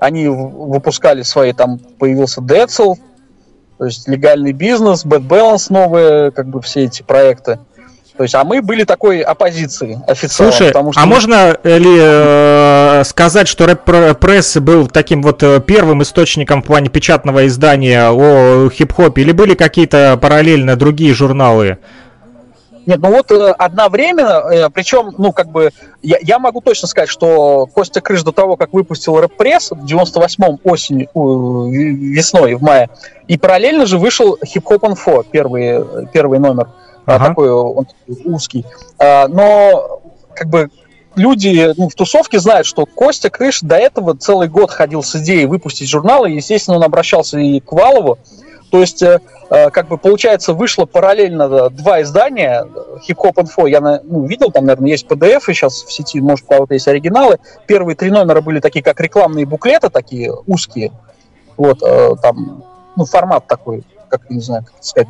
Они 0.00 0.26
выпускали 0.26 1.22
свои, 1.22 1.52
там 1.52 1.78
появился 1.78 2.40
Децл, 2.40 2.94
то 3.78 3.86
есть 3.86 4.06
легальный 4.06 4.52
бизнес, 4.52 5.04
Bad 5.04 5.26
Balance 5.26 5.66
новые, 5.70 6.30
как 6.30 6.46
бы 6.46 6.60
все 6.60 6.84
эти 6.84 7.02
проекты. 7.02 7.58
То 8.16 8.24
есть, 8.24 8.34
а 8.34 8.44
мы 8.44 8.60
были 8.60 8.84
такой 8.84 9.20
оппозицией 9.20 9.98
официально. 10.06 10.52
Слушай, 10.52 10.68
потому 10.68 10.92
что 10.92 11.00
а 11.00 11.06
мы... 11.06 11.14
можно 11.14 11.56
ли 11.64 11.96
э, 11.98 13.04
сказать, 13.04 13.48
что 13.48 13.66
рэп-пресс 13.66 14.58
был 14.58 14.86
таким 14.86 15.22
вот 15.22 15.42
э, 15.42 15.60
первым 15.60 16.02
источником 16.02 16.62
в 16.62 16.66
плане 16.66 16.90
печатного 16.90 17.46
издания 17.46 18.10
о 18.10 18.68
хип-хопе, 18.68 19.22
или 19.22 19.32
были 19.32 19.54
какие-то 19.54 20.18
параллельно 20.20 20.76
другие 20.76 21.14
журналы? 21.14 21.78
Нет, 22.84 23.00
ну 23.00 23.10
вот 23.10 23.30
э, 23.30 23.52
одновременно, 23.52 24.42
э, 24.52 24.68
причем, 24.68 25.14
ну, 25.16 25.32
как 25.32 25.48
бы, 25.48 25.70
я, 26.02 26.18
я 26.20 26.38
могу 26.38 26.60
точно 26.60 26.88
сказать, 26.88 27.08
что 27.08 27.66
Костя 27.72 28.02
Крыш 28.02 28.24
до 28.24 28.32
того, 28.32 28.56
как 28.56 28.74
выпустил 28.74 29.18
рэп-пресс 29.20 29.70
в 29.70 29.84
98-м 29.86 30.58
осенью, 30.64 31.08
весной, 31.14 32.54
в 32.54 32.62
мае, 32.62 32.90
и 33.26 33.38
параллельно 33.38 33.86
же 33.86 33.96
вышел 33.96 34.36
хип-хоп 34.44 34.84
инфо, 34.84 35.22
первый, 35.22 36.06
первый 36.12 36.40
номер. 36.40 36.66
А, 36.66 36.81
ага. 37.06 37.28
такой 37.28 37.50
он 37.50 37.86
узкий. 38.24 38.64
А, 38.98 39.28
но 39.28 40.00
как 40.34 40.48
бы 40.48 40.70
люди 41.16 41.72
ну, 41.76 41.88
в 41.88 41.94
тусовке 41.94 42.38
знают, 42.38 42.66
что 42.66 42.86
Костя 42.86 43.30
Крыш 43.30 43.60
до 43.60 43.76
этого 43.76 44.16
целый 44.16 44.48
год 44.48 44.70
ходил 44.70 45.02
с 45.02 45.14
идеей 45.16 45.46
выпустить 45.46 45.88
журналы, 45.88 46.32
и, 46.32 46.36
естественно, 46.36 46.76
он 46.76 46.84
обращался 46.84 47.38
и 47.38 47.60
к 47.60 47.72
Валову. 47.72 48.18
То 48.70 48.80
есть, 48.80 49.02
э, 49.02 49.20
э, 49.50 49.68
как 49.68 49.88
бы, 49.88 49.98
получается, 49.98 50.54
вышло 50.54 50.86
параллельно 50.86 51.68
два 51.68 52.00
издания. 52.00 52.66
Хип-хоп 53.02 53.38
инфо 53.38 53.66
я 53.66 53.82
ну, 53.82 54.24
видел, 54.24 54.50
там, 54.50 54.64
наверное, 54.64 54.88
есть 54.88 55.06
PDF 55.06 55.42
и 55.48 55.52
сейчас 55.52 55.82
в 55.82 55.92
сети, 55.92 56.22
может, 56.22 56.46
у 56.46 56.48
кого-то 56.48 56.72
есть 56.72 56.88
оригиналы. 56.88 57.38
Первые 57.66 57.94
три 57.94 58.10
номера 58.10 58.40
были 58.40 58.60
такие, 58.60 58.82
как 58.82 58.98
рекламные 58.98 59.44
буклеты, 59.44 59.90
такие 59.90 60.32
узкие. 60.46 60.90
Вот, 61.58 61.82
э, 61.82 62.14
там, 62.22 62.64
ну, 62.96 63.04
формат 63.04 63.46
такой, 63.46 63.84
как, 64.08 64.30
не 64.30 64.40
знаю, 64.40 64.64
как 64.64 64.82
сказать, 64.82 65.08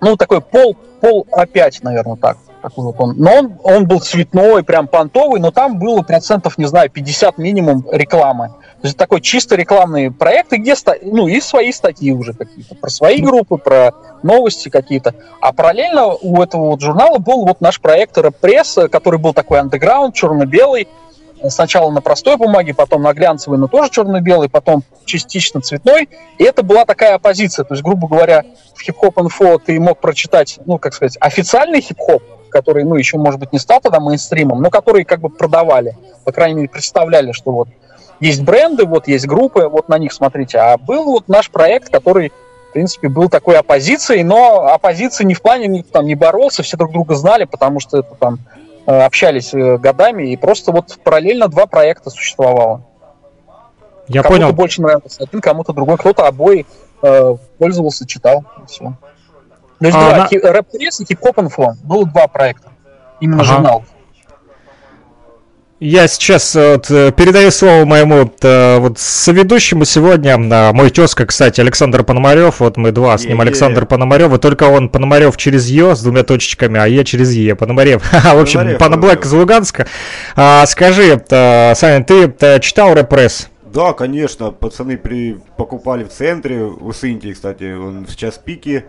ну, 0.00 0.16
такой 0.16 0.40
пол, 0.40 0.76
пол 1.00 1.26
опять, 1.32 1.82
наверное, 1.82 2.16
так. 2.16 2.38
Такой 2.62 2.86
вот 2.86 2.96
он. 2.98 3.14
Но 3.16 3.34
он, 3.34 3.58
он 3.62 3.86
был 3.86 4.00
цветной, 4.00 4.64
прям 4.64 4.88
понтовый, 4.88 5.40
но 5.40 5.52
там 5.52 5.78
было 5.78 6.02
процентов, 6.02 6.58
не 6.58 6.66
знаю, 6.66 6.90
50 6.90 7.38
минимум 7.38 7.86
рекламы. 7.90 8.48
То 8.80 8.86
есть 8.86 8.96
такой 8.96 9.20
чисто 9.20 9.54
рекламный 9.54 10.10
проект, 10.10 10.52
где 10.52 10.74
ну, 11.02 11.28
и 11.28 11.40
свои 11.40 11.72
статьи 11.72 12.12
уже 12.12 12.32
какие-то, 12.32 12.74
про 12.74 12.90
свои 12.90 13.20
группы, 13.20 13.58
про 13.58 13.92
новости 14.22 14.68
какие-то. 14.68 15.14
А 15.40 15.52
параллельно 15.52 16.14
у 16.14 16.42
этого 16.42 16.70
вот 16.70 16.80
журнала 16.80 17.18
был 17.18 17.44
вот 17.44 17.60
наш 17.60 17.80
проект 17.80 18.18
«Пресс», 18.40 18.76
который 18.90 19.18
был 19.18 19.34
такой 19.34 19.60
андеграунд, 19.60 20.14
черно-белый, 20.14 20.88
сначала 21.48 21.90
на 21.90 22.00
простой 22.00 22.36
бумаге, 22.36 22.74
потом 22.74 23.02
на 23.02 23.12
глянцевой, 23.12 23.58
но 23.58 23.68
тоже 23.68 23.90
черно-белый, 23.90 24.48
потом 24.48 24.82
частично 25.04 25.60
цветной. 25.60 26.08
И 26.38 26.44
это 26.44 26.62
была 26.62 26.84
такая 26.84 27.14
оппозиция. 27.14 27.64
То 27.64 27.74
есть, 27.74 27.84
грубо 27.84 28.08
говоря, 28.08 28.44
в 28.74 28.82
хип-хоп 28.82 29.18
инфо 29.18 29.58
ты 29.58 29.78
мог 29.80 30.00
прочитать, 30.00 30.58
ну, 30.66 30.78
как 30.78 30.94
сказать, 30.94 31.16
официальный 31.20 31.80
хип-хоп, 31.80 32.22
который, 32.50 32.84
ну, 32.84 32.94
еще, 32.94 33.18
может 33.18 33.40
быть, 33.40 33.52
не 33.52 33.58
стал 33.58 33.80
тогда 33.80 34.00
мейнстримом, 34.00 34.62
но 34.62 34.70
который 34.70 35.04
как 35.04 35.20
бы 35.20 35.28
продавали, 35.28 35.96
по 36.24 36.32
крайней 36.32 36.56
мере, 36.56 36.68
представляли, 36.68 37.32
что 37.32 37.52
вот 37.52 37.68
есть 38.20 38.42
бренды, 38.42 38.84
вот 38.84 39.06
есть 39.08 39.26
группы, 39.26 39.68
вот 39.68 39.88
на 39.88 39.98
них 39.98 40.12
смотрите. 40.12 40.58
А 40.58 40.76
был 40.76 41.04
вот 41.04 41.28
наш 41.28 41.50
проект, 41.50 41.90
который, 41.90 42.32
в 42.70 42.72
принципе, 42.72 43.08
был 43.08 43.28
такой 43.28 43.56
оппозицией, 43.56 44.24
но 44.24 44.66
оппозиции 44.66 45.24
не 45.24 45.34
в 45.34 45.42
плане, 45.42 45.84
там, 45.84 46.06
не 46.06 46.14
боролся, 46.14 46.62
все 46.62 46.76
друг 46.76 46.92
друга 46.92 47.14
знали, 47.14 47.44
потому 47.44 47.80
что 47.80 47.98
это 47.98 48.14
там 48.14 48.38
общались 48.88 49.52
э, 49.52 49.76
годами, 49.76 50.32
и 50.32 50.36
просто 50.36 50.72
вот 50.72 50.98
параллельно 51.04 51.48
два 51.48 51.66
проекта 51.66 52.10
существовало. 52.10 52.82
Я 54.06 54.22
кому-то 54.22 54.40
понял. 54.40 54.54
больше 54.54 54.80
нравился 54.80 55.24
один, 55.24 55.40
кому-то 55.40 55.72
другой, 55.74 55.98
кто-то 55.98 56.26
обои 56.26 56.64
э, 57.02 57.36
пользовался, 57.58 58.06
читал, 58.06 58.44
все. 58.66 58.94
То 59.78 59.86
есть 59.86 59.96
а, 59.96 60.14
два, 60.14 60.28
на... 60.30 60.52
рэп-пресс 60.52 61.00
и 61.00 61.04
хип-хоп 61.04 61.38
инфо. 61.38 61.74
Было 61.84 62.06
два 62.06 62.26
проекта. 62.26 62.70
Именно 63.20 63.42
ага. 63.42 63.52
журнал. 63.52 63.84
Я 65.80 66.08
сейчас 66.08 66.56
вот, 66.56 66.90
э, 66.90 67.12
передаю 67.12 67.52
слово 67.52 67.84
моему 67.84 68.32
э, 68.42 68.78
вот 68.78 68.98
соведущему 68.98 69.84
сегодня. 69.84 70.36
Мой 70.36 70.90
тезка, 70.90 71.24
кстати, 71.24 71.60
Александр 71.60 72.02
Пономарев. 72.02 72.58
Вот 72.58 72.76
мы 72.76 72.90
два 72.90 73.16
с 73.16 73.24
ним. 73.24 73.40
Александр 73.40 73.86
Пономарев. 73.86 74.34
И 74.34 74.38
только 74.38 74.64
он 74.64 74.88
Пономарев 74.88 75.36
через 75.36 75.68
Ё 75.68 75.94
с 75.94 76.02
двумя 76.02 76.24
точечками, 76.24 76.80
а 76.80 76.86
я 76.86 77.04
через 77.04 77.30
Е. 77.30 77.54
Пономарев. 77.54 78.02
В 78.12 78.40
общем, 78.40 78.76
Паноблэк 78.76 79.24
из 79.24 79.32
Луганска. 79.32 79.86
А, 80.34 80.66
скажи, 80.66 81.22
Саня, 81.28 82.02
ты 82.02 82.58
читал 82.60 82.94
репресс? 82.94 83.48
Да, 83.72 83.92
конечно. 83.92 84.50
Пацаны 84.50 84.98
при... 84.98 85.38
покупали 85.56 86.02
в 86.02 86.08
центре. 86.08 86.64
У 86.64 86.92
Синтии, 86.92 87.32
кстати, 87.32 87.72
он 87.72 88.04
сейчас 88.08 88.36
пики 88.36 88.86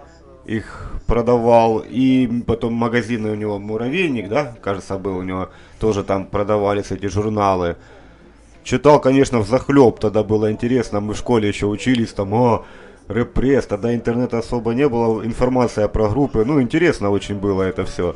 их 0.48 0.92
продавал. 1.06 1.84
И 1.88 2.28
потом 2.48 2.74
магазины 2.74 3.30
у 3.30 3.36
него 3.36 3.60
Муравейник, 3.60 4.28
да, 4.28 4.56
кажется, 4.64 4.98
был 4.98 5.18
у 5.18 5.22
него 5.22 5.50
тоже 5.80 6.04
там 6.04 6.26
продавались 6.26 6.92
эти 6.92 7.08
журналы. 7.08 7.78
Читал, 8.64 9.00
конечно, 9.00 9.40
в 9.40 9.48
захлеб, 9.48 10.00
тогда 10.00 10.24
было 10.24 10.52
интересно, 10.52 11.00
мы 11.00 11.14
в 11.14 11.18
школе 11.18 11.48
еще 11.48 11.66
учились, 11.66 12.14
там, 12.14 12.34
о, 12.34 12.66
репресс, 13.08 13.66
тогда 13.66 13.96
интернета 13.96 14.38
особо 14.38 14.74
не 14.74 14.88
было, 14.88 15.26
информация 15.26 15.88
про 15.88 16.10
группы, 16.10 16.44
ну, 16.46 16.62
интересно 16.62 17.10
очень 17.10 17.36
было 17.36 17.64
это 17.64 17.86
все. 17.86 18.16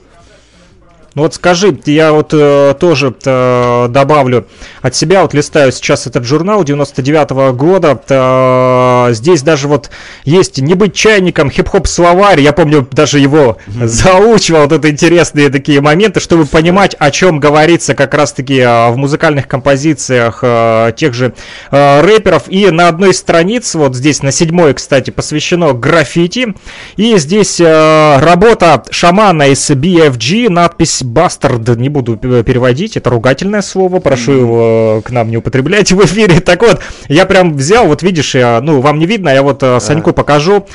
Ну 1.15 1.21
вот 1.21 1.35
скажи, 1.35 1.77
я 1.85 2.11
вот 2.11 2.33
э, 2.33 2.73
тоже 2.79 3.13
э, 3.23 3.87
добавлю 3.87 4.47
от 4.81 4.95
себя, 4.95 5.21
вот 5.21 5.35
листаю 5.35 5.71
сейчас 5.71 6.07
этот 6.07 6.25
журнал 6.25 6.63
99 6.63 7.31
-го 7.31 7.53
года, 7.53 8.01
э, 8.09 9.13
здесь 9.13 9.43
даже 9.43 9.67
вот 9.67 9.91
есть 10.23 10.57
«Не 10.57 10.73
быть 10.73 10.95
чайником», 10.95 11.51
хип-хоп 11.51 11.85
словарь, 11.85 12.41
я 12.41 12.51
помню, 12.51 12.87
даже 12.91 13.19
его 13.19 13.57
заучивал, 13.67 14.61
вот 14.63 14.71
это 14.71 14.89
интересные 14.89 15.49
такие 15.49 15.81
моменты, 15.81 16.19
чтобы 16.19 16.45
понимать, 16.45 16.95
о 16.97 17.11
чем 17.11 17.39
говорится 17.39 17.93
как 17.93 18.15
раз-таки 18.15 18.57
э, 18.57 18.89
в 18.89 18.97
музыкальных 18.97 19.47
композициях 19.47 20.39
э, 20.41 20.93
тех 20.97 21.13
же 21.13 21.35
э, 21.69 22.01
рэперов, 22.01 22.45
и 22.47 22.71
на 22.71 22.87
одной 22.87 23.13
странице, 23.13 23.77
вот 23.77 23.95
здесь 23.95 24.23
на 24.23 24.31
седьмой, 24.31 24.73
кстати, 24.73 25.11
посвящено 25.11 25.73
граффити, 25.73 26.55
и 26.95 27.17
здесь 27.17 27.61
э, 27.61 28.17
работа 28.19 28.83
шамана 28.89 29.49
из 29.49 29.69
BFG, 29.69 30.49
надпись 30.49 31.02
бастард 31.03 31.67
не 31.77 31.89
буду 31.89 32.17
переводить, 32.17 32.97
это 32.97 33.09
ругательное 33.09 33.61
слово, 33.61 33.99
прошу 33.99 34.31
его 34.31 35.01
к 35.03 35.11
нам 35.11 35.29
не 35.29 35.37
употреблять 35.37 35.91
в 35.91 36.05
эфире. 36.05 36.39
Так 36.39 36.61
вот, 36.61 36.81
я 37.07 37.25
прям 37.25 37.53
взял, 37.53 37.87
вот 37.87 38.03
видишь, 38.03 38.35
я, 38.35 38.59
ну, 38.61 38.81
вам 38.81 38.99
не 38.99 39.05
видно, 39.05 39.29
я 39.29 39.43
вот 39.43 39.63
э, 39.63 39.79
Саньку 39.79 40.13
покажу. 40.13 40.65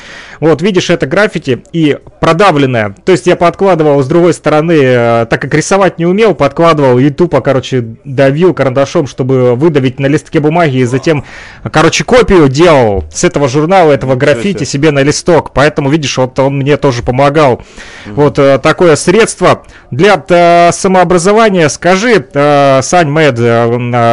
Вот, 0.41 0.63
видишь, 0.63 0.91
это 0.91 1.07
граффити 1.07 1.65
и 1.73 1.99
продавленное. 2.21 2.95
То 3.05 3.13
есть 3.13 3.27
я 3.27 3.37
подкладывал 3.37 4.03
с 4.03 4.07
другой 4.07 4.33
стороны, 4.33 4.73
э, 4.73 5.27
так 5.29 5.41
как 5.41 5.53
рисовать 5.55 5.99
не 5.99 6.07
умел, 6.07 6.35
подкладывал 6.35 6.99
и 6.99 7.11
тупо, 7.11 7.41
короче, 7.41 7.97
давил 8.05 8.55
карандашом, 8.55 9.07
чтобы 9.07 9.55
выдавить 9.57 9.99
на 9.99 10.07
листке 10.07 10.41
бумаги 10.41 10.79
и 10.79 10.85
затем, 10.85 11.25
короче, 11.71 12.05
копию 12.05 12.49
делал 12.49 13.05
с 13.13 13.25
этого 13.25 13.49
журнала, 13.49 13.93
этого 13.93 14.15
граффити 14.15 14.65
себе 14.65 14.91
на 14.91 15.03
листок. 15.03 15.53
Поэтому, 15.53 15.91
видишь, 15.91 16.17
вот 16.19 16.39
он 16.39 16.59
мне 16.59 16.77
тоже 16.77 17.03
помогал. 17.03 17.63
Вот 18.07 18.39
э, 18.39 18.59
такое 18.59 18.97
средство 18.97 19.65
для 19.91 20.18
э, 20.29 20.71
самообразования. 20.73 21.69
Скажи, 21.69 22.27
Сань 22.83 23.09
Мэд, 23.09 23.37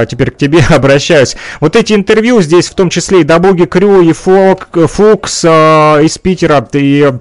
теперь 0.09 0.31
к 0.31 0.37
тебе 0.37 0.59
обращаюсь. 0.69 1.35
Вот 1.59 1.75
эти 1.75 1.93
интервью 1.93 2.41
здесь, 2.41 2.67
в 2.67 2.75
том 2.75 2.89
числе 2.89 3.21
и 3.21 3.23
Дабуги 3.23 3.65
Крю, 3.65 4.01
и 4.01 4.13
Фок, 4.13 4.69
Фукс, 4.73 5.45
и 5.45 5.47
из 5.47 6.17
Питера, 6.17 6.67
и 6.73 7.11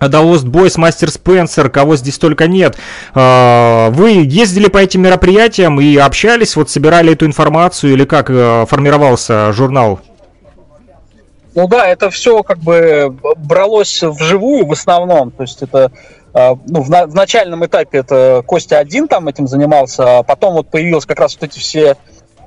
The 0.00 0.22
Lost 0.22 0.46
Boys, 0.46 0.78
Мастер 0.78 1.10
Спенсер, 1.10 1.68
кого 1.68 1.96
здесь 1.96 2.18
только 2.18 2.46
нет. 2.46 2.76
А, 3.14 3.90
вы 3.90 4.10
ездили 4.24 4.68
по 4.68 4.78
этим 4.78 5.02
мероприятиям 5.02 5.80
и 5.80 5.96
общались, 5.96 6.56
вот 6.56 6.70
собирали 6.70 7.12
эту 7.12 7.26
информацию 7.26 7.92
или 7.92 8.04
как 8.04 8.30
э, 8.30 8.64
формировался 8.68 9.52
журнал? 9.52 10.00
Ну 11.54 11.68
да, 11.68 11.86
это 11.86 12.10
все 12.10 12.42
как 12.42 12.58
бы 12.58 13.14
бралось 13.36 14.02
вживую 14.02 14.66
в 14.66 14.72
основном, 14.72 15.32
то 15.32 15.42
есть 15.42 15.60
это 15.62 15.90
ну, 16.32 16.82
в, 16.82 16.90
на, 16.90 17.06
в 17.06 17.14
начальном 17.14 17.64
этапе 17.66 17.98
это 17.98 18.42
Костя 18.46 18.78
один 18.78 19.08
там 19.08 19.28
этим 19.28 19.48
занимался, 19.48 20.18
а 20.18 20.22
потом 20.22 20.54
вот 20.54 20.68
появились 20.68 21.04
как 21.04 21.18
раз 21.18 21.36
вот 21.38 21.50
эти 21.50 21.58
все 21.58 21.96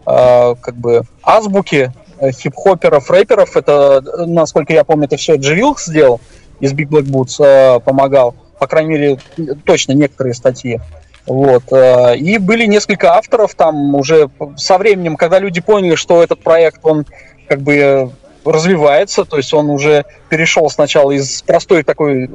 как 0.06 0.76
бы 0.76 1.04
азбуки, 1.22 1.94
Э, 2.24 2.32
хип-хоперов, 2.32 3.10
рэперов. 3.10 3.58
Это, 3.58 4.02
насколько 4.26 4.72
я 4.72 4.84
помню, 4.84 5.06
это 5.06 5.18
все 5.18 5.36
Джи 5.36 5.62
сделал 5.78 6.22
из 6.60 6.74
Big 6.74 6.88
Black 6.88 7.04
Boots, 7.04 7.44
э, 7.44 7.80
помогал. 7.82 8.36
По 8.60 8.68
крайней 8.68 8.92
мере, 8.92 9.20
точно 9.66 9.92
некоторые 9.92 10.34
статьи. 10.34 10.80
Вот. 11.26 11.64
Э, 11.72 12.16
и 12.16 12.38
были 12.38 12.66
несколько 12.66 13.16
авторов 13.16 13.56
там 13.56 13.96
уже 13.96 14.30
со 14.56 14.78
временем, 14.78 15.18
когда 15.18 15.40
люди 15.40 15.60
поняли, 15.60 15.96
что 15.96 16.24
этот 16.24 16.42
проект, 16.42 16.80
он 16.84 17.06
как 17.50 17.62
бы 17.62 18.12
развивается, 18.46 19.26
то 19.26 19.38
есть 19.38 19.54
он 19.54 19.70
уже 19.70 20.06
перешел 20.30 20.70
сначала 20.70 21.12
из 21.12 21.42
простой 21.42 21.84
такой 21.84 22.30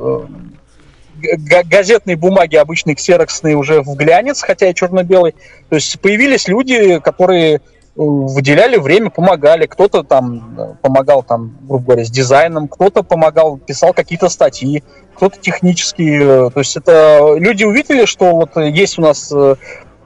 газетной 1.64 2.14
бумаги, 2.14 2.56
обычной 2.56 2.94
ксероксной, 2.94 3.54
уже 3.54 3.82
в 3.82 3.94
глянец, 3.94 4.42
хотя 4.42 4.68
и 4.68 4.74
черно-белый. 4.74 5.34
То 5.68 5.76
есть 5.76 6.00
появились 6.00 6.48
люди, 6.48 7.00
которые 7.00 7.60
выделяли 7.98 8.76
время, 8.76 9.10
помогали. 9.10 9.66
Кто-то 9.66 10.04
там 10.04 10.54
э, 10.56 10.74
помогал, 10.82 11.24
там, 11.24 11.58
грубо 11.62 11.84
говоря, 11.84 12.04
с 12.04 12.10
дизайном, 12.10 12.68
кто-то 12.68 13.02
помогал, 13.02 13.58
писал 13.58 13.92
какие-то 13.92 14.28
статьи, 14.28 14.84
кто-то 15.16 15.38
технические. 15.40 16.46
Э, 16.46 16.50
то 16.50 16.60
есть 16.60 16.76
это 16.76 17.34
люди 17.36 17.64
увидели, 17.64 18.04
что 18.04 18.36
вот 18.36 18.56
есть 18.56 18.98
у 19.00 19.02
нас 19.02 19.32
э, 19.34 19.56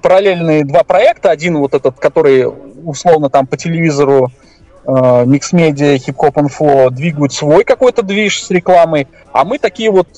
параллельные 0.01 0.65
два 0.65 0.85
проекта. 0.85 1.31
Один 1.31 1.59
вот 1.59 1.75
этот, 1.75 1.99
который 1.99 2.47
условно 2.83 3.29
там 3.29 3.47
по 3.47 3.57
телевизору 3.57 4.31
Mix 4.85 5.53
Media, 5.53 5.97
Hip-Hop 5.97 6.19
Info 6.19 6.91
двигают 6.91 7.33
свой 7.33 7.63
какой-то 7.63 8.03
движ 8.03 8.43
с 8.43 8.51
рекламой, 8.51 9.07
а 9.33 9.45
мы 9.45 9.61
такие 9.61 9.93
вот, 9.93 10.09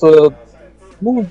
ну, 1.01 1.25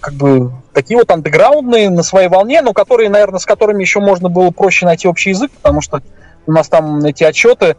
как 0.00 0.14
бы 0.14 0.52
такие 0.72 0.98
вот 0.98 1.10
андеграундные 1.10 1.90
на 1.90 2.02
своей 2.02 2.28
волне, 2.28 2.62
но 2.62 2.72
которые, 2.72 3.10
наверное, 3.10 3.38
с 3.38 3.46
которыми 3.46 3.82
еще 3.82 4.00
можно 4.00 4.28
было 4.28 4.50
проще 4.50 4.86
найти 4.86 5.08
общий 5.08 5.30
язык, 5.30 5.50
потому 5.50 5.80
что 5.80 6.02
у 6.46 6.52
нас 6.52 6.68
там 6.68 7.04
эти 7.04 7.24
отчеты 7.24 7.76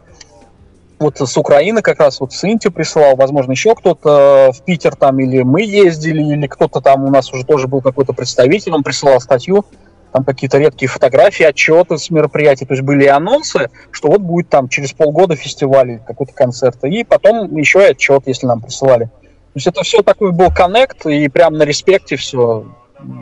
вот 0.98 1.18
с 1.20 1.36
Украины 1.36 1.82
как 1.82 2.00
раз 2.00 2.20
вот 2.20 2.32
с 2.32 2.44
Инти 2.44 2.68
присылал, 2.68 3.16
возможно, 3.16 3.52
еще 3.52 3.74
кто-то 3.74 4.52
в 4.54 4.64
Питер 4.64 4.94
там, 4.96 5.18
или 5.20 5.42
мы 5.42 5.62
ездили, 5.62 6.22
или 6.22 6.46
кто-то 6.46 6.80
там 6.80 7.04
у 7.04 7.10
нас 7.10 7.32
уже 7.32 7.44
тоже 7.44 7.68
был 7.68 7.82
какой-то 7.82 8.12
представитель, 8.12 8.72
он 8.72 8.82
присылал 8.82 9.20
статью, 9.20 9.64
там 10.12 10.24
какие-то 10.24 10.58
редкие 10.58 10.88
фотографии, 10.88 11.44
отчеты 11.44 11.98
с 11.98 12.10
мероприятий, 12.10 12.64
то 12.64 12.74
есть 12.74 12.84
были 12.84 13.06
анонсы, 13.06 13.70
что 13.90 14.08
вот 14.08 14.20
будет 14.20 14.48
там 14.48 14.68
через 14.68 14.92
полгода 14.92 15.34
фестиваль, 15.34 16.00
какой-то 16.06 16.32
концерт, 16.32 16.82
и 16.84 17.04
потом 17.04 17.54
еще 17.56 17.80
и 17.80 17.90
отчет, 17.90 18.22
если 18.26 18.46
нам 18.46 18.60
присылали. 18.60 19.10
То 19.54 19.58
есть 19.58 19.66
это 19.68 19.84
все 19.84 20.02
такой 20.02 20.32
был 20.32 20.50
коннект, 20.50 21.06
и 21.06 21.28
прям 21.28 21.54
на 21.54 21.62
респекте 21.62 22.16
все 22.16 22.66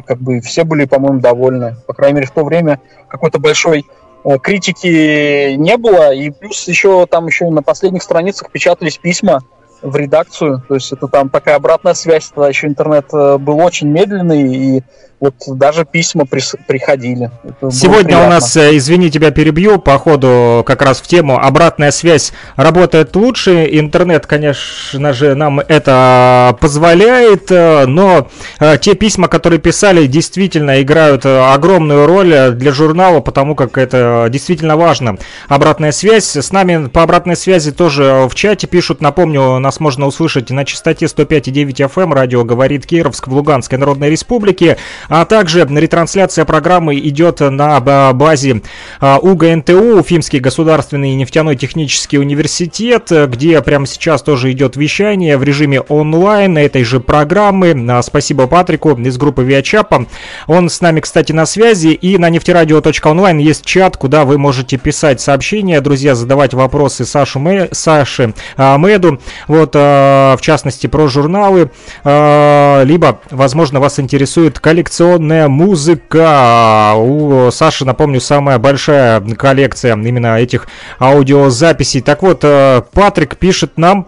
как 0.07 0.19
бы 0.19 0.41
все 0.41 0.65
были, 0.65 0.87
по-моему, 0.87 1.21
довольны. 1.21 1.77
По 1.87 1.93
крайней 1.93 2.17
мере, 2.17 2.27
в 2.27 2.31
то 2.31 2.43
время 2.43 2.81
какой-то 3.09 3.39
большой 3.39 3.85
э, 4.25 4.39
критики 4.39 5.55
не 5.57 5.77
было. 5.77 6.15
И 6.15 6.31
плюс 6.31 6.67
еще 6.69 7.05
там 7.05 7.27
еще 7.27 7.51
на 7.51 7.63
последних 7.63 8.03
страницах 8.03 8.51
печатались 8.51 8.97
письма 8.97 9.41
в 9.83 9.95
редакцию. 9.95 10.63
То 10.69 10.77
есть 10.77 10.91
это 10.91 11.07
там 11.07 11.29
такая 11.29 11.57
обратная 11.57 11.93
связь. 11.93 12.29
Тогда 12.29 12.49
еще 12.49 12.67
интернет 12.67 13.13
э, 13.13 13.37
был 13.37 13.59
очень 13.59 13.89
медленный, 13.89 14.79
и 14.79 14.83
вот 15.23 15.35
даже 15.47 15.85
письма 15.85 16.25
приходили. 16.27 17.31
Это 17.45 17.71
Сегодня 17.71 18.19
у 18.19 18.29
нас, 18.29 18.57
э, 18.57 18.77
извини, 18.77 19.09
тебя 19.09 19.31
перебью, 19.31 19.79
по 19.79 19.97
ходу 19.97 20.65
как 20.67 20.83
раз 20.83 21.01
в 21.01 21.07
тему 21.07 21.39
обратная 21.39 21.93
связь 21.93 22.33
работает 22.57 23.15
лучше. 23.15 23.69
Интернет, 23.71 24.27
конечно 24.27 25.13
же, 25.13 25.37
нам 25.37 25.61
это 25.61 26.57
позволяет, 26.61 27.53
э, 27.53 27.87
но 27.87 28.31
э, 28.59 28.79
те 28.79 28.95
письма, 28.97 29.29
которые 29.29 29.61
писали, 29.61 30.09
действительно 30.09 30.83
играют 30.83 31.25
огромную 31.25 32.07
роль 32.07 32.51
для 32.51 32.73
журнала, 32.73 33.21
потому 33.21 33.55
как 33.55 33.79
это 33.79 34.27
действительно 34.29 34.77
важно. 34.77 35.19
Обратная 35.47 35.93
связь. 35.93 36.35
С 36.35 36.51
нами 36.51 36.89
по 36.89 37.05
обратной 37.05 37.37
связи 37.37 37.71
тоже 37.71 38.27
в 38.29 38.35
чате 38.35 38.67
пишут, 38.67 39.01
напомню, 39.01 39.61
нас 39.61 39.79
можно 39.79 40.07
услышать 40.07 40.51
на 40.51 40.65
частоте 40.65 41.07
105,9 41.07 41.89
FM, 41.89 42.13
радио 42.13 42.43
говорит 42.43 42.87
Кировск 42.87 43.29
в 43.29 43.33
Луганской 43.33 43.79
Народной 43.79 44.11
Республике. 44.11 44.79
А 45.15 45.27
также 45.27 45.67
ретрансляция 45.69 46.47
программы 46.47 46.99
идет 46.99 47.41
на 47.41 47.79
базе 48.15 48.63
а, 48.99 49.19
УГНТУ, 49.19 49.99
Уфимский 49.99 50.39
государственный 50.39 51.15
нефтяной 51.17 51.55
технический 51.55 52.17
университет, 52.17 53.13
где 53.29 53.61
прямо 53.61 53.87
сейчас 53.87 54.23
тоже 54.23 54.51
идет 54.53 54.77
вещание 54.77 55.37
в 55.37 55.43
режиме 55.43 55.83
онлайн 55.83 56.57
этой 56.57 56.83
же 56.83 56.99
программы. 56.99 57.77
А, 57.91 58.01
спасибо 58.01 58.47
Патрику 58.47 58.93
из 58.93 59.19
группы 59.19 59.45
Виачапа. 59.45 60.07
Он 60.47 60.71
с 60.71 60.81
нами, 60.81 61.01
кстати, 61.01 61.33
на 61.33 61.45
связи. 61.45 61.89
И 61.89 62.17
на 62.17 62.31
нефтерадио.онлайн 62.31 63.37
есть 63.37 63.67
чат, 63.67 63.99
куда 63.99 64.25
вы 64.25 64.39
можете 64.39 64.79
писать 64.79 65.21
сообщения, 65.21 65.83
друзья, 65.83 66.15
задавать 66.15 66.55
вопросы 66.55 67.05
Сашу 67.05 67.39
Мэ, 67.39 67.69
Саше 67.73 68.33
а, 68.57 68.79
Мэду, 68.79 69.21
вот, 69.47 69.75
в 69.75 70.39
частности, 70.41 70.87
про 70.87 71.07
журналы, 71.09 71.71
либо, 72.03 73.21
возможно, 73.31 73.79
вас 73.79 74.01
интересует 74.01 74.59
коллекция 74.59 75.02
традиционная 75.03 75.49
музыка. 75.49 76.93
У 76.97 77.51
Саши, 77.51 77.85
напомню, 77.85 78.21
самая 78.21 78.59
большая 78.59 79.21
коллекция 79.21 79.97
именно 79.97 80.39
этих 80.39 80.69
аудиозаписей. 81.01 82.03
Так 82.03 82.23
вот, 82.23 82.41
э, 82.45 82.83
Патрик 82.93 83.37
пишет 83.37 83.79
нам, 83.79 84.07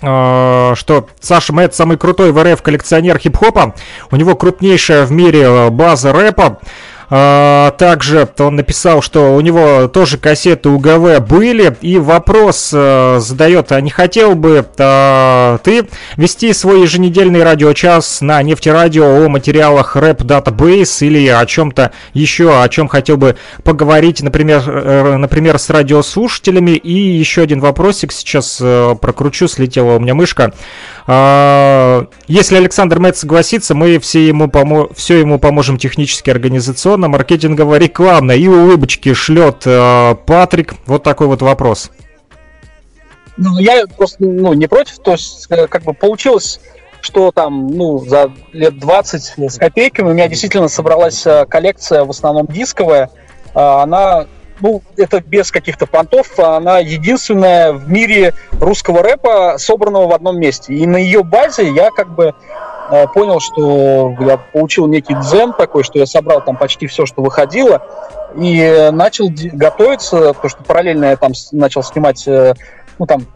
э, 0.00 0.74
что 0.76 1.08
Саша 1.20 1.52
Мэтт 1.52 1.74
самый 1.74 1.96
крутой 1.96 2.30
в 2.30 2.40
РФ 2.40 2.62
коллекционер 2.62 3.18
хип-хопа. 3.18 3.74
У 4.12 4.16
него 4.16 4.36
крупнейшая 4.36 5.04
в 5.04 5.10
мире 5.10 5.68
база 5.70 6.12
рэпа. 6.12 6.60
А, 7.10 7.70
также 7.72 8.28
он 8.38 8.56
написал, 8.56 9.02
что 9.02 9.34
у 9.34 9.40
него 9.40 9.88
тоже 9.88 10.18
кассеты 10.18 10.68
УГВ 10.68 11.20
были, 11.20 11.76
и 11.80 11.98
вопрос 11.98 12.70
э, 12.72 13.18
задает, 13.20 13.72
а 13.72 13.80
не 13.80 13.90
хотел 13.90 14.34
бы 14.34 14.66
а, 14.78 15.58
ты 15.58 15.86
вести 16.16 16.52
свой 16.52 16.82
еженедельный 16.82 17.42
радиочас 17.42 18.20
на 18.20 18.42
нефтерадио 18.42 19.24
о 19.24 19.28
материалах 19.28 19.96
рэп 19.96 20.22
Database 20.22 21.06
или 21.06 21.28
о 21.28 21.44
чем-то 21.46 21.92
еще, 22.12 22.60
о 22.60 22.68
чем 22.68 22.88
хотел 22.88 23.16
бы 23.16 23.36
поговорить, 23.62 24.22
например, 24.22 24.62
э, 24.66 25.16
например, 25.16 25.58
с 25.58 25.70
радиослушателями. 25.70 26.72
И 26.72 26.92
еще 26.92 27.42
один 27.42 27.60
вопросик 27.60 28.12
сейчас 28.12 28.58
э, 28.60 28.94
прокручу, 29.00 29.48
слетела 29.48 29.96
у 29.96 30.00
меня 30.00 30.14
мышка. 30.14 30.52
А, 31.06 32.06
если 32.26 32.56
Александр 32.56 32.98
Мэтт 32.98 33.18
согласится, 33.18 33.74
мы 33.74 33.98
все 33.98 34.26
ему, 34.26 34.48
помо 34.48 34.88
все 34.94 35.18
ему 35.18 35.38
поможем 35.38 35.76
технически, 35.76 36.30
организационно, 36.30 36.93
маркетингово, 36.96 37.76
рекламно. 37.76 38.32
И 38.32 38.48
улыбочки 38.48 39.12
шлет 39.14 39.62
э, 39.66 40.14
Патрик. 40.26 40.74
Вот 40.86 41.02
такой 41.02 41.26
вот 41.26 41.42
вопрос. 41.42 41.90
Ну, 43.36 43.58
я 43.58 43.84
просто 43.86 44.24
ну, 44.24 44.52
не 44.52 44.66
против, 44.66 44.98
то 44.98 45.12
есть 45.12 45.46
э, 45.50 45.66
как 45.66 45.82
бы 45.82 45.92
получилось 45.92 46.60
что 47.00 47.32
там, 47.32 47.66
ну, 47.66 47.98
за 47.98 48.32
лет 48.54 48.78
20 48.78 49.50
с 49.50 49.58
копейками 49.58 50.08
у 50.08 50.14
меня 50.14 50.26
действительно 50.26 50.68
собралась 50.68 51.26
э, 51.26 51.44
коллекция, 51.44 52.02
в 52.04 52.08
основном 52.08 52.46
дисковая. 52.46 53.10
Она 53.52 54.26
ну, 54.60 54.82
это 54.96 55.20
без 55.20 55.50
каких-то 55.50 55.86
понтов, 55.86 56.38
она 56.38 56.78
единственная 56.78 57.72
в 57.72 57.90
мире 57.90 58.34
русского 58.52 59.02
рэпа, 59.02 59.56
собранного 59.58 60.08
в 60.08 60.12
одном 60.12 60.38
месте. 60.38 60.74
И 60.74 60.86
на 60.86 60.96
ее 60.96 61.22
базе 61.22 61.70
я 61.70 61.90
как 61.90 62.14
бы 62.14 62.34
понял, 63.14 63.40
что 63.40 64.16
я 64.20 64.36
получил 64.36 64.86
некий 64.86 65.14
дзен 65.14 65.52
такой, 65.52 65.84
что 65.84 65.98
я 65.98 66.06
собрал 66.06 66.42
там 66.42 66.56
почти 66.56 66.86
все, 66.86 67.06
что 67.06 67.22
выходило, 67.22 67.82
и 68.36 68.90
начал 68.92 69.30
готовиться, 69.30 70.32
потому 70.34 70.48
что 70.48 70.64
параллельно 70.64 71.06
я 71.06 71.16
там 71.16 71.32
начал 71.52 71.82
снимать, 71.82 72.26
э, 72.26 72.54
ну 72.98 73.06
там, 73.06 73.26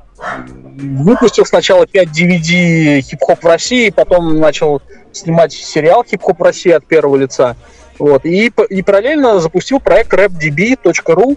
выпустил 0.76 1.46
сначала 1.46 1.86
5 1.86 2.08
DVD 2.08 3.00
хип-хоп 3.00 3.42
в 3.42 3.46
России, 3.46 3.90
потом 3.90 4.38
начал 4.38 4.82
снимать 5.12 5.52
сериал 5.52 6.04
хип-хоп 6.04 6.40
России 6.42 6.72
от 6.72 6.86
первого 6.86 7.16
лица. 7.16 7.56
Вот. 7.98 8.24
И, 8.24 8.52
и 8.70 8.82
параллельно 8.82 9.40
запустил 9.40 9.80
проект 9.80 10.12
rapdb.ru. 10.12 11.36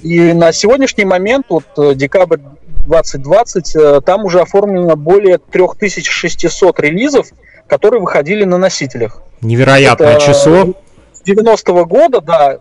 И 0.00 0.32
на 0.34 0.52
сегодняшний 0.52 1.06
момент, 1.06 1.46
вот 1.48 1.64
э, 1.78 1.94
декабрь 1.94 2.38
2020, 2.86 3.76
э, 3.76 4.00
там 4.02 4.24
уже 4.24 4.40
оформлено 4.40 4.96
более 4.96 5.38
3600 5.38 6.80
релизов, 6.80 7.28
которые 7.74 8.00
выходили 8.00 8.44
на 8.44 8.56
носителях. 8.56 9.20
Невероятное 9.40 10.14
Это 10.14 10.26
число. 10.26 10.74
90-го 11.26 11.84
года, 11.86 12.20
да, 12.20 12.58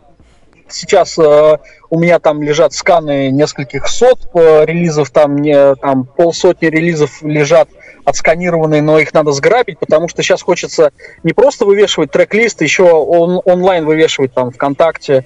сейчас 0.70 1.20
э, 1.20 1.58
у 1.92 2.00
меня 2.00 2.18
там 2.18 2.42
лежат 2.42 2.74
сканы 2.74 3.30
нескольких 3.30 3.88
сот 3.88 4.28
э, 4.34 4.66
релизов, 4.66 5.12
там, 5.12 5.38
не, 5.38 5.76
там 5.76 6.06
полсотни 6.06 6.66
релизов 6.66 7.22
лежат 7.22 7.70
отсканированные, 8.06 8.82
но 8.82 8.98
их 8.98 9.14
надо 9.14 9.34
сграбить, 9.34 9.78
потому 9.78 10.08
что 10.08 10.24
сейчас 10.24 10.42
хочется 10.42 10.92
не 11.22 11.34
просто 11.34 11.66
вывешивать 11.66 12.10
трек-лист, 12.10 12.64
еще 12.64 12.84
он, 12.84 13.40
онлайн 13.46 13.86
вывешивать 13.86 14.34
там 14.34 14.50
ВКонтакте, 14.50 15.26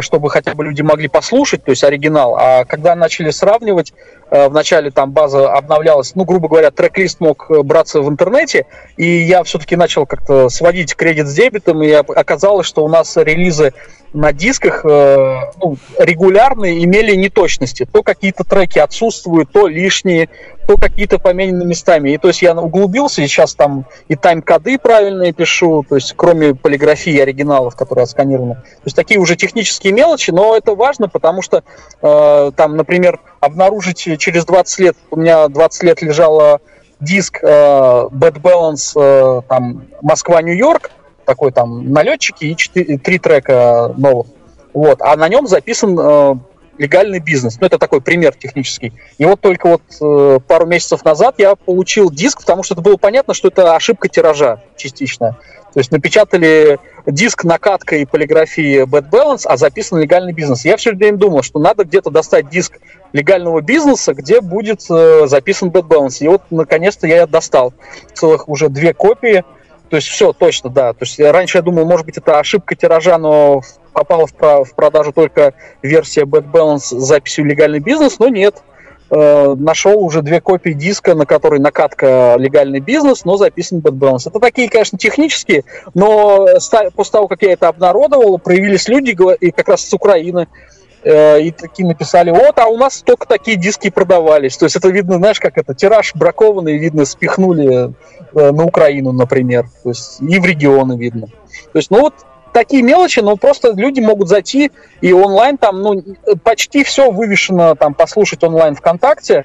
чтобы 0.00 0.28
хотя 0.30 0.54
бы 0.54 0.64
люди 0.64 0.82
могли 0.82 1.08
послушать, 1.08 1.62
то 1.64 1.70
есть 1.70 1.84
оригинал. 1.84 2.36
А 2.36 2.64
когда 2.64 2.96
начали 2.96 3.30
сравнивать, 3.30 3.92
э, 4.30 4.48
вначале 4.48 4.90
там 4.90 5.12
база 5.12 5.52
обновлялась, 5.52 6.14
ну, 6.14 6.24
грубо 6.24 6.48
говоря, 6.48 6.70
трек-лист 6.70 7.20
мог 7.20 7.50
э, 7.50 7.62
браться 7.62 8.00
в 8.00 8.08
интернете, 8.08 8.66
и 8.96 9.06
я 9.06 9.44
все-таки 9.44 9.76
начал 9.76 10.04
как-то 10.04 10.48
сводить 10.48 10.96
кредит 10.96 11.28
с 11.28 11.34
дебетом, 11.34 11.82
и 11.82 11.90
оказалось, 11.90 12.66
что 12.66 12.84
у 12.84 12.88
нас 12.88 13.16
релизы 13.16 13.72
на 14.12 14.32
дисках 14.32 14.84
э, 14.84 15.36
ну, 15.62 15.76
регулярные 15.98 16.82
имели 16.84 17.14
неточности. 17.14 17.86
То 17.90 18.02
какие-то 18.02 18.42
треки 18.42 18.78
отсутствуют, 18.78 19.52
то 19.52 19.68
лишние, 19.68 20.28
то 20.68 20.76
какие-то 20.76 21.18
поменены 21.18 21.64
местами. 21.64 22.10
И 22.10 22.18
то 22.18 22.28
есть 22.28 22.42
я 22.42 22.54
углубился, 22.54 23.22
и 23.22 23.26
сейчас 23.26 23.54
там 23.54 23.86
и 24.08 24.16
тайм-коды 24.16 24.78
правильные 24.78 25.32
пишу, 25.32 25.82
то 25.88 25.94
есть 25.94 26.12
кроме 26.14 26.54
полиграфии 26.54 27.18
оригиналов, 27.18 27.74
которые 27.74 28.02
отсканированы. 28.02 28.56
То 28.56 28.82
есть 28.84 28.94
такие 28.94 29.18
уже 29.18 29.34
технические 29.34 29.94
мелочи, 29.94 30.30
но 30.30 30.54
это 30.54 30.74
важно, 30.74 31.08
потому 31.08 31.40
что 31.40 31.64
э, 32.02 32.52
там, 32.54 32.76
например, 32.76 33.18
обнаружить 33.40 33.96
через 34.18 34.44
20 34.44 34.78
лет, 34.80 34.96
у 35.10 35.16
меня 35.16 35.48
20 35.48 35.82
лет 35.84 36.02
лежала 36.02 36.60
диск 37.00 37.38
э, 37.42 37.46
Bad 37.46 38.38
Balance 38.42 38.92
э, 38.94 39.40
там 39.48 39.86
Москва-Нью-Йорк, 40.02 40.90
такой 41.24 41.50
там 41.50 41.94
налетчики 41.94 42.44
и 42.44 42.54
4, 42.54 42.98
три 42.98 43.18
трека 43.18 43.94
новых. 43.96 44.26
Вот. 44.74 45.00
А 45.00 45.16
на 45.16 45.30
нем 45.30 45.46
записан 45.46 45.98
э, 45.98 46.34
легальный 46.78 47.18
бизнес. 47.18 47.58
Ну, 47.60 47.66
это 47.66 47.78
такой 47.78 48.00
пример 48.00 48.34
технический. 48.34 48.92
И 49.18 49.24
вот 49.24 49.40
только 49.40 49.68
вот 49.68 49.82
э, 50.00 50.40
пару 50.46 50.66
месяцев 50.66 51.04
назад 51.04 51.34
я 51.38 51.54
получил 51.54 52.10
диск, 52.10 52.40
потому 52.40 52.62
что 52.62 52.74
это 52.74 52.82
было 52.82 52.96
понятно, 52.96 53.34
что 53.34 53.48
это 53.48 53.74
ошибка 53.74 54.08
тиража 54.08 54.62
частичная. 54.76 55.32
То 55.74 55.80
есть 55.80 55.90
напечатали 55.92 56.78
диск 57.06 57.44
накаткой 57.44 58.06
полиграфии 58.06 58.84
Bad 58.84 59.10
Balance, 59.10 59.42
а 59.44 59.56
записан 59.56 60.00
легальный 60.00 60.32
бизнес. 60.32 60.64
Я 60.64 60.76
все 60.76 60.92
время 60.92 61.18
думал, 61.18 61.42
что 61.42 61.58
надо 61.58 61.84
где-то 61.84 62.10
достать 62.10 62.48
диск 62.48 62.78
легального 63.12 63.60
бизнеса, 63.60 64.14
где 64.14 64.40
будет 64.40 64.82
э, 64.90 65.26
записан 65.26 65.68
Bad 65.68 65.88
Balance. 65.88 66.18
И 66.20 66.28
вот 66.28 66.42
наконец-то 66.50 67.06
я 67.06 67.26
достал 67.26 67.74
целых 68.14 68.48
уже 68.48 68.68
две 68.68 68.94
копии– 68.94 69.44
то 69.88 69.96
есть 69.96 70.08
все 70.08 70.32
точно, 70.32 70.70
да. 70.70 70.92
То 70.92 71.04
есть 71.04 71.18
раньше 71.18 71.58
я 71.58 71.62
думал, 71.62 71.84
может 71.84 72.06
быть, 72.06 72.18
это 72.18 72.38
ошибка 72.38 72.74
тиража, 72.74 73.18
но 73.18 73.62
попала 73.92 74.26
в, 74.26 74.34
про- 74.34 74.64
в 74.64 74.74
продажу 74.74 75.12
только 75.12 75.54
версия 75.82 76.22
Bad 76.22 76.50
Balance 76.50 76.78
с 76.78 76.90
записью 76.90 77.44
легальный 77.44 77.80
бизнес, 77.80 78.18
но 78.18 78.28
нет. 78.28 78.62
Э, 79.10 79.54
нашел 79.54 80.02
уже 80.04 80.20
две 80.20 80.40
копии 80.40 80.72
диска, 80.72 81.14
на 81.14 81.24
которой 81.24 81.60
накатка 81.60 82.36
легальный 82.38 82.80
бизнес, 82.80 83.24
но 83.24 83.36
записан 83.36 83.78
Bad 83.78 83.98
Balance. 83.98 84.28
Это 84.28 84.38
такие, 84.38 84.68
конечно, 84.68 84.98
технические, 84.98 85.64
но 85.94 86.46
после 86.94 87.12
того, 87.12 87.28
как 87.28 87.42
я 87.42 87.52
это 87.52 87.68
обнародовал, 87.68 88.38
проявились 88.38 88.88
люди, 88.88 89.16
и 89.40 89.50
как 89.50 89.68
раз 89.68 89.88
с 89.88 89.92
Украины, 89.94 90.46
Э, 90.46 90.77
и 91.04 91.52
такие 91.52 91.86
написали, 91.86 92.30
вот, 92.30 92.58
а 92.58 92.66
у 92.66 92.76
нас 92.76 93.02
только 93.02 93.26
такие 93.26 93.56
диски 93.56 93.90
продавались. 93.90 94.56
То 94.56 94.66
есть 94.66 94.76
это 94.76 94.88
видно, 94.88 95.16
знаешь, 95.16 95.38
как 95.40 95.56
это, 95.56 95.74
тираж 95.74 96.14
бракованный, 96.14 96.78
видно, 96.78 97.04
спихнули 97.04 97.94
э, 98.34 98.50
на 98.50 98.64
Украину, 98.64 99.12
например. 99.12 99.66
То 99.82 99.90
есть 99.90 100.20
и 100.20 100.38
в 100.38 100.44
регионы 100.44 100.98
видно. 100.98 101.28
То 101.72 101.78
есть, 101.78 101.90
ну 101.90 102.00
вот 102.00 102.14
такие 102.52 102.82
мелочи, 102.82 103.20
но 103.20 103.36
просто 103.36 103.72
люди 103.72 104.00
могут 104.00 104.28
зайти 104.28 104.72
и 105.00 105.12
онлайн 105.12 105.58
там, 105.58 105.80
ну, 105.80 106.02
почти 106.42 106.82
все 106.82 107.10
вывешено, 107.10 107.76
там, 107.76 107.94
послушать 107.94 108.42
онлайн 108.42 108.74
ВКонтакте, 108.74 109.44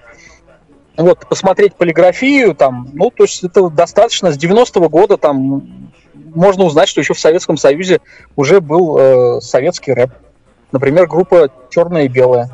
вот, 0.98 1.28
посмотреть 1.28 1.76
полиграфию, 1.76 2.56
там, 2.56 2.90
ну, 2.94 3.12
то 3.12 3.24
есть 3.24 3.44
это 3.44 3.70
достаточно, 3.70 4.32
с 4.32 4.38
90-го 4.38 4.90
года 4.90 5.18
там 5.18 5.92
можно 6.14 6.64
узнать, 6.64 6.90
что 6.90 7.02
еще 7.02 7.14
в 7.14 7.20
Советском 7.20 7.58
Союзе 7.58 8.00
уже 8.36 8.62
был 8.62 8.98
э, 8.98 9.42
советский 9.42 9.94
рэп. 9.94 10.12
Например, 10.74 11.08
группа 11.08 11.50
«Черная 11.70 12.06
и 12.06 12.08
белая». 12.08 12.50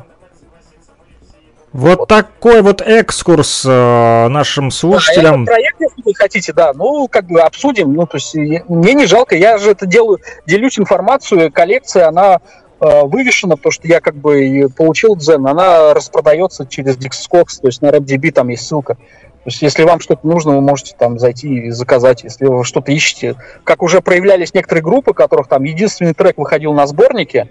Вот, 1.72 2.00
вот 2.00 2.08
такой 2.08 2.62
вот 2.62 2.82
экскурс 2.82 3.64
э, 3.64 4.28
нашим 4.28 4.70
слушателям. 4.72 5.44
Да, 5.44 5.52
проект, 5.52 5.80
если 5.80 6.02
вы 6.04 6.14
хотите, 6.14 6.52
да, 6.52 6.72
ну, 6.74 7.06
как 7.08 7.26
бы 7.26 7.40
обсудим. 7.40 7.92
Ну, 7.92 8.06
то 8.06 8.16
есть, 8.16 8.34
мне 8.34 8.92
не 8.92 9.06
жалко, 9.06 9.36
я 9.36 9.56
же 9.56 9.70
это 9.70 9.86
делаю, 9.86 10.18
делюсь 10.46 10.78
информацию, 10.80 11.50
коллекция, 11.52 12.08
она 12.08 12.40
э, 12.80 13.04
вывешена, 13.04 13.56
потому 13.56 13.70
что 13.70 13.86
я 13.86 14.00
как 14.00 14.16
бы 14.16 14.66
получил 14.76 15.14
дзен, 15.14 15.46
она 15.46 15.94
распродается 15.94 16.66
через 16.66 16.98
Dixcox, 16.98 17.60
то 17.62 17.68
есть 17.68 17.80
на 17.82 17.86
RapDB 17.86 18.32
там 18.32 18.48
есть 18.48 18.66
ссылка. 18.66 18.96
То 18.96 19.46
есть, 19.46 19.62
если 19.62 19.84
вам 19.84 20.00
что-то 20.00 20.26
нужно, 20.26 20.56
вы 20.56 20.60
можете 20.60 20.94
там 20.98 21.18
зайти 21.18 21.68
и 21.68 21.70
заказать, 21.70 22.24
если 22.24 22.44
вы 22.44 22.62
что-то 22.64 22.92
ищете. 22.92 23.36
Как 23.64 23.82
уже 23.82 24.02
проявлялись 24.02 24.52
некоторые 24.52 24.82
группы, 24.82 25.14
которых 25.14 25.48
там 25.48 25.62
единственный 25.62 26.12
трек 26.12 26.36
выходил 26.36 26.74
на 26.74 26.86
сборнике, 26.86 27.48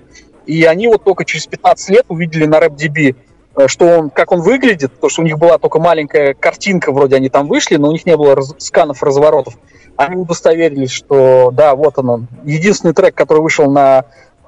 и 0.50 0.64
они 0.64 0.88
вот 0.88 1.04
только 1.04 1.26
через 1.26 1.46
15 1.46 1.90
лет 1.90 2.06
увидели 2.10 2.46
на 2.46 2.56
RapDB, 2.56 3.16
э, 3.56 3.68
что 3.68 4.00
он, 4.00 4.10
как 4.10 4.32
он 4.32 4.42
выглядит, 4.42 4.92
потому 4.92 5.12
что 5.12 5.22
у 5.22 5.26
них 5.26 5.38
была 5.38 5.60
только 5.60 5.80
маленькая 5.80 6.34
картинка, 6.34 6.92
вроде 6.92 7.18
они 7.18 7.30
там 7.30 7.48
вышли, 7.48 7.76
но 7.76 7.90
у 7.90 7.92
них 7.92 8.08
не 8.08 8.18
было 8.18 8.36
раз, 8.36 8.56
сканов 8.58 9.04
разворотов. 9.04 9.54
Они 9.96 10.16
удостоверились, 10.16 10.90
что 10.90 11.52
да, 11.54 11.76
вот 11.76 12.00
он, 12.00 12.10
он. 12.10 12.28
Единственный 12.46 12.96
трек, 12.96 13.14
который 13.14 13.44
вышел 13.44 13.70
на 13.70 14.06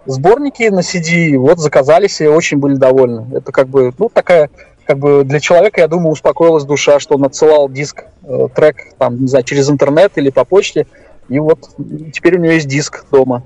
сборнике 0.08 0.72
на 0.72 0.80
CD, 0.80 1.38
вот 1.38 1.60
заказались 1.60 2.20
и 2.20 2.26
очень 2.26 2.58
были 2.58 2.76
довольны. 2.76 3.28
Это 3.38 3.52
как 3.52 3.68
бы, 3.68 3.94
ну, 4.00 4.10
такая, 4.12 4.50
как 4.86 4.98
бы 4.98 5.24
для 5.24 5.40
человека, 5.40 5.82
я 5.82 5.88
думаю, 5.88 6.14
успокоилась 6.14 6.64
душа, 6.64 7.00
что 7.00 7.14
он 7.14 7.26
отсылал 7.26 7.70
диск, 7.70 8.06
э, 8.24 8.48
трек, 8.56 8.96
там, 8.98 9.22
не 9.22 9.28
знаю, 9.28 9.44
через 9.44 9.70
интернет 9.70 10.14
или 10.16 10.32
по 10.32 10.46
почте, 10.46 10.88
И 11.30 11.38
вот 11.38 11.70
теперь 12.12 12.38
у 12.38 12.40
него 12.40 12.54
есть 12.54 12.68
диск 12.68 13.06
дома. 13.12 13.44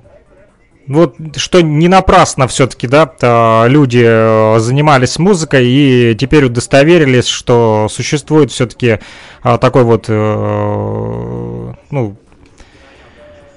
Вот 0.87 1.15
что 1.37 1.61
не 1.61 1.87
напрасно 1.87 2.47
все-таки, 2.47 2.87
да, 2.87 3.65
люди 3.67 4.03
э, 4.05 4.59
занимались 4.59 5.17
музыкой 5.17 5.65
и 5.67 6.15
теперь 6.15 6.45
удостоверились, 6.45 7.27
что 7.27 7.87
существует 7.89 8.51
все-таки 8.51 8.99
а, 9.41 9.57
такой 9.57 9.83
вот, 9.83 10.05
э, 10.07 11.73
ну, 11.89 12.17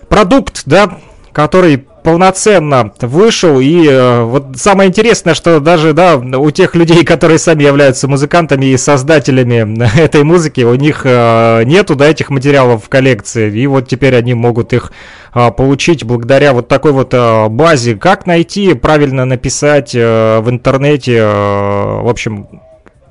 продукт, 0.08 0.62
да, 0.64 0.98
который 1.32 1.87
полноценно 2.02 2.92
вышел. 3.00 3.60
И 3.60 3.86
э, 3.88 4.22
вот 4.22 4.56
самое 4.56 4.88
интересное, 4.88 5.34
что 5.34 5.60
даже 5.60 5.92
да, 5.92 6.16
у 6.16 6.50
тех 6.50 6.74
людей, 6.74 7.04
которые 7.04 7.38
сами 7.38 7.64
являются 7.64 8.08
музыкантами 8.08 8.66
и 8.66 8.76
создателями 8.76 9.84
этой 10.00 10.24
музыки, 10.24 10.62
у 10.62 10.74
них 10.74 11.02
э, 11.04 11.62
нету 11.64 11.94
да, 11.94 12.08
этих 12.08 12.30
материалов 12.30 12.84
в 12.84 12.88
коллекции. 12.88 13.56
И 13.56 13.66
вот 13.66 13.88
теперь 13.88 14.16
они 14.16 14.34
могут 14.34 14.72
их 14.72 14.92
э, 15.34 15.50
получить 15.50 16.04
благодаря 16.04 16.52
вот 16.52 16.68
такой 16.68 16.92
вот 16.92 17.12
э, 17.12 17.48
базе. 17.48 17.94
Как 17.96 18.26
найти, 18.26 18.74
правильно 18.74 19.24
написать 19.24 19.94
э, 19.94 20.40
в 20.40 20.50
интернете, 20.50 21.16
э, 21.16 22.00
в 22.02 22.08
общем, 22.08 22.48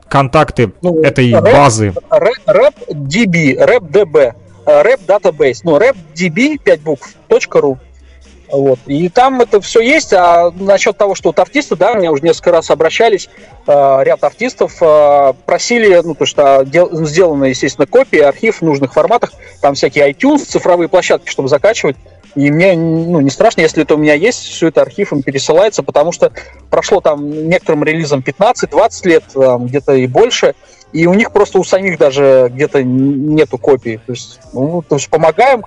контакты 0.08 0.72
ну, 0.82 1.02
этой 1.02 1.34
рэп, 1.34 1.44
базы? 1.54 1.94
Рэп 2.10 2.76
DB, 2.90 3.58
рэп 3.58 3.84
DB, 3.84 4.34
рэп 4.66 5.02
database, 5.08 5.60
ну, 5.64 5.78
рэп 5.78 5.96
DB 6.16 6.58
5 6.64 6.82
букв, 6.82 7.16
.ру. 7.54 7.78
Вот. 8.52 8.80
И 8.88 9.10
там 9.10 9.42
это 9.42 9.60
все 9.62 9.82
есть. 9.82 10.14
А 10.14 10.52
насчет 10.52 10.98
того, 10.98 11.16
что 11.16 11.30
вот 11.30 11.40
артисты, 11.40 11.76
да, 11.76 11.94
мне 11.94 12.10
уже 12.10 12.24
несколько 12.24 12.52
раз 12.52 12.70
обращались, 12.70 13.30
э, 13.68 14.00
ряд 14.04 14.24
артистов 14.24 14.78
э, 14.82 15.34
просили, 15.46 16.02
ну, 16.04 16.16
то 16.16 16.26
что 16.26 16.64
дел, 16.64 16.90
сделаны, 17.06 17.46
естественно, 17.46 17.88
копии, 17.88 18.20
архив 18.20 18.60
в 18.60 18.62
нужных 18.62 18.94
форматах, 18.94 19.34
там 19.62 19.76
всякие 19.76 20.12
iTunes, 20.12 20.46
цифровые 20.46 20.88
площадки, 20.88 21.30
чтобы 21.30 21.50
закачивать. 21.50 21.98
И 22.36 22.52
мне 22.52 22.76
ну, 22.76 23.20
не 23.20 23.32
страшно, 23.32 23.62
если 23.62 23.84
это 23.84 23.96
у 23.96 23.98
меня 23.98 24.14
есть, 24.14 24.40
все 24.44 24.68
это 24.68 24.82
архивом 24.82 25.24
пересылается, 25.24 25.82
потому 25.82 26.12
что 26.12 26.32
прошло 26.70 27.02
там 27.02 27.50
некоторым 27.50 27.84
релизам 27.84 28.20
15-20 28.20 29.08
лет, 29.08 29.24
где-то 29.34 29.94
и 29.94 30.06
больше, 30.06 30.54
и 30.94 31.06
у 31.06 31.14
них 31.14 31.32
просто 31.32 31.60
у 31.60 31.64
самих 31.64 31.98
даже 31.98 32.50
где-то 32.54 32.84
нету 32.84 33.58
копий. 33.58 33.98
То 33.98 34.12
есть, 34.14 34.40
ну, 34.54 34.84
то 34.88 34.96
есть 34.96 35.10
помогаем, 35.10 35.62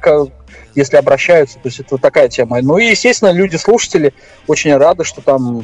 если 0.74 0.96
обращаются. 0.96 1.56
То 1.56 1.68
есть 1.68 1.80
это 1.80 1.98
такая 1.98 2.28
тема. 2.28 2.60
Ну 2.62 2.78
и, 2.78 2.86
естественно, 2.86 3.30
люди-слушатели 3.32 4.12
очень 4.46 4.76
рады, 4.76 5.04
что 5.04 5.20
там 5.20 5.62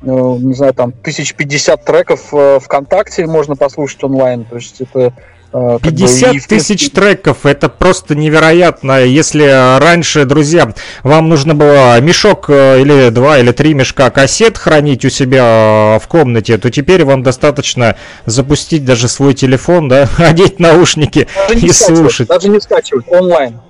ну, 0.00 0.36
не 0.38 0.54
знаю, 0.54 0.74
там, 0.74 0.90
тысяч 0.92 1.34
пятьдесят 1.34 1.84
треков 1.84 2.28
э, 2.32 2.58
ВКонтакте 2.60 3.24
можно 3.26 3.54
послушать 3.54 4.02
онлайн. 4.02 4.44
То 4.44 4.56
есть 4.56 4.80
это 4.80 5.14
50 5.52 6.34
э, 6.34 6.38
тысяч 6.48 6.90
треков, 6.90 7.44
это 7.44 7.68
просто 7.68 8.14
невероятно. 8.14 9.04
Если 9.04 9.78
раньше, 9.78 10.24
друзья, 10.24 10.72
вам 11.02 11.28
нужно 11.28 11.54
было 11.54 12.00
мешок 12.00 12.46
э, 12.48 12.80
или 12.80 13.10
два 13.10 13.38
или 13.38 13.52
три 13.52 13.74
мешка 13.74 14.10
кассет 14.10 14.56
хранить 14.56 15.04
у 15.04 15.10
себя 15.10 15.98
в 16.02 16.08
комнате, 16.08 16.56
то 16.56 16.70
теперь 16.70 17.04
вам 17.04 17.22
достаточно 17.22 17.96
запустить 18.24 18.84
даже 18.84 19.08
свой 19.08 19.34
телефон, 19.34 19.88
да, 19.88 20.08
одеть 20.16 20.58
наушники 20.58 21.28
даже 21.48 21.66
и 21.66 21.70
слушать. 21.70 22.28
Даже 22.28 22.48
не 22.48 22.60
скачивать, 22.60 23.06
онлайн. 23.08 23.60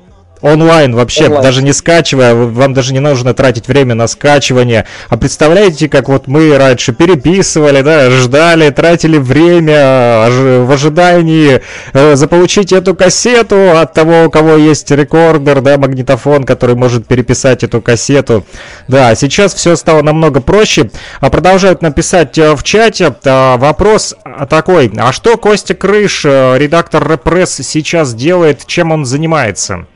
Онлайн 0.43 0.95
вообще, 0.95 1.27
Онлайн. 1.27 1.43
даже 1.43 1.63
не 1.63 1.73
скачивая, 1.73 2.35
вам 2.35 2.75
даже 2.75 2.93
не 2.93 2.99
нужно 2.99 3.33
тратить 3.33 3.69
время 3.69 3.95
на 3.95 4.09
скачивание. 4.09 4.87
А 5.09 5.17
представляете, 5.17 5.89
как 5.89 6.09
вот 6.09 6.27
мы 6.27 6.59
раньше 6.59 6.93
переписывали, 6.93 7.81
да, 7.83 8.11
ждали, 8.11 8.69
тратили 8.71 9.19
время 9.19 10.27
в 10.29 10.73
ожидании 10.73 11.63
э, 11.93 12.17
заполучить 12.17 12.73
эту 12.73 12.97
кассету 12.97 13.79
от 13.79 13.93
того, 13.95 14.25
у 14.25 14.31
кого 14.31 14.57
есть 14.57 14.91
рекордер, 14.91 15.61
да, 15.61 15.79
магнитофон, 15.79 16.43
который 16.45 16.75
может 16.75 17.07
переписать 17.07 17.63
эту 17.63 17.81
кассету. 17.81 18.45
Да, 18.89 19.15
сейчас 19.15 19.55
все 19.55 19.77
стало 19.77 20.03
намного 20.03 20.41
проще. 20.41 20.91
А 21.21 21.31
продолжают 21.31 21.83
написать 21.83 22.37
э, 22.37 22.57
в 22.57 22.65
чате 22.65 23.15
а, 23.25 23.57
вопрос 23.59 24.17
такой, 24.51 24.91
а 24.99 25.13
что 25.13 25.37
Костя 25.37 25.75
Крыш, 25.75 26.25
э, 26.25 26.57
редактор 26.59 27.09
Репресс, 27.09 27.55
сейчас 27.63 28.13
делает, 28.15 28.67
чем 28.67 28.91
он 28.91 29.05
занимается? 29.05 29.87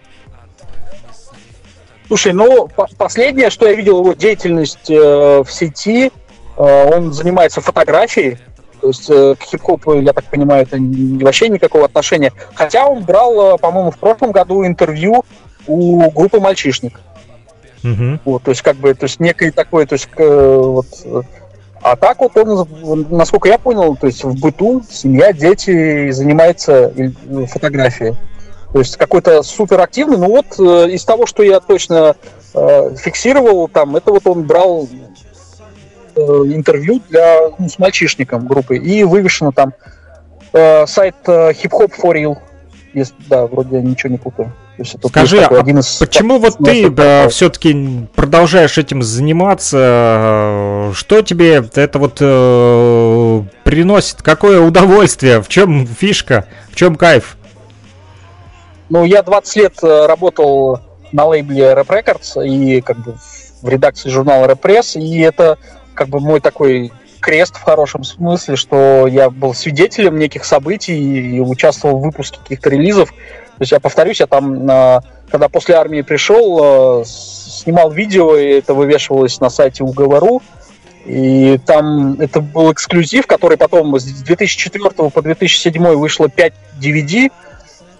Слушай, 2.06 2.32
ну, 2.32 2.68
последнее, 2.98 3.50
что 3.50 3.66
я 3.66 3.74
видел 3.74 4.00
его 4.00 4.12
деятельность 4.12 4.90
э, 4.90 5.42
в 5.42 5.50
сети, 5.50 6.12
э, 6.56 6.90
он 6.94 7.12
занимается 7.12 7.60
фотографией, 7.60 8.38
то 8.80 8.88
есть 8.88 9.10
э, 9.10 9.34
к 9.34 9.42
хип-хопу, 9.42 10.00
я 10.00 10.12
так 10.12 10.24
понимаю, 10.24 10.62
это 10.62 10.76
вообще 11.24 11.48
никакого 11.48 11.86
отношения. 11.86 12.32
Хотя 12.54 12.86
он 12.86 13.02
брал, 13.02 13.54
э, 13.54 13.58
по-моему, 13.58 13.90
в 13.90 13.98
прошлом 13.98 14.30
году 14.30 14.64
интервью 14.64 15.24
у 15.66 16.10
группы 16.12 16.38
«Мальчишник». 16.38 17.00
Угу. 17.82 18.20
Вот, 18.24 18.42
то 18.44 18.50
есть, 18.50 18.62
как 18.62 18.76
бы, 18.76 18.94
то 18.94 19.04
есть, 19.04 19.18
некое 19.18 19.50
такое, 19.50 19.86
то 19.86 19.94
есть, 19.94 20.08
э, 20.16 20.60
вот, 20.62 20.86
а 21.82 21.96
так 21.96 22.20
вот 22.20 22.36
он, 22.36 23.06
насколько 23.10 23.48
я 23.48 23.58
понял, 23.58 23.96
то 23.96 24.06
есть 24.06 24.24
в 24.24 24.40
быту 24.40 24.82
семья, 24.90 25.32
дети 25.32 26.10
занимается 26.10 26.92
фотографией. 27.48 28.14
То 28.72 28.78
есть 28.78 28.96
какой-то 28.96 29.42
суперактивный. 29.42 30.18
Ну 30.18 30.28
вот 30.28 30.46
э, 30.58 30.90
из 30.90 31.04
того, 31.04 31.26
что 31.26 31.42
я 31.42 31.60
точно 31.60 32.16
э, 32.54 32.96
фиксировал, 32.96 33.68
там, 33.68 33.96
это 33.96 34.10
вот 34.10 34.26
он 34.26 34.44
брал 34.44 34.88
э, 36.14 36.20
интервью 36.20 37.00
для, 37.08 37.50
ну, 37.58 37.68
с 37.68 37.78
мальчишником 37.78 38.46
группы. 38.46 38.76
И 38.76 39.04
вывешено 39.04 39.52
там 39.52 39.72
э, 40.52 40.86
сайт 40.86 41.16
э, 41.26 41.52
Hip 41.52 41.70
Hop 41.70 41.92
for 41.98 42.12
Real. 42.14 42.38
Если, 42.92 43.14
да, 43.28 43.46
вроде 43.46 43.76
я 43.76 43.82
ничего 43.82 44.10
не 44.10 44.18
путаю. 44.18 44.52
Скажи, 45.08 45.40
а 45.40 45.58
один 45.58 45.78
из 45.78 45.86
почему 45.96 46.38
вот 46.38 46.58
ты 46.58 46.90
да, 46.90 47.28
все-таки 47.30 48.06
продолжаешь 48.14 48.76
этим 48.76 49.02
заниматься? 49.02 50.90
Что 50.94 51.22
тебе 51.22 51.64
это 51.74 51.98
вот 51.98 52.18
э, 52.20 53.42
приносит? 53.64 54.22
Какое 54.22 54.60
удовольствие? 54.60 55.42
В 55.42 55.48
чем 55.48 55.86
фишка? 55.86 56.46
В 56.70 56.76
чем 56.76 56.96
кайф? 56.96 57.35
Ну, 58.88 59.04
я 59.04 59.22
20 59.22 59.56
лет 59.56 59.74
э, 59.82 60.06
работал 60.06 60.80
на 61.12 61.26
лейбле 61.26 61.72
Rap 61.72 61.88
Records 61.88 62.46
и 62.46 62.80
как 62.80 62.98
бы 62.98 63.16
в 63.62 63.68
редакции 63.68 64.10
журнала 64.10 64.46
Rap 64.46 64.60
Press, 64.60 65.00
и 65.00 65.20
это 65.20 65.58
как 65.94 66.08
бы 66.08 66.20
мой 66.20 66.40
такой 66.40 66.92
крест 67.20 67.56
в 67.56 67.62
хорошем 67.62 68.04
смысле, 68.04 68.54
что 68.54 69.06
я 69.08 69.30
был 69.30 69.54
свидетелем 69.54 70.18
неких 70.18 70.44
событий 70.44 71.36
и 71.36 71.40
участвовал 71.40 71.98
в 71.98 72.02
выпуске 72.02 72.38
каких-то 72.38 72.70
релизов. 72.70 73.10
То 73.10 73.62
есть 73.62 73.72
я 73.72 73.80
повторюсь, 73.80 74.20
я 74.20 74.26
там, 74.26 74.70
э, 74.70 75.00
когда 75.30 75.48
после 75.48 75.74
армии 75.74 76.02
пришел, 76.02 77.00
э, 77.00 77.04
снимал 77.04 77.90
видео, 77.90 78.36
и 78.36 78.58
это 78.58 78.74
вывешивалось 78.74 79.40
на 79.40 79.50
сайте 79.50 79.82
УГВРУ, 79.82 80.42
и 81.06 81.58
там 81.64 82.20
это 82.20 82.40
был 82.40 82.72
эксклюзив, 82.72 83.26
который 83.26 83.56
потом 83.56 83.98
с 83.98 84.04
2004 84.04 85.10
по 85.10 85.22
2007 85.22 85.94
вышло 85.94 86.28
5 86.28 86.52
DVD, 86.80 87.30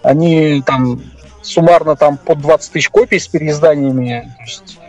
они 0.07 0.63
там 0.65 1.01
суммарно 1.41 1.97
там 1.97 2.17
под 2.17 2.39
20 2.39 2.71
тысяч 2.71 2.89
копий 2.89 3.19
с 3.19 3.27
переизданиями 3.27 4.33
есть, 4.41 4.79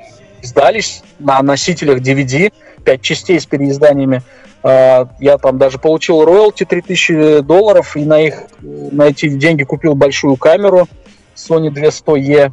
издались 0.43 1.03
на 1.19 1.43
носителях 1.43 2.01
DVD, 2.01 2.53
5 2.85 3.03
частей 3.03 3.41
с 3.41 3.47
переизданиями. 3.47 4.23
А, 4.62 5.09
я 5.19 5.39
там 5.39 5.59
даже 5.59 5.79
получил 5.79 6.25
роялти 6.25 6.64
3000 6.64 7.41
долларов 7.41 7.97
и 7.97 8.05
на 8.05 8.21
их 8.21 8.45
на 8.61 9.09
эти 9.09 9.29
деньги 9.29 9.64
купил 9.64 9.95
большую 9.95 10.37
камеру 10.37 10.89
Sony 11.35 11.69
200E. 11.71 12.53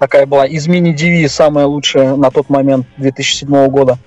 Такая 0.00 0.26
была 0.26 0.46
из 0.46 0.66
мини-DV, 0.66 1.28
самая 1.28 1.66
лучшая 1.66 2.16
на 2.16 2.30
тот 2.32 2.48
момент 2.50 2.86
2007 2.96 3.68
года. 3.68 3.98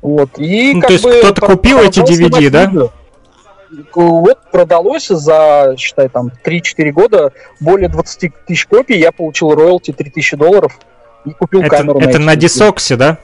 Вот. 0.00 0.30
И, 0.38 0.72
ну, 0.74 0.80
то 0.80 0.92
есть 0.92 1.04
кто-то 1.04 1.40
купил 1.40 1.78
эти 1.78 2.00
DVD, 2.00 2.50
да? 2.50 2.66
Видео 2.66 2.90
вот 3.94 4.50
продалось 4.50 5.08
за, 5.08 5.74
считай, 5.78 6.08
там 6.08 6.30
3-4 6.44 6.90
года 6.90 7.32
более 7.60 7.88
20 7.88 8.32
тысяч 8.46 8.66
копий, 8.66 8.98
я 8.98 9.12
получил 9.12 9.54
роялти 9.54 9.92
3000 9.92 10.36
долларов 10.36 10.78
и 11.24 11.30
купил 11.30 11.60
это, 11.60 11.70
камеру. 11.70 12.00
Это 12.00 12.18
на, 12.18 12.26
на 12.26 12.36
дисоксе, 12.36 12.96
да? 12.96 13.18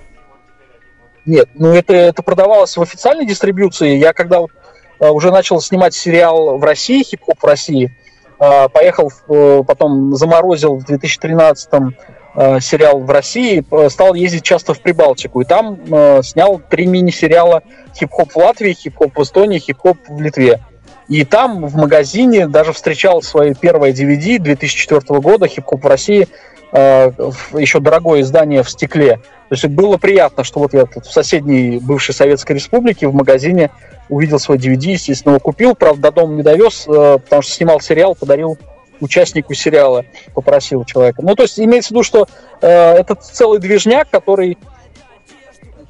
Нет, 1.27 1.49
ну 1.55 1.75
это, 1.75 1.93
это 1.93 2.23
продавалось 2.23 2.77
в 2.77 2.83
официальной 2.83 3.27
дистрибьюции. 3.27 3.97
Я 3.99 4.13
когда 4.13 4.41
вот, 4.41 4.51
а, 4.99 5.13
уже 5.13 5.31
начал 5.31 5.61
снимать 5.61 5.95
сериал 5.95 6.57
в 6.57 6.65
России, 6.65 7.03
хип-хоп 7.03 7.39
в 7.41 7.45
России, 7.45 7.95
поехал, 8.39 9.11
э, 9.29 9.63
потом 9.67 10.15
заморозил 10.15 10.77
в 10.77 10.85
2013 10.85 11.95
Э, 12.41 12.61
сериал 12.61 13.01
в 13.01 13.11
России, 13.11 13.65
э, 13.69 13.89
стал 13.89 14.15
ездить 14.15 14.45
часто 14.45 14.73
в 14.73 14.81
Прибалтику. 14.81 15.41
И 15.41 15.45
там 15.45 15.77
снял 16.23 16.61
три 16.71 16.87
мини-сериала 16.87 17.65
хип-хоп 17.97 18.31
в 18.31 18.37
Латвии, 18.37 18.75
хип-хоп 18.75 19.17
в 19.17 19.23
Эстонии, 19.23 19.59
хип-хоп 19.59 19.99
в 20.09 20.21
Литве. 20.21 20.61
И 21.09 21.25
там 21.25 21.67
в 21.67 21.75
магазине 21.75 22.47
даже 22.47 22.73
встречал 22.73 23.23
свое 23.23 23.55
первое 23.55 23.93
DVD 23.93 24.39
2004 24.39 25.19
года 25.19 25.49
«Хип-хоп 25.49 25.83
в 25.83 25.87
России», 25.87 26.29
еще 26.71 27.81
дорогое 27.81 28.21
издание 28.21 28.63
в 28.63 28.69
стекле. 28.69 29.21
То 29.49 29.55
есть 29.55 29.65
было 29.67 29.97
приятно, 29.97 30.45
что 30.45 30.61
вот 30.61 30.75
я 30.75 30.85
тут 30.85 31.07
в 31.07 31.13
соседней 31.13 31.79
бывшей 31.79 32.15
Советской 32.15 32.53
Республике 32.53 33.09
в 33.09 33.15
магазине 33.15 33.71
увидел 34.09 34.39
свой 34.39 34.59
DVD, 34.59 34.93
естественно, 34.93 35.33
его 35.33 35.41
купил, 35.41 35.75
правда, 35.75 36.11
до 36.11 36.21
дома 36.21 36.35
не 36.35 36.43
довез, 36.43 36.87
э, 36.87 37.19
потому 37.19 37.43
что 37.43 37.53
снимал 37.53 37.81
сериал, 37.81 38.15
подарил 38.15 38.59
участнику 39.01 39.55
сериала 39.55 40.05
попросил 40.35 40.85
человека. 40.85 41.23
Ну, 41.23 41.35
то 41.35 41.45
есть 41.45 41.59
имеется 41.59 41.89
в 41.89 41.91
виду, 41.93 42.03
что 42.03 42.27
э, 42.61 42.69
это 42.69 43.15
целый 43.15 43.59
движняк, 43.61 44.09
который 44.11 44.59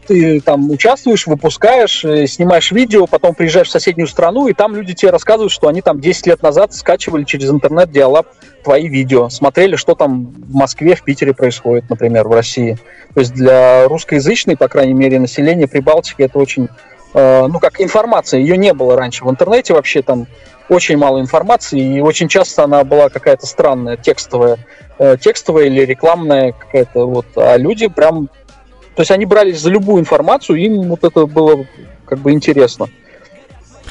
ты 0.08 0.40
там 0.40 0.70
участвуешь, 0.70 1.26
выпускаешь, 1.26 2.02
э, 2.02 2.26
снимаешь 2.26 2.72
видео, 2.72 3.06
потом 3.06 3.34
приезжаешь 3.34 3.68
в 3.68 3.70
соседнюю 3.70 4.08
страну, 4.08 4.48
и 4.48 4.54
там 4.54 4.74
люди 4.74 4.94
тебе 4.94 5.10
рассказывают, 5.10 5.52
что 5.52 5.68
они 5.68 5.82
там 5.82 6.00
10 6.00 6.26
лет 6.26 6.42
назад 6.42 6.72
скачивали 6.72 7.24
через 7.24 7.50
интернет 7.50 7.92
диалаб 7.92 8.26
твои 8.64 8.88
видео, 8.88 9.28
смотрели, 9.28 9.76
что 9.76 9.94
там 9.94 10.32
в 10.48 10.54
Москве, 10.54 10.94
в 10.94 11.02
Питере 11.04 11.34
происходит, 11.34 11.90
например, 11.90 12.26
в 12.26 12.32
России. 12.32 12.78
То 13.12 13.20
есть 13.20 13.34
для 13.34 13.86
русскоязычной, 13.86 14.56
по 14.56 14.68
крайней 14.68 14.94
мере, 14.94 15.20
населения 15.20 15.68
Прибалтики 15.68 16.22
это 16.22 16.38
очень, 16.38 16.68
э, 17.12 17.46
ну, 17.46 17.58
как 17.60 17.78
информация, 17.78 18.40
ее 18.40 18.56
не 18.56 18.72
было 18.72 18.96
раньше. 18.96 19.26
В 19.26 19.30
интернете 19.30 19.74
вообще 19.74 20.00
там 20.00 20.26
очень 20.70 20.96
мало 20.96 21.20
информации, 21.20 21.96
и 21.96 22.00
очень 22.00 22.28
часто 22.28 22.64
она 22.64 22.82
была 22.82 23.10
какая-то 23.10 23.46
странная, 23.46 23.98
текстовая, 23.98 24.56
э, 24.98 25.18
текстовая 25.20 25.66
или 25.66 25.82
рекламная 25.82 26.52
какая-то, 26.52 27.06
вот, 27.06 27.26
а 27.36 27.58
люди 27.58 27.88
прям 27.88 28.30
то 28.98 29.02
есть 29.02 29.12
они 29.12 29.26
брались 29.26 29.60
за 29.60 29.70
любую 29.70 30.00
информацию, 30.00 30.58
им 30.58 30.88
вот 30.88 31.04
это 31.04 31.26
было 31.26 31.64
как 32.04 32.18
бы 32.18 32.32
интересно. 32.32 32.88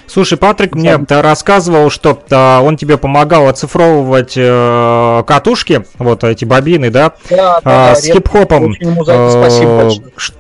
Слушай, 0.06 0.38
Патрик 0.38 0.76
мне 0.76 0.98
да. 0.98 1.22
рассказывал, 1.22 1.90
что 1.90 2.22
а, 2.30 2.60
он 2.62 2.76
тебе 2.76 2.98
помогал 2.98 3.48
оцифровывать 3.48 4.34
э, 4.36 5.24
катушки, 5.26 5.86
вот 5.98 6.26
эти 6.26 6.44
бобины, 6.44 6.90
да, 6.90 7.14
да, 7.30 7.60
а, 7.60 7.62
да 7.64 7.96
с 7.96 8.04
хип-хопом. 8.04 8.74
Э, 9.08 9.90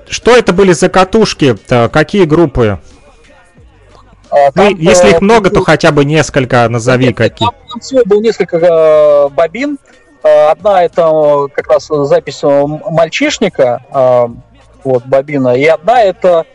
что 0.09 0.35
это 0.35 0.51
были 0.51 0.73
за 0.73 0.89
катушки? 0.89 1.55
Какие 1.69 2.25
группы? 2.25 2.81
А, 4.29 4.47
ну, 4.47 4.51
там, 4.53 4.65
ну, 4.71 4.77
если 4.79 5.11
их 5.11 5.21
много, 5.21 5.49
то 5.49 5.61
хотя 5.61 5.93
бы 5.93 6.03
несколько 6.03 6.67
назови 6.67 7.13
какие. 7.13 7.47
Там, 7.47 7.55
там 7.69 7.79
всего 7.79 8.01
было 8.03 8.19
несколько 8.19 8.57
э, 8.57 9.29
бобин. 9.29 9.77
Э, 10.23 10.49
одна 10.51 10.83
это 10.83 11.47
как 11.53 11.67
раз 11.67 11.87
запись 11.87 12.41
мальчишника, 12.43 13.81
э, 13.91 14.27
вот, 14.87 15.05
бобина. 15.05 15.55
И 15.55 15.65
одна 15.65 16.01
это 16.01 16.45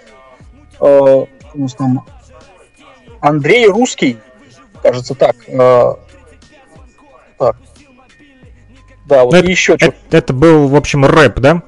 э, 0.81 1.27
там, 1.79 2.05
Андрей 3.21 3.67
Русский, 3.67 4.19
кажется 4.83 5.15
так. 5.15 5.37
Э, 5.47 5.95
так. 7.39 7.57
Да, 9.07 9.25
вот 9.25 9.35
это, 9.35 9.47
еще 9.49 9.75
это, 9.75 9.95
это 10.11 10.33
был, 10.33 10.69
в 10.69 10.77
общем, 10.77 11.05
рэп, 11.05 11.39
да? 11.41 11.63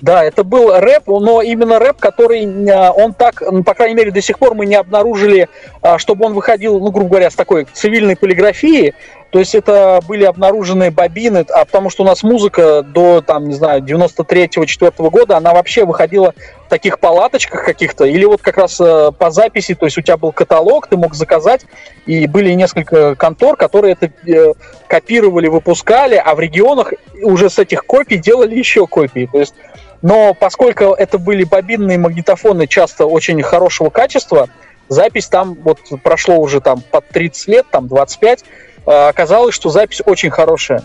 Да, 0.00 0.22
это 0.22 0.44
был 0.44 0.78
рэп, 0.78 1.06
но 1.06 1.40
именно 1.40 1.78
рэп, 1.78 1.98
который 1.98 2.44
э, 2.44 2.90
он 2.90 3.14
так, 3.14 3.42
по 3.64 3.74
крайней 3.74 3.94
мере, 3.94 4.10
до 4.10 4.20
сих 4.20 4.38
пор 4.38 4.54
мы 4.54 4.66
не 4.66 4.74
обнаружили, 4.74 5.48
э, 5.82 5.98
чтобы 5.98 6.26
он 6.26 6.34
выходил, 6.34 6.78
ну, 6.78 6.90
грубо 6.90 7.10
говоря, 7.10 7.30
с 7.30 7.34
такой 7.34 7.66
цивильной 7.72 8.16
полиграфии. 8.16 8.94
То 9.36 9.40
есть 9.40 9.54
это 9.54 10.00
были 10.08 10.24
обнаруженные 10.24 10.90
бобины, 10.90 11.44
а 11.50 11.66
потому 11.66 11.90
что 11.90 12.04
у 12.04 12.06
нас 12.06 12.22
музыка 12.22 12.80
до, 12.80 13.20
там, 13.20 13.46
не 13.48 13.52
знаю, 13.52 13.82
93-4 13.82 15.10
года, 15.10 15.36
она 15.36 15.52
вообще 15.52 15.84
выходила 15.84 16.32
в 16.64 16.70
таких 16.70 16.98
палаточках 16.98 17.62
каких-то, 17.62 18.06
или 18.06 18.24
вот 18.24 18.40
как 18.40 18.56
раз 18.56 18.80
э, 18.80 19.12
по 19.12 19.30
записи, 19.30 19.74
то 19.74 19.84
есть 19.84 19.98
у 19.98 20.00
тебя 20.00 20.16
был 20.16 20.32
каталог, 20.32 20.86
ты 20.86 20.96
мог 20.96 21.14
заказать, 21.14 21.66
и 22.06 22.26
были 22.26 22.50
несколько 22.52 23.14
контор, 23.14 23.56
которые 23.56 23.92
это 23.92 24.10
э, 24.26 24.54
копировали, 24.88 25.48
выпускали, 25.48 26.14
а 26.14 26.34
в 26.34 26.40
регионах 26.40 26.94
уже 27.22 27.50
с 27.50 27.58
этих 27.58 27.84
копий 27.84 28.16
делали 28.16 28.54
еще 28.54 28.86
копии. 28.86 29.28
То 29.30 29.40
есть 29.40 29.54
но 30.00 30.32
поскольку 30.32 30.94
это 30.94 31.18
были 31.18 31.44
бобинные 31.44 31.98
магнитофоны 31.98 32.66
часто 32.66 33.04
очень 33.04 33.42
хорошего 33.42 33.90
качества, 33.90 34.48
запись 34.88 35.26
там 35.26 35.58
вот 35.62 35.80
прошло 36.02 36.38
уже 36.38 36.62
там 36.62 36.80
под 36.90 37.06
30 37.08 37.48
лет, 37.48 37.66
там 37.70 37.86
25, 37.86 38.44
а, 38.44 38.46
оказалось, 38.86 39.54
что 39.54 39.70
запись 39.70 40.02
очень 40.04 40.30
хорошая. 40.30 40.82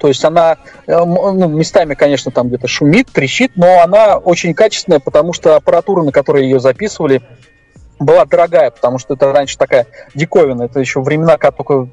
То 0.00 0.08
есть 0.08 0.24
она 0.24 0.58
э, 0.86 0.98
ну, 0.98 1.48
местами, 1.48 1.94
конечно, 1.94 2.30
там 2.30 2.48
где-то 2.48 2.66
шумит, 2.66 3.10
трещит, 3.10 3.52
но 3.54 3.80
она 3.80 4.18
очень 4.18 4.52
качественная, 4.52 5.00
потому 5.00 5.32
что 5.32 5.56
аппаратура, 5.56 6.02
на 6.02 6.12
которой 6.12 6.44
ее 6.44 6.60
записывали, 6.60 7.22
была 7.98 8.24
дорогая, 8.24 8.70
потому 8.70 8.98
что 8.98 9.14
это 9.14 9.32
раньше 9.32 9.56
такая 9.56 9.86
диковина. 10.14 10.64
Это 10.64 10.80
еще 10.80 11.00
времена, 11.00 11.38
когда 11.38 11.52
только 11.52 11.88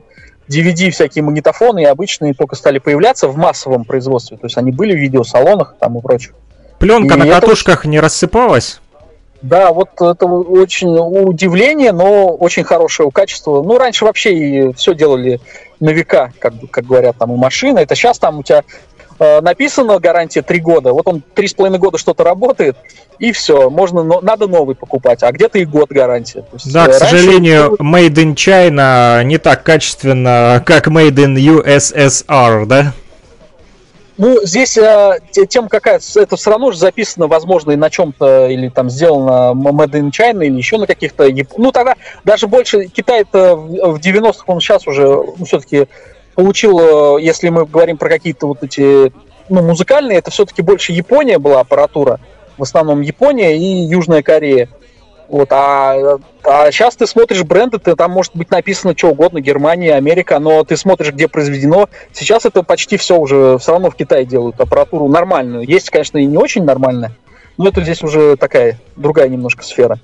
DVD, 0.49 0.89
всякие 0.89 1.23
магнитофоны 1.23 1.83
и 1.83 1.85
обычные 1.85 2.33
только 2.33 2.55
стали 2.55 2.79
появляться 2.79 3.27
в 3.27 3.37
массовом 3.37 3.85
производстве. 3.85 4.37
То 4.37 4.47
есть 4.47 4.57
они 4.57 4.71
были 4.71 4.93
в 4.93 4.99
видеосалонах 4.99 5.75
там 5.79 5.97
и 5.97 6.01
прочее. 6.01 6.33
Пленка 6.79 7.15
и 7.15 7.17
на 7.17 7.27
катушках 7.27 7.81
очень... 7.81 7.91
не 7.91 7.99
рассыпалась? 7.99 8.81
Да, 9.41 9.71
вот 9.71 9.89
это 9.99 10.25
очень 10.27 10.95
удивление, 10.97 11.91
но 11.91 12.27
очень 12.27 12.63
хорошего 12.63 13.09
качества. 13.09 13.63
Ну, 13.63 13.77
раньше 13.77 14.05
вообще 14.05 14.33
и 14.33 14.73
все 14.73 14.93
делали 14.93 15.39
на 15.79 15.89
века, 15.89 16.31
как, 16.39 16.53
как 16.69 16.85
говорят 16.85 17.17
там, 17.17 17.31
у 17.31 17.37
машины. 17.37 17.79
Это 17.79 17.95
сейчас 17.95 18.19
там 18.19 18.39
у 18.39 18.43
тебя 18.43 18.63
э, 19.19 19.41
написано 19.41 19.99
гарантия 19.99 20.43
3 20.43 20.59
года, 20.59 20.93
вот 20.93 21.07
он 21.07 21.23
3,5 21.35 21.77
года 21.79 21.97
что-то 21.97 22.23
работает, 22.23 22.77
и 23.17 23.31
все, 23.31 23.69
можно, 23.69 24.03
но, 24.03 24.21
надо 24.21 24.47
новый 24.47 24.75
покупать, 24.75 25.23
а 25.23 25.31
где-то 25.31 25.57
и 25.57 25.65
год 25.65 25.89
гарантия. 25.89 26.45
есть, 26.53 26.71
да, 26.71 26.87
к 26.87 26.93
сожалению, 26.93 27.75
Made 27.79 28.13
in 28.13 28.35
China 28.35 29.23
не 29.23 29.39
так 29.39 29.63
качественно, 29.63 30.61
как 30.65 30.87
Made 30.87 31.15
in 31.15 31.35
USSR, 31.35 32.65
да? 32.67 32.93
Ну, 34.17 34.39
здесь 34.43 34.77
э, 34.77 35.19
тем 35.49 35.67
какая 35.69 35.99
это 36.15 36.35
все 36.35 36.51
равно 36.51 36.71
же 36.71 36.77
записано, 36.77 37.27
возможно, 37.27 37.71
и 37.71 37.75
на 37.75 37.89
чем-то, 37.89 38.47
или 38.47 38.69
там 38.69 38.89
сделано 38.89 39.53
Made 39.53 39.91
in 39.91 40.11
China, 40.11 40.45
или 40.45 40.57
еще 40.57 40.77
на 40.77 40.85
каких-то... 40.85 41.27
Ну, 41.57 41.71
тогда 41.71 41.95
даже 42.23 42.47
больше 42.47 42.87
Китай-то 42.87 43.55
в 43.55 43.97
90-х, 43.97 44.43
он 44.47 44.59
сейчас 44.59 44.85
уже 44.87 45.05
ну, 45.05 45.45
все-таки 45.45 45.87
получил, 46.35 47.17
э, 47.17 47.21
если 47.21 47.49
мы 47.49 47.65
говорим 47.65 47.97
про 47.97 48.09
какие-то 48.09 48.47
вот 48.47 48.63
эти 48.63 49.13
ну, 49.49 49.61
музыкальные, 49.61 50.17
это 50.17 50.31
все-таки 50.31 50.61
больше 50.61 50.91
Япония 50.91 51.39
была 51.39 51.61
аппаратура, 51.61 52.19
в 52.57 52.63
основном 52.63 53.01
Япония 53.01 53.57
и 53.57 53.85
Южная 53.85 54.23
Корея. 54.23 54.69
Вот, 55.31 55.47
а, 55.53 56.19
а 56.43 56.69
сейчас 56.71 56.97
ты 56.97 57.07
смотришь 57.07 57.43
бренды, 57.43 57.79
ты, 57.79 57.95
там 57.95 58.11
может 58.11 58.35
быть 58.35 58.51
написано 58.51 58.93
что 58.97 59.11
угодно, 59.11 59.39
Германия, 59.39 59.95
Америка, 59.95 60.39
но 60.39 60.65
ты 60.65 60.75
смотришь, 60.75 61.13
где 61.13 61.29
произведено. 61.29 61.87
Сейчас 62.11 62.45
это 62.45 62.63
почти 62.63 62.97
все 62.97 63.17
уже 63.17 63.57
все 63.57 63.71
равно 63.71 63.89
в 63.89 63.95
Китае 63.95 64.25
делают 64.25 64.59
аппаратуру 64.59 65.07
нормальную. 65.07 65.65
Есть, 65.65 65.89
конечно, 65.89 66.17
и 66.17 66.25
не 66.25 66.35
очень 66.35 66.65
нормальная, 66.65 67.13
но 67.55 67.69
это 67.69 67.81
здесь 67.81 68.03
уже 68.03 68.35
такая 68.35 68.77
другая 68.97 69.29
немножко 69.29 69.63
сфера. 69.63 69.99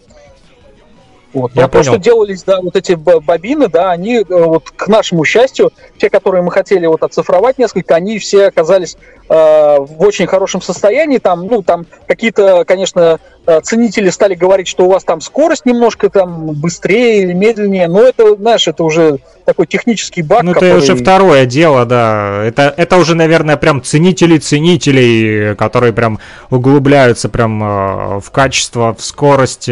Вот. 1.38 1.52
Я 1.54 1.68
понял. 1.68 1.84
что 1.84 1.98
делались, 1.98 2.42
да, 2.44 2.62
вот 2.62 2.76
эти 2.76 2.94
бобины, 2.94 3.68
да, 3.68 3.92
они, 3.92 4.16
э, 4.18 4.24
вот 4.28 4.72
к 4.72 4.88
нашему 4.88 5.24
счастью, 5.24 5.72
те, 6.00 6.10
которые 6.10 6.42
мы 6.42 6.52
хотели 6.52 6.88
вот 6.88 7.04
оцифровать 7.04 7.60
несколько, 7.60 7.94
они 7.94 8.18
все 8.18 8.48
оказались 8.48 8.98
э, 9.30 9.34
в 9.34 10.02
очень 10.02 10.26
хорошем 10.26 10.64
состоянии. 10.64 11.20
Там, 11.20 11.46
ну, 11.46 11.62
там 11.62 11.86
какие-то, 12.08 12.66
конечно, 12.66 13.20
э, 13.46 13.62
ценители 13.62 14.10
стали 14.10 14.34
говорить, 14.34 14.68
что 14.68 14.86
у 14.86 14.90
вас 14.90 15.04
там 15.04 15.22
скорость 15.22 15.68
немножко 15.68 16.10
там 16.10 16.54
быстрее 16.54 17.22
или 17.22 17.34
медленнее, 17.34 17.88
но 17.88 18.02
это, 18.02 18.36
знаешь, 18.36 18.68
это 18.68 18.84
уже 18.84 19.20
такой 19.46 19.68
технический 19.68 20.24
баг. 20.24 20.42
Ну, 20.42 20.54
который... 20.54 20.70
это 20.70 20.78
уже 20.80 20.96
второе 20.96 21.46
дело, 21.46 21.86
да. 21.86 22.44
Это, 22.46 22.74
это 22.76 22.98
уже, 22.98 23.14
наверное, 23.14 23.58
прям 23.58 23.84
ценители 23.84 24.40
ценителей, 24.40 25.54
которые 25.56 25.94
прям 25.94 26.18
углубляются 26.50 27.30
прям 27.30 27.62
э, 27.62 28.20
в 28.22 28.32
качество, 28.32 28.96
в 28.98 29.04
скорость. 29.04 29.70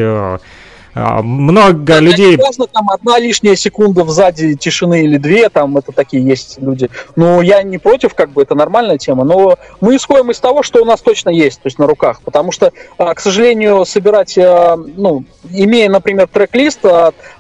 А, 0.96 1.22
много 1.22 2.00
людей... 2.00 2.38
Важно, 2.38 2.68
там 2.68 2.90
одна 2.90 3.20
лишняя 3.20 3.56
секунда 3.58 4.06
сзади 4.06 4.56
тишины 4.56 5.04
или 5.04 5.18
две, 5.18 5.50
там 5.50 5.76
это 5.76 5.92
такие 5.92 6.24
есть 6.24 6.58
люди. 6.58 6.90
Ну, 7.18 7.42
я 7.42 7.64
не 7.64 7.78
против, 7.78 8.14
как 8.14 8.30
бы, 8.30 8.42
это 8.42 8.56
нормальная 8.56 8.98
тема, 8.98 9.26
но 9.26 9.58
мы 9.82 9.98
исходим 9.98 10.32
из 10.32 10.40
того, 10.40 10.64
что 10.64 10.82
у 10.82 10.86
нас 10.86 11.02
точно 11.02 11.30
есть, 11.30 11.62
то 11.62 11.68
есть 11.68 11.80
на 11.80 11.86
руках, 11.86 12.22
потому 12.24 12.54
что, 12.54 12.72
а, 12.98 13.14
к 13.14 13.20
сожалению, 13.20 13.84
собирать, 13.84 14.38
а, 14.38 14.78
ну, 14.78 15.26
имея, 15.52 15.90
например, 15.90 16.28
трек-лист, 16.28 16.80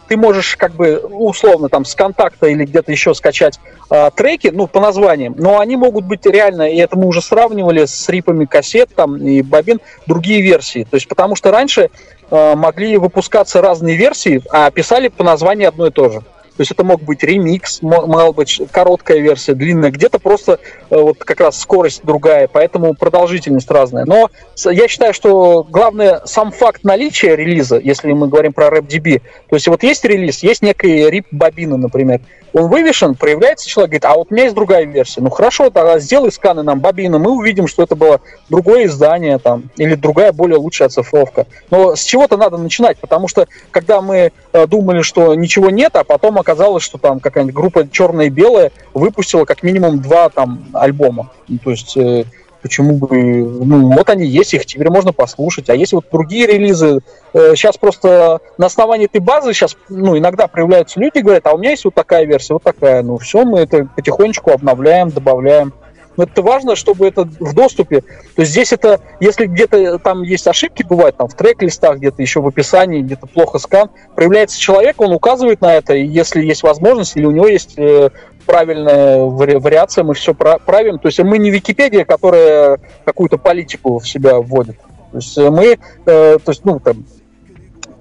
ты 0.08 0.18
можешь 0.18 0.56
как 0.56 0.74
бы 0.74 0.98
условно 0.98 1.70
там 1.70 1.86
с 1.86 1.96
контакта 1.96 2.48
или 2.48 2.66
где-то 2.66 2.92
еще 2.92 3.14
скачать 3.14 3.60
э, 3.90 4.10
треки, 4.16 4.52
ну, 4.54 4.68
по 4.68 4.80
названиям, 4.80 5.36
но 5.38 5.60
они 5.60 5.76
могут 5.76 6.06
быть 6.06 6.26
реально, 6.26 6.70
и 6.70 6.78
это 6.78 6.98
мы 6.98 7.08
уже 7.08 7.22
сравнивали 7.22 7.86
с 7.86 8.08
рипами 8.10 8.46
кассет 8.46 8.90
там 8.96 9.18
и 9.18 9.42
бобин, 9.42 9.80
другие 10.06 10.42
версии. 10.42 10.86
То 10.90 10.96
есть 10.96 11.08
потому 11.08 11.36
что 11.36 11.52
раньше 11.52 11.90
могли 12.32 12.98
выпускаться 12.98 13.62
разные 13.62 13.96
версии, 13.96 14.42
а 14.52 14.72
писали 14.72 15.08
по 15.08 15.24
названию 15.24 15.70
одно 15.70 15.88
и 15.88 15.92
то 15.92 16.10
же. 16.10 16.22
То 16.58 16.62
есть 16.62 16.72
это 16.72 16.86
мог 16.86 17.02
быть 17.02 17.22
ремикс, 17.22 17.82
мог 17.82 18.34
быть 18.34 18.62
короткая 18.72 19.20
версия, 19.20 19.54
длинная, 19.56 19.92
где-то 19.92 20.20
просто 20.20 20.60
э, 20.90 20.98
вот 20.98 21.18
как 21.20 21.42
раз 21.42 21.60
скорость 21.60 22.02
другая, 22.04 22.48
поэтому 22.48 22.94
продолжительность 22.94 23.70
разная. 23.70 24.06
Но 24.06 24.30
я 24.64 24.88
считаю, 24.88 25.14
что 25.14 25.64
главное 25.70 26.22
сам 26.24 26.54
факт 26.54 26.86
наличия 26.86 27.36
релиза, 27.36 27.78
если 27.78 28.14
мы 28.14 28.30
говорим 28.30 28.54
про 28.54 28.68
RapDB, 28.68 29.22
то 29.50 29.56
есть 29.56 29.68
вот 29.68 29.84
есть 29.84 30.06
релиз, 30.06 30.44
есть 30.44 30.62
некий 30.62 31.10
рип 31.10 31.28
бобины, 31.32 31.76
например, 31.76 32.22
он 32.56 32.70
вывешен, 32.70 33.16
проявляется 33.16 33.68
человек, 33.68 33.90
говорит, 33.90 34.06
а 34.06 34.16
вот 34.16 34.28
у 34.32 34.34
меня 34.34 34.44
есть 34.44 34.56
другая 34.56 34.86
версия. 34.86 35.20
Ну 35.20 35.30
хорошо, 35.30 35.70
тогда 35.70 36.00
сделай 36.00 36.32
сканы 36.32 36.64
нам 36.64 36.80
бобина, 36.80 37.20
мы 37.20 37.32
увидим, 37.32 37.68
что 37.68 37.84
это 37.84 37.98
было 37.98 38.22
другое 38.50 38.86
издание 38.86 39.40
там, 39.40 39.64
или 39.76 39.96
другая 39.96 40.32
более 40.32 40.58
лучшая 40.58 40.88
оцифровка. 40.88 41.48
Но 41.70 41.98
с 41.98 42.04
чего-то 42.04 42.38
надо 42.38 42.56
начинать, 42.58 42.98
потому 42.98 43.28
что 43.28 43.50
когда 43.72 44.00
мы 44.00 44.32
э, 44.54 44.68
думали, 44.68 45.02
что 45.02 45.36
ничего 45.36 45.70
нет, 45.70 45.98
а 45.98 46.06
потом 46.06 46.40
оказалось, 46.40 46.82
что 46.84 46.98
там 46.98 47.20
какая-нибудь 47.20 47.54
группа 47.54 47.90
черная 47.90 48.28
и 48.28 48.30
белая 48.30 48.72
выпустила 48.94 49.44
как 49.44 49.62
минимум 49.62 50.00
два 50.00 50.30
там 50.30 50.64
альбома. 50.72 51.32
Ну, 51.50 51.58
то 51.62 51.72
есть 51.72 51.98
э, 51.98 52.24
почему 52.66 52.96
бы, 52.96 53.16
ну, 53.16 53.94
вот 53.94 54.10
они 54.10 54.26
есть, 54.26 54.56
их 54.56 54.66
теперь 54.66 54.90
можно 54.90 55.14
послушать, 55.14 55.70
а 55.70 55.76
есть 55.76 55.94
вот 55.94 56.06
другие 56.12 56.48
релизы, 56.48 57.02
сейчас 57.32 57.76
э, 57.76 57.80
просто 57.80 58.40
на 58.58 58.66
основании 58.66 59.06
этой 59.06 59.22
базы 59.22 59.54
сейчас, 59.54 59.78
ну, 59.88 60.18
иногда 60.18 60.48
проявляются 60.48 61.00
люди, 61.00 61.20
говорят, 61.20 61.46
а 61.46 61.54
у 61.54 61.60
меня 61.60 61.70
есть 61.70 61.86
вот 61.86 61.94
такая 61.94 62.26
версия, 62.26 62.54
вот 62.54 62.64
такая, 62.64 63.04
ну, 63.04 63.20
все, 63.20 63.46
мы 63.46 63.60
это 63.60 63.88
потихонечку 63.96 64.50
обновляем, 64.50 65.12
добавляем. 65.12 65.74
Но 66.18 66.24
это 66.24 66.42
важно, 66.42 66.76
чтобы 66.76 67.08
это 67.08 67.26
в 67.26 67.54
доступе. 67.54 68.02
То 68.02 68.42
есть 68.42 68.52
здесь 68.52 68.74
это, 68.74 69.00
если 69.20 69.46
где-то 69.46 70.00
там 70.00 70.24
есть 70.24 70.48
ошибки, 70.48 70.82
бывает 70.82 71.18
там 71.18 71.28
в 71.28 71.36
трек-листах, 71.36 71.98
где-то 71.98 72.22
еще 72.22 72.42
в 72.42 72.48
описании, 72.48 73.02
где-то 73.02 73.28
плохо 73.28 73.60
скан, 73.60 73.92
проявляется 74.16 74.60
человек, 74.60 75.00
он 75.02 75.12
указывает 75.12 75.62
на 75.62 75.76
это, 75.76 75.94
и 75.94 76.06
если 76.06 76.44
есть 76.44 76.64
возможность, 76.64 77.16
или 77.16 77.26
у 77.26 77.32
него 77.32 77.48
есть 77.48 77.78
э, 77.78 78.10
правильная 78.46 79.20
вариация, 79.20 80.04
мы 80.04 80.14
все 80.14 80.34
правим. 80.34 81.00
То 81.00 81.08
есть 81.08 81.20
мы 81.20 81.38
не 81.38 81.52
Википедия, 81.52 82.06
которая 82.06 82.80
какую-то 83.04 83.38
политику 83.38 84.00
в 84.00 84.08
себя 84.08 84.40
вводит. 84.40 84.78
То 85.12 85.18
есть 85.18 85.38
мы, 85.38 85.78
э, 86.06 86.38
то 86.44 86.52
есть, 86.52 86.66
ну, 86.66 86.80
там, 86.80 87.06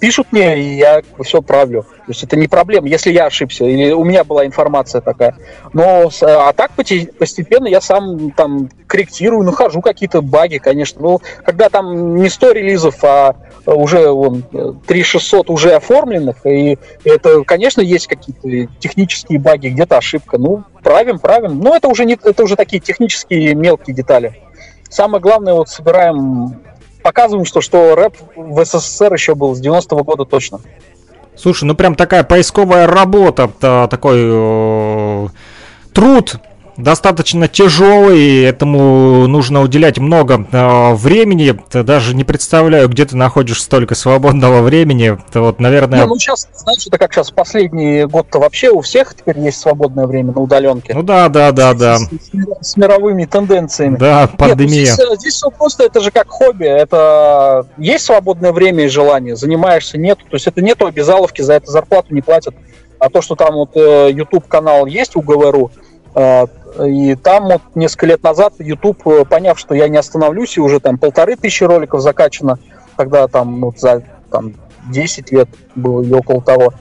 пишут 0.05 0.27
мне, 0.33 0.61
и 0.61 0.77
я 0.77 1.03
все 1.23 1.41
правлю. 1.41 1.83
То 1.83 2.09
есть 2.09 2.23
это 2.23 2.37
не 2.37 2.47
проблема, 2.47 2.89
если 2.89 3.11
я 3.11 3.27
ошибся, 3.27 3.65
или 3.65 3.91
у 3.93 4.05
меня 4.05 4.23
была 4.25 4.45
информация 4.45 5.01
такая. 5.01 5.35
Но, 5.73 6.11
а 6.21 6.53
так 6.53 6.73
постепенно 6.73 7.67
я 7.67 7.81
сам 7.81 8.31
там 8.33 8.69
корректирую, 8.87 9.45
нахожу 9.45 9.81
какие-то 9.81 10.21
баги, 10.21 10.59
конечно. 10.59 11.01
Ну, 11.01 11.21
когда 11.45 11.71
там 11.71 12.17
не 12.17 12.29
100 12.29 12.53
релизов, 12.53 13.03
а 13.03 13.37
уже 13.67 14.11
вон, 14.11 14.43
3600 14.87 15.51
уже 15.51 15.73
оформленных, 15.73 16.45
и 16.47 16.79
это, 17.05 17.43
конечно, 17.45 17.81
есть 17.81 18.07
какие-то 18.07 18.73
технические 18.79 19.39
баги, 19.39 19.69
где-то 19.69 19.99
ошибка. 19.99 20.39
Ну, 20.39 20.65
правим, 20.83 21.19
правим. 21.19 21.61
Но 21.61 21.75
это 21.75 21.89
уже, 21.89 22.05
не, 22.05 22.15
это 22.15 22.45
уже 22.45 22.57
такие 22.57 22.81
технические 22.81 23.55
мелкие 23.55 23.95
детали. 23.95 24.41
Самое 24.89 25.21
главное, 25.21 25.55
вот 25.55 25.69
собираем 25.69 26.61
показываем, 27.03 27.45
что, 27.45 27.61
что 27.61 27.95
рэп 27.95 28.17
в 28.35 28.65
СССР 28.65 29.13
еще 29.13 29.35
был 29.35 29.55
с 29.55 29.61
90-го 29.61 30.03
года 30.03 30.25
точно. 30.25 30.61
Слушай, 31.37 31.65
ну 31.65 31.75
прям 31.75 31.95
такая 31.97 32.25
поисковая 32.25 32.87
работа, 32.87 33.51
такой 33.89 34.21
э, 34.23 35.29
труд 35.93 36.37
достаточно 36.77 37.49
тяжелый, 37.49 38.43
этому 38.43 39.27
нужно 39.27 39.63
уделять 39.63 39.99
много 39.99 40.47
э, 40.51 40.95
времени. 40.95 41.59
Даже 41.73 42.15
не 42.15 42.25
представляю, 42.25 42.89
где 42.89 43.05
ты 43.05 43.17
находишь 43.17 43.63
столько 43.63 43.95
свободного 43.95 44.63
времени. 44.63 45.19
Это 45.29 45.41
вот, 45.41 45.61
наверное... 45.61 46.01
Не, 46.01 46.07
ну 46.07 46.19
сейчас, 46.19 46.49
знаешь, 46.55 46.87
это 46.87 46.99
как 46.99 47.13
сейчас 47.13 47.31
последний 47.31 48.05
год-то 48.05 48.39
вообще 48.39 48.71
у 48.71 48.81
всех 48.81 49.15
теперь 49.15 49.39
есть 49.41 49.61
свободное 49.61 50.07
время 50.07 50.33
на 50.33 50.41
удаленке. 50.41 50.95
Ну 50.95 51.03
да, 51.03 51.29
да, 51.29 51.53
да, 51.53 51.75
да. 51.75 51.99
С, 51.99 52.09
с, 52.09 52.71
с 52.71 52.77
мировыми 52.77 53.25
тенденциями. 53.25 53.97
Да, 53.97 54.29
пандемия. 54.29 54.85
Нет, 54.85 54.99
ну 54.99 55.17
здесь, 55.17 55.39
здесь 55.39 55.43
просто 55.57 55.85
это 55.85 56.01
же 56.01 56.11
как 56.11 56.29
хобби. 56.29 56.67
Это 56.67 57.67
есть 57.79 58.05
свободное 58.05 58.53
время 58.53 58.85
и 58.85 58.89
желание, 58.89 59.37
занимаешься, 59.37 59.99
нет. 59.99 60.19
То 60.19 60.37
есть 60.37 60.47
это 60.47 60.63
нету 60.63 60.87
обязаловки, 60.87 61.43
за 61.43 61.55
это 61.55 61.71
зарплату 61.71 62.15
не 62.15 62.23
платят. 62.23 62.55
А 62.99 63.11
то, 63.11 63.21
что 63.21 63.35
там 63.35 63.55
вот 63.55 63.71
э, 63.75 64.11
YouTube 64.13 64.47
канал 64.49 64.87
есть 64.87 65.15
у 65.17 65.21
ГВРУ, 65.21 65.71
э, 65.77 65.84
и 66.83 67.15
там 67.15 67.45
вот 67.45 67.63
несколько 67.75 68.07
лет 68.07 68.23
назад 68.23 68.55
YouTube, 68.59 69.07
э, 69.07 69.25
поняв, 69.25 69.59
что 69.59 69.75
я 69.75 69.89
не 69.89 69.97
остановлюсь, 69.97 70.57
и 70.57 70.61
уже 70.61 70.81
там 70.81 70.99
полторы 70.99 71.37
тысячи 71.37 71.65
роликов 71.65 72.01
закачано, 72.01 72.59
тогда 72.97 73.29
там 73.29 73.61
вот 73.61 73.79
за 73.79 74.03
там, 74.31 74.55
10 74.91 75.31
лет 75.33 75.49
было 75.77 76.03
или 76.03 76.13
около 76.13 76.43
того, 76.43 76.75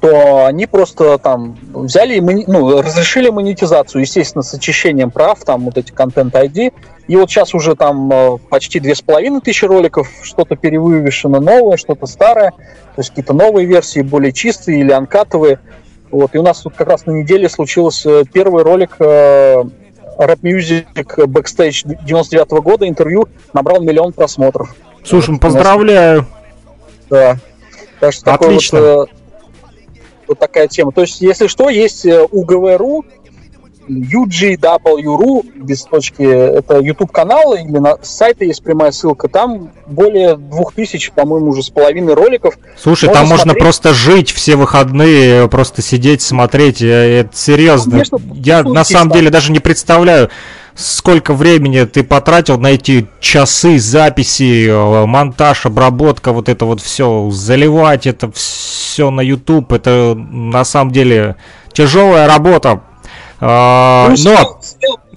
то 0.00 0.46
они 0.46 0.66
просто 0.66 1.16
там 1.18 1.56
взяли 1.72 2.18
ну, 2.18 2.82
разрешили 2.82 3.30
монетизацию, 3.30 4.02
естественно, 4.02 4.42
с 4.42 4.52
очищением 4.52 5.12
прав, 5.12 5.38
там 5.44 5.66
вот 5.66 5.78
эти 5.78 5.92
контент 5.92 6.34
ID. 6.34 6.72
И 7.06 7.16
вот 7.16 7.30
сейчас 7.30 7.54
уже 7.54 7.76
там 7.76 8.10
э, 8.12 8.38
почти 8.50 8.80
две 8.80 8.96
с 8.96 9.00
половиной 9.02 9.40
тысячи 9.40 9.64
роликов, 9.64 10.08
что-то 10.22 10.56
перевывешено 10.56 11.40
новое, 11.40 11.76
что-то 11.76 12.06
старое, 12.06 12.50
то 12.50 12.98
есть 12.98 13.10
какие-то 13.10 13.32
новые 13.32 13.66
версии, 13.66 14.02
более 14.02 14.32
чистые 14.32 14.80
или 14.80 14.90
анкатовые. 14.90 15.60
Вот, 16.12 16.34
и 16.34 16.38
у 16.38 16.42
нас 16.42 16.60
тут 16.60 16.74
как 16.76 16.88
раз 16.88 17.06
на 17.06 17.12
неделе 17.12 17.48
случился 17.48 18.24
первый 18.26 18.62
ролик 18.62 18.96
э, 19.00 19.62
Rap 20.18 20.40
Music 20.42 20.84
Backstage 21.16 21.98
99 22.04 22.48
-го 22.48 22.60
года, 22.60 22.86
интервью, 22.86 23.28
набрал 23.54 23.80
миллион 23.80 24.12
просмотров. 24.12 24.74
Слушай, 25.02 25.38
поздравляю. 25.38 26.26
Да. 27.08 27.38
Так 27.98 28.12
что 28.12 28.34
Отлично. 28.34 28.80
Вот, 28.80 29.08
э, 29.08 29.12
вот 30.28 30.38
такая 30.38 30.68
тема. 30.68 30.92
То 30.92 31.00
есть, 31.00 31.22
если 31.22 31.46
что, 31.46 31.70
есть 31.70 32.04
э, 32.04 32.26
УГВРУ, 32.30 33.06
UGW.ru 33.88 35.44
без 35.56 35.82
точки, 35.82 36.22
это 36.22 36.78
YouTube 36.78 37.12
канал, 37.12 37.54
или 37.54 37.78
на 37.78 37.96
сайта 38.02 38.44
есть 38.44 38.62
прямая 38.62 38.92
ссылка, 38.92 39.28
там 39.28 39.70
более 39.86 40.36
двух 40.36 40.74
тысяч, 40.74 41.10
по-моему, 41.12 41.50
уже 41.50 41.62
с 41.62 41.70
половиной 41.70 42.14
роликов. 42.14 42.58
Слушай, 42.76 43.06
можно 43.06 43.20
там 43.20 43.26
смотреть. 43.26 43.46
можно 43.46 43.60
просто 43.60 43.94
жить 43.94 44.30
все 44.30 44.56
выходные, 44.56 45.48
просто 45.48 45.82
сидеть, 45.82 46.22
смотреть, 46.22 46.82
э, 46.82 47.20
это 47.20 47.36
серьезно. 47.36 47.92
Конечно, 47.92 48.18
Я 48.34 48.62
на 48.62 48.84
самом 48.84 49.12
деле 49.12 49.30
даже 49.30 49.52
не 49.52 49.60
представляю, 49.60 50.30
сколько 50.74 51.34
времени 51.34 51.84
ты 51.84 52.02
потратил 52.02 52.58
на 52.58 52.68
эти 52.68 53.06
часы 53.20 53.78
записи, 53.78 54.68
э, 54.68 55.06
монтаж, 55.06 55.66
обработка, 55.66 56.32
вот 56.32 56.48
это 56.48 56.64
вот 56.64 56.80
все, 56.80 57.30
заливать 57.30 58.06
это 58.06 58.30
все 58.32 59.10
на 59.10 59.20
YouTube, 59.20 59.72
это 59.72 60.14
на 60.14 60.64
самом 60.64 60.92
деле 60.92 61.36
тяжелая 61.72 62.26
работа, 62.26 62.82
а, 63.42 64.08
ну, 64.08 64.16
но... 64.24 64.60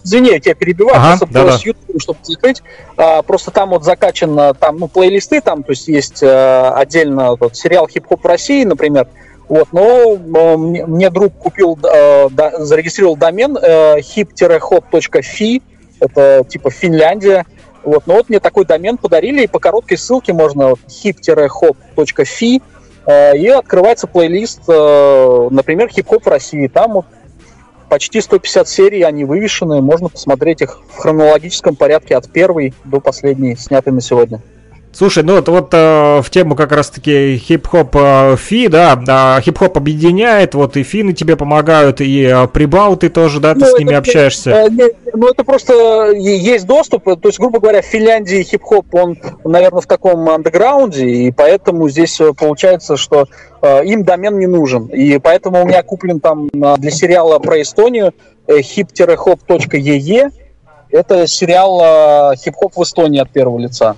Извини, 0.03 0.30
я 0.30 0.39
тебя 0.39 0.53
перебиваю, 0.53 0.97
ага, 0.97 1.17
просто 1.17 1.28
да, 1.34 1.57
с 1.57 1.65
YouTube, 1.65 1.99
чтобы 1.99 2.19
закрыть. 2.23 2.61
А, 2.95 3.23
просто 3.23 3.49
там 3.49 3.69
вот 3.71 3.84
закачан 3.84 4.55
там, 4.59 4.78
ну, 4.78 4.88
плейлисты, 4.88 5.41
там, 5.41 5.63
то 5.63 5.71
есть 5.71 5.88
есть 5.88 6.21
а, 6.21 6.76
отдельно 6.76 7.36
вот, 7.36 7.55
сериал 7.55 7.88
Хип-хоп 7.88 8.23
России, 8.23 8.63
например. 8.63 9.07
Вот, 9.47 9.67
но 9.71 10.17
а, 10.36 10.57
мне, 10.57 10.86
мне 10.86 11.09
друг 11.09 11.34
купил, 11.34 11.78
а, 11.84 12.30
да, 12.30 12.51
зарегистрировал 12.63 13.15
домен 13.15 13.57
а, 13.57 13.97
hip-hop.fi, 13.97 15.61
это 15.99 16.45
типа 16.47 16.69
Финляндия. 16.69 17.45
Вот, 17.84 18.07
но 18.07 18.15
вот 18.15 18.30
мне 18.30 18.39
такой 18.39 18.65
домен 18.65 18.97
подарили, 18.97 19.43
и 19.43 19.47
по 19.47 19.59
короткой 19.59 19.97
ссылке 19.97 20.34
можно 20.34 20.69
вот, 20.69 20.80
hip-hop.fi, 20.88 22.61
и 23.38 23.47
открывается 23.49 24.07
плейлист, 24.07 24.67
например, 24.67 25.89
хип-хоп 25.89 26.26
в 26.26 26.28
России. 26.28 26.67
Там 26.67 26.93
вот 26.93 27.05
почти 27.95 28.19
150 28.19 28.67
серий, 28.67 29.03
они 29.03 29.23
вывешены, 29.23 29.79
можно 29.81 30.09
посмотреть 30.09 30.61
их 30.61 30.81
в 30.89 30.97
хронологическом 30.97 31.77
порядке 31.77 32.17
от 32.17 32.29
первой 32.29 32.73
до 32.83 32.99
последней, 32.99 33.55
снятой 33.55 33.93
на 33.93 34.01
сегодня. 34.01 34.41
Слушай, 34.97 35.23
ну 35.23 35.35
вот, 35.35 35.49
вот 35.49 35.73
э, 35.73 36.21
в 36.21 36.29
тему 36.29 36.55
как 36.55 36.71
раз-таки 36.71 37.35
хип-хоп 37.37 37.93
э, 37.97 38.37
фи, 38.37 38.69
да, 38.69 38.95
да, 38.95 39.41
хип-хоп 39.41 39.75
объединяет, 39.75 40.55
вот 40.55 40.77
и 40.77 40.83
финны 40.83 41.11
тебе 41.11 41.35
помогают, 41.35 41.99
и 41.99 42.21
э, 42.23 42.47
прибауты 42.47 43.09
тоже, 43.09 43.41
да, 43.41 43.55
ты 43.55 43.59
ну, 43.59 43.65
с 43.65 43.77
ними 43.77 43.89
это, 43.89 43.97
общаешься. 43.97 44.51
Э, 44.51 44.69
не, 44.69 44.85
ну 45.13 45.27
это 45.27 45.43
просто 45.43 46.11
есть 46.13 46.65
доступ, 46.65 47.03
то 47.03 47.27
есть, 47.27 47.39
грубо 47.39 47.59
говоря, 47.59 47.81
в 47.81 47.85
Финляндии 47.85 48.41
хип-хоп, 48.41 48.95
он, 48.95 49.17
наверное, 49.43 49.81
в 49.81 49.85
таком 49.85 50.29
андеграунде, 50.29 51.05
и 51.05 51.29
поэтому 51.29 51.89
здесь 51.89 52.21
э, 52.21 52.31
получается, 52.31 52.95
что 52.95 53.27
э, 53.61 53.83
им 53.83 54.05
домен 54.05 54.39
не 54.39 54.47
нужен, 54.47 54.85
и 54.85 55.17
поэтому 55.17 55.61
у 55.61 55.65
меня 55.65 55.83
куплен 55.83 56.21
там 56.21 56.47
э, 56.47 56.75
для 56.77 56.91
сериала 56.91 57.39
про 57.39 57.61
Эстонию 57.61 58.13
э, 58.47 58.59
hip-hop.ee, 58.59 60.31
это 60.89 61.27
сериал 61.27 61.81
э, 62.31 62.35
хип-хоп 62.37 62.77
в 62.77 62.83
Эстонии 62.83 63.19
от 63.19 63.29
первого 63.29 63.59
лица. 63.59 63.97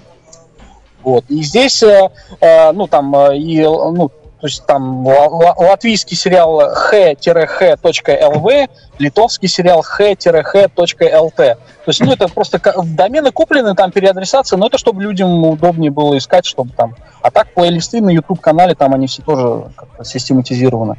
Вот. 1.08 1.24
И 1.30 1.42
здесь, 1.42 1.82
э, 1.84 2.10
э, 2.42 2.72
ну, 2.74 2.86
там, 2.86 3.16
э, 3.16 3.38
и, 3.38 3.64
ну, 3.64 4.12
то 4.42 4.46
есть 4.46 4.66
там 4.66 5.08
латвийский 5.08 6.18
сериал 6.18 6.60
h-h.lv, 6.60 8.70
литовский 9.00 9.48
сериал 9.48 9.84
h-h.lt. 9.84 11.38
То 11.38 11.58
есть, 11.88 12.02
ну, 12.02 12.12
это 12.12 12.28
просто 12.28 12.60
домены 12.84 13.32
куплены, 13.32 13.74
там 13.74 13.94
переадресация, 13.94 14.58
но 14.58 14.68
это 14.68 14.78
чтобы 14.78 15.02
людям 15.02 15.46
удобнее 15.46 15.92
было 15.92 16.18
искать, 16.18 16.46
чтобы 16.46 16.72
там... 16.76 16.94
А 17.22 17.32
так 17.32 17.54
плейлисты 17.54 18.02
на 18.02 18.10
YouTube-канале, 18.10 18.76
там 18.76 18.94
они 18.94 19.08
все 19.08 19.22
тоже 19.22 19.72
как-то 19.78 20.04
систематизированы. 20.04 20.98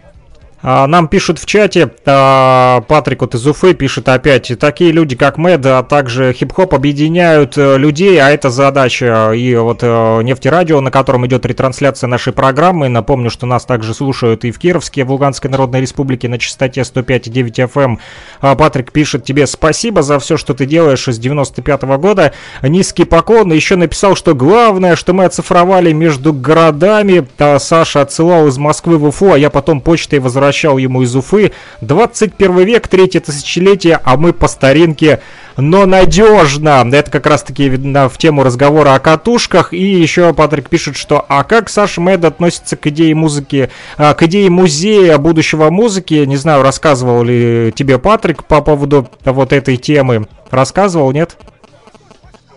А, 0.61 0.87
нам 0.89 1.07
пишут 1.07 1.39
в 1.39 1.47
чате, 1.47 1.93
а, 2.05 2.81
Патрик 2.89 3.21
вот 3.21 3.35
из 3.35 3.47
Уфы 3.47 3.75
пишет 3.75 4.09
опять, 4.09 4.53
такие 4.59 4.91
люди, 4.91 5.15
как 5.15 5.39
Мэд, 5.39 5.65
а 5.67 5.85
также 5.85 6.33
хип-хоп 6.33 6.75
объединяют 6.75 7.57
э, 7.57 7.79
людей, 7.79 8.21
а 8.21 8.31
это 8.31 8.51
задача 8.51 9.33
и 9.33 9.55
вот 9.55 9.79
э, 9.83 10.23
нефтерадио, 10.23 10.81
на 10.81 10.91
котором 10.91 11.25
идет 11.27 11.47
ретрансляция 11.47 12.09
нашей 12.09 12.33
программы. 12.33 12.89
Напомню, 12.89 13.31
что 13.31 13.47
нас 13.47 13.65
также 13.65 13.95
слушают 13.95 14.45
и 14.45 14.51
в 14.51 14.59
Кировске, 14.59 15.05
в 15.05 15.13
Луганской 15.13 15.49
Народной 15.49 15.81
Республике 15.81 16.29
на 16.29 16.39
частоте 16.39 16.81
105,9 16.81 17.71
FM. 17.73 17.99
Эм. 18.43 18.57
Патрик 18.57 18.91
пишет 18.91 19.25
тебе 19.25 19.47
спасибо 19.47 20.03
за 20.03 20.19
все, 20.19 20.37
что 20.37 20.55
ты 20.55 20.67
делаешь 20.67 21.07
с 21.07 21.19
95 21.19 21.85
-го 21.85 21.99
года. 21.99 22.33
Низкий 22.63 23.05
поклон. 23.05 23.53
Еще 23.53 23.77
написал, 23.77 24.17
что 24.17 24.35
главное, 24.35 24.97
что 24.97 25.13
мы 25.13 25.25
оцифровали 25.25 25.93
между 25.93 26.33
городами. 26.33 27.27
Саша 27.59 28.03
отсылал 28.03 28.49
из 28.49 28.59
Москвы 28.59 28.99
в 28.99 29.05
Уфу, 29.05 29.33
а 29.33 29.39
я 29.39 29.51
потом 29.51 29.81
почтой 29.81 30.19
возвращался 30.19 30.48
возвращал 30.49 30.79
ему 30.79 31.03
из 31.03 31.15
Уфы. 31.15 31.53
21 31.83 32.59
век, 32.65 32.89
третье 32.89 33.21
тысячелетие, 33.21 34.01
а 34.03 34.17
мы 34.17 34.33
по 34.33 34.49
старинке, 34.49 35.21
но 35.59 35.85
надежно. 35.85 36.89
Это 36.91 37.11
как 37.11 37.27
раз 37.27 37.43
таки 37.43 37.69
видно 37.69 38.09
в 38.09 38.17
тему 38.17 38.43
разговора 38.43 38.95
о 38.95 38.99
катушках. 38.99 39.75
И 39.75 40.01
еще 40.01 40.33
Патрик 40.33 40.71
пишет, 40.71 40.97
что 40.97 41.25
а 41.29 41.45
как 41.45 41.69
Саша 41.69 42.01
Мэд 42.01 42.25
относится 42.25 42.77
к 42.77 42.87
идее 42.87 43.15
музыки, 43.15 43.71
а, 43.99 44.15
к 44.15 44.23
идее 44.23 44.49
музея 44.49 45.19
будущего 45.19 45.69
музыки? 45.69 46.15
Не 46.15 46.37
знаю, 46.37 46.63
рассказывал 46.63 47.23
ли 47.23 47.71
тебе 47.77 47.99
Патрик 47.99 48.45
по 48.45 48.63
поводу 48.63 49.07
вот 49.25 49.53
этой 49.53 49.77
темы. 49.77 50.27
Рассказывал, 50.51 51.13
нет? 51.13 51.37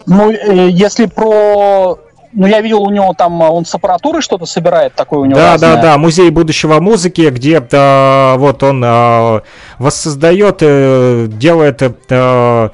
Ну, 0.06 0.32
э, 0.32 0.70
если 0.70 1.08
про 1.08 2.00
ну, 2.34 2.48
я 2.48 2.62
видел 2.62 2.82
у 2.84 2.90
него 2.90 3.14
там, 3.14 3.42
он 3.42 3.66
с 3.66 3.76
аппаратурой 3.76 4.22
что-то 4.22 4.46
собирает, 4.46 4.94
такое 4.96 5.20
у 5.20 5.26
него 5.26 5.40
Да, 5.40 5.54
разное. 5.54 5.76
да, 5.76 5.82
да, 5.82 5.98
музей 5.98 6.30
будущего 6.30 6.80
музыки, 6.80 7.30
где 7.30 7.58
-то, 7.58 8.36
вот 8.38 8.64
он 8.64 8.84
э, 8.84 9.42
воссоздает, 9.80 10.58
э, 10.62 11.28
делает 11.30 11.82
э, 11.82 12.70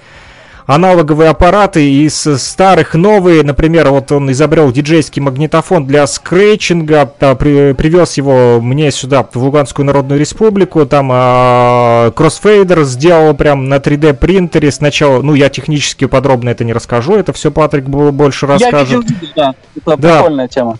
аналоговые 0.67 1.29
аппараты 1.29 1.89
из 1.89 2.15
старых 2.15 2.93
новые. 2.93 3.41
Например, 3.41 3.89
вот 3.89 4.11
он 4.11 4.29
изобрел 4.31 4.71
диджейский 4.71 5.21
магнитофон 5.21 5.87
для 5.87 6.05
скретчинга, 6.05 7.05
при, 7.05 7.73
привез 7.73 8.17
его 8.17 8.59
мне 8.61 8.91
сюда, 8.91 9.23
в 9.23 9.35
Луганскую 9.37 9.85
Народную 9.85 10.19
Республику. 10.19 10.85
Там 10.85 11.09
а, 11.11 12.11
кроссфейдер 12.11 12.83
сделал 12.83 13.33
прям 13.33 13.69
на 13.69 13.77
3D 13.77 14.13
принтере. 14.13 14.71
Сначала, 14.71 15.21
ну, 15.21 15.33
я 15.33 15.49
технически 15.49 16.05
подробно 16.05 16.49
это 16.49 16.65
не 16.65 16.73
расскажу, 16.73 17.15
это 17.15 17.31
все 17.33 17.49
Патрик 17.49 17.85
больше 17.85 18.45
расскажет. 18.45 18.89
Я 18.89 18.97
видел, 18.97 19.33
да, 19.35 19.55
это 19.75 19.97
да. 19.97 20.15
прикольная 20.17 20.47
тема. 20.49 20.77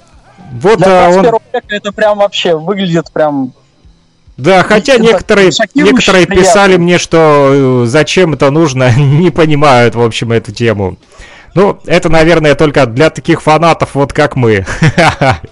Вот 0.51 0.77
Для 0.77 1.09
21 1.09 1.33
он... 1.33 1.41
века 1.53 1.65
это 1.69 1.91
прям 1.91 2.17
вообще 2.17 2.57
выглядит 2.57 3.11
прям 3.11 3.53
да, 4.38 4.61
хотя 4.63 4.97
некоторые, 4.97 5.51
некоторые 5.73 6.27
писали 6.27 6.77
мне, 6.77 6.99
что 6.99 7.83
э, 7.83 7.85
зачем 7.88 8.33
это 8.33 8.51
нужно, 8.51 8.91
не 8.97 9.31
понимают, 9.31 9.95
в 9.95 10.01
общем, 10.01 10.31
эту 10.31 10.51
тему. 10.51 10.97
Ну, 11.55 11.79
это, 11.88 12.09
наверное, 12.09 12.53
только 12.53 12.85
для 12.85 13.09
таких 13.09 13.41
фанатов, 13.41 13.95
вот 13.95 14.13
как 14.13 14.35
мы. 14.35 14.65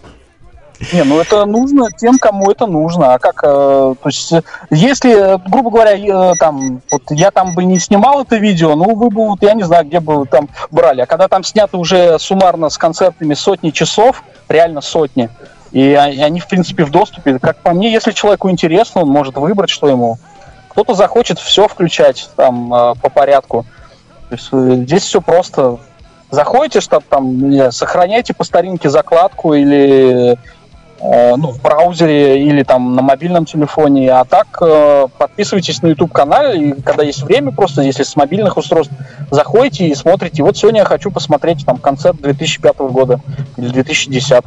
Не, 0.91 1.03
ну 1.03 1.19
это 1.19 1.45
нужно 1.45 1.89
тем, 1.91 2.19
кому 2.19 2.51
это 2.51 2.67
нужно. 2.67 3.13
А 3.13 3.17
как, 3.17 3.41
э, 3.43 3.47
то 3.47 4.09
есть, 4.09 4.33
если, 4.69 5.39
грубо 5.49 5.71
говоря, 5.71 5.97
э, 5.97 6.35
там, 6.37 6.81
вот 6.91 7.03
я 7.11 7.31
там 7.31 7.55
бы 7.55 7.63
не 7.63 7.79
снимал 7.79 8.21
это 8.21 8.35
видео, 8.35 8.75
ну 8.75 8.93
вы 8.93 9.09
бы, 9.09 9.27
вот, 9.29 9.41
я 9.41 9.53
не 9.53 9.63
знаю, 9.63 9.85
где 9.85 9.99
бы 9.99 10.17
вы 10.17 10.25
там 10.25 10.49
брали. 10.71 11.01
А 11.01 11.05
когда 11.05 11.27
там 11.27 11.43
снято 11.43 11.77
уже 11.77 12.19
суммарно 12.19 12.69
с 12.69 12.77
концертами 12.77 13.33
сотни 13.33 13.69
часов, 13.69 14.23
реально 14.49 14.81
сотни, 14.81 15.29
и 15.75 15.93
они, 15.93 16.39
в 16.39 16.47
принципе, 16.47 16.85
в 16.85 16.89
доступе. 16.89 17.37
Как 17.37 17.57
по 17.57 17.73
мне, 17.73 17.91
если 17.91 18.13
человеку 18.13 18.49
интересно, 18.49 19.01
он 19.01 19.09
может 19.09 19.35
выбрать, 19.35 19.69
что 19.69 19.89
ему. 19.89 20.17
Кто-то 20.69 20.93
захочет 20.93 21.37
все 21.37 21.67
включать 21.67 22.29
там 22.37 22.73
э, 22.73 22.95
по 23.01 23.09
порядку. 23.09 23.65
То 24.29 24.35
есть 24.35 24.47
э, 24.53 24.75
здесь 24.85 25.03
все 25.03 25.19
просто. 25.19 25.79
Заходите, 26.31 26.79
чтобы 26.79 27.03
там, 27.09 27.71
сохраняйте 27.73 28.33
по 28.33 28.45
старинке 28.45 28.89
закладку 28.89 29.53
или 29.53 30.37
ну, 31.37 31.51
в 31.51 31.61
браузере 31.61 32.43
или 32.43 32.63
там 32.63 32.95
на 32.95 33.01
мобильном 33.01 33.45
телефоне. 33.45 34.11
А 34.11 34.25
так 34.25 34.47
э, 34.61 35.07
подписывайтесь 35.17 35.81
на 35.81 35.87
YouTube 35.87 36.11
канал, 36.11 36.53
и 36.53 36.73
когда 36.81 37.03
есть 37.03 37.23
время, 37.23 37.51
просто 37.51 37.81
если 37.81 38.03
с 38.03 38.15
мобильных 38.15 38.57
устройств 38.57 38.93
заходите 39.31 39.87
и 39.87 39.95
смотрите. 39.95 40.43
Вот 40.43 40.57
сегодня 40.57 40.79
я 40.79 40.85
хочу 40.85 41.11
посмотреть 41.11 41.65
там 41.65 41.77
концерт 41.77 42.17
2005 42.21 42.77
года 42.77 43.19
или 43.57 43.67
2010. 43.69 44.43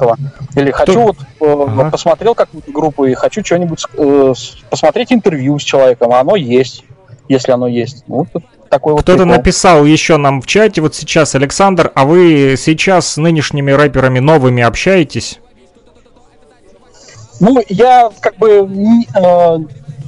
Или 0.55 0.71
хочу 0.71 0.91
Кто? 0.91 1.01
вот 1.01 1.17
э, 1.17 1.65
ага. 1.67 1.91
посмотрел 1.91 2.35
какую-то 2.35 2.71
группу 2.71 3.05
и 3.05 3.13
хочу 3.13 3.43
что-нибудь 3.43 3.85
э, 3.97 4.33
посмотреть 4.69 5.13
интервью 5.13 5.57
с 5.59 5.63
человеком, 5.63 6.13
а 6.13 6.19
оно 6.19 6.35
есть, 6.35 6.83
если 7.27 7.51
оно 7.51 7.67
есть. 7.67 8.03
Вот 8.07 8.27
такой 8.69 8.93
вот 8.93 9.01
Кто-то 9.03 9.25
написал 9.25 9.85
еще 9.85 10.17
нам 10.17 10.41
в 10.41 10.47
чате 10.47 10.81
вот 10.81 10.95
сейчас, 10.95 11.35
Александр, 11.35 11.91
а 11.95 12.05
вы 12.05 12.55
сейчас 12.57 13.13
с 13.13 13.17
нынешними 13.17 13.71
рэперами 13.71 14.19
новыми 14.19 14.63
общаетесь? 14.63 15.39
Ну, 17.39 17.61
я 17.69 18.09
как 18.19 18.37
бы 18.37 18.69
э, 19.15 19.57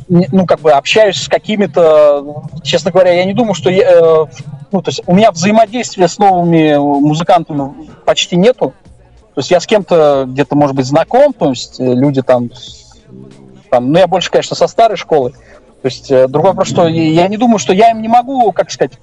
ну, 0.10 0.46
как 0.46 0.60
бы 0.60 0.72
общаюсь 0.72 1.22
с 1.22 1.28
какими-то, 1.28 2.44
честно 2.64 2.92
говоря, 2.92 3.14
я 3.14 3.26
не 3.26 3.34
думаю, 3.34 3.54
что 3.54 3.70
я, 3.70 3.90
э, 3.90 4.26
ну, 4.72 4.82
то 4.82 4.90
есть 4.90 5.02
у 5.06 5.16
меня 5.16 5.32
взаимодействия 5.32 6.08
с 6.08 6.18
новыми 6.18 6.76
музыкантами 6.78 7.88
почти 8.06 8.36
нету. 8.36 8.74
То 9.34 9.40
есть 9.40 9.50
я 9.50 9.62
с 9.62 9.66
кем-то 9.66 10.26
где-то, 10.28 10.56
может 10.56 10.76
быть, 10.76 10.86
знаком, 10.86 11.32
то 11.32 11.50
есть 11.50 11.80
э, 11.80 11.94
люди 11.94 12.22
там, 12.22 12.50
там, 13.70 13.92
ну, 13.92 14.00
я 14.00 14.08
больше, 14.08 14.30
конечно, 14.30 14.56
со 14.56 14.68
старой 14.68 14.98
школы. 14.98 15.32
То 15.82 15.88
есть 15.88 16.10
другой 16.10 16.52
вопрос, 16.52 16.68
что 16.68 16.88
я 16.88 17.28
не 17.28 17.38
думаю, 17.38 17.58
что 17.58 17.74
я 17.74 17.90
им 17.90 18.04
не 18.04 18.08
могу, 18.08 18.52
как 18.52 18.70
сказать, 18.70 19.00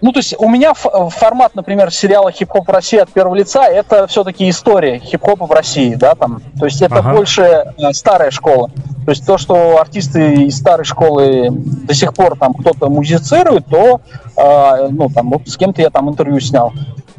ну, 0.00 0.12
то 0.12 0.18
есть 0.18 0.34
у 0.38 0.48
меня 0.48 0.74
формат, 0.74 1.54
например, 1.54 1.90
сериала 1.90 2.30
«Хип-хоп 2.30 2.68
в 2.68 2.70
России» 2.70 2.98
от 2.98 3.10
первого 3.10 3.34
лица— 3.34 3.64
это 3.68 4.06
все-таки 4.06 4.48
история 4.48 4.98
хип-хопа 4.98 5.46
в 5.46 5.50
России, 5.50 5.94
да, 5.94 6.14
там. 6.14 6.40
То 6.58 6.66
есть 6.66 6.80
это 6.82 6.98
ага. 6.98 7.12
больше 7.12 7.42
э, 7.42 7.92
старая 7.92 8.30
школа. 8.30 8.70
То 9.04 9.10
есть 9.10 9.26
то, 9.26 9.38
что 9.38 9.80
артисты 9.80 10.44
из 10.44 10.56
старой 10.58 10.84
школы 10.84 11.48
до 11.50 11.94
сих 11.94 12.14
пор 12.14 12.36
там 12.38 12.54
кто-то 12.54 12.88
музицирует, 12.88 13.66
то, 13.66 14.00
э, 14.36 14.88
ну, 14.90 15.08
там, 15.08 15.30
вот 15.30 15.48
с 15.48 15.56
кем-то 15.56 15.82
я 15.82 15.90
там 15.90 16.08
интервью 16.08 16.40
снял. 16.40 16.72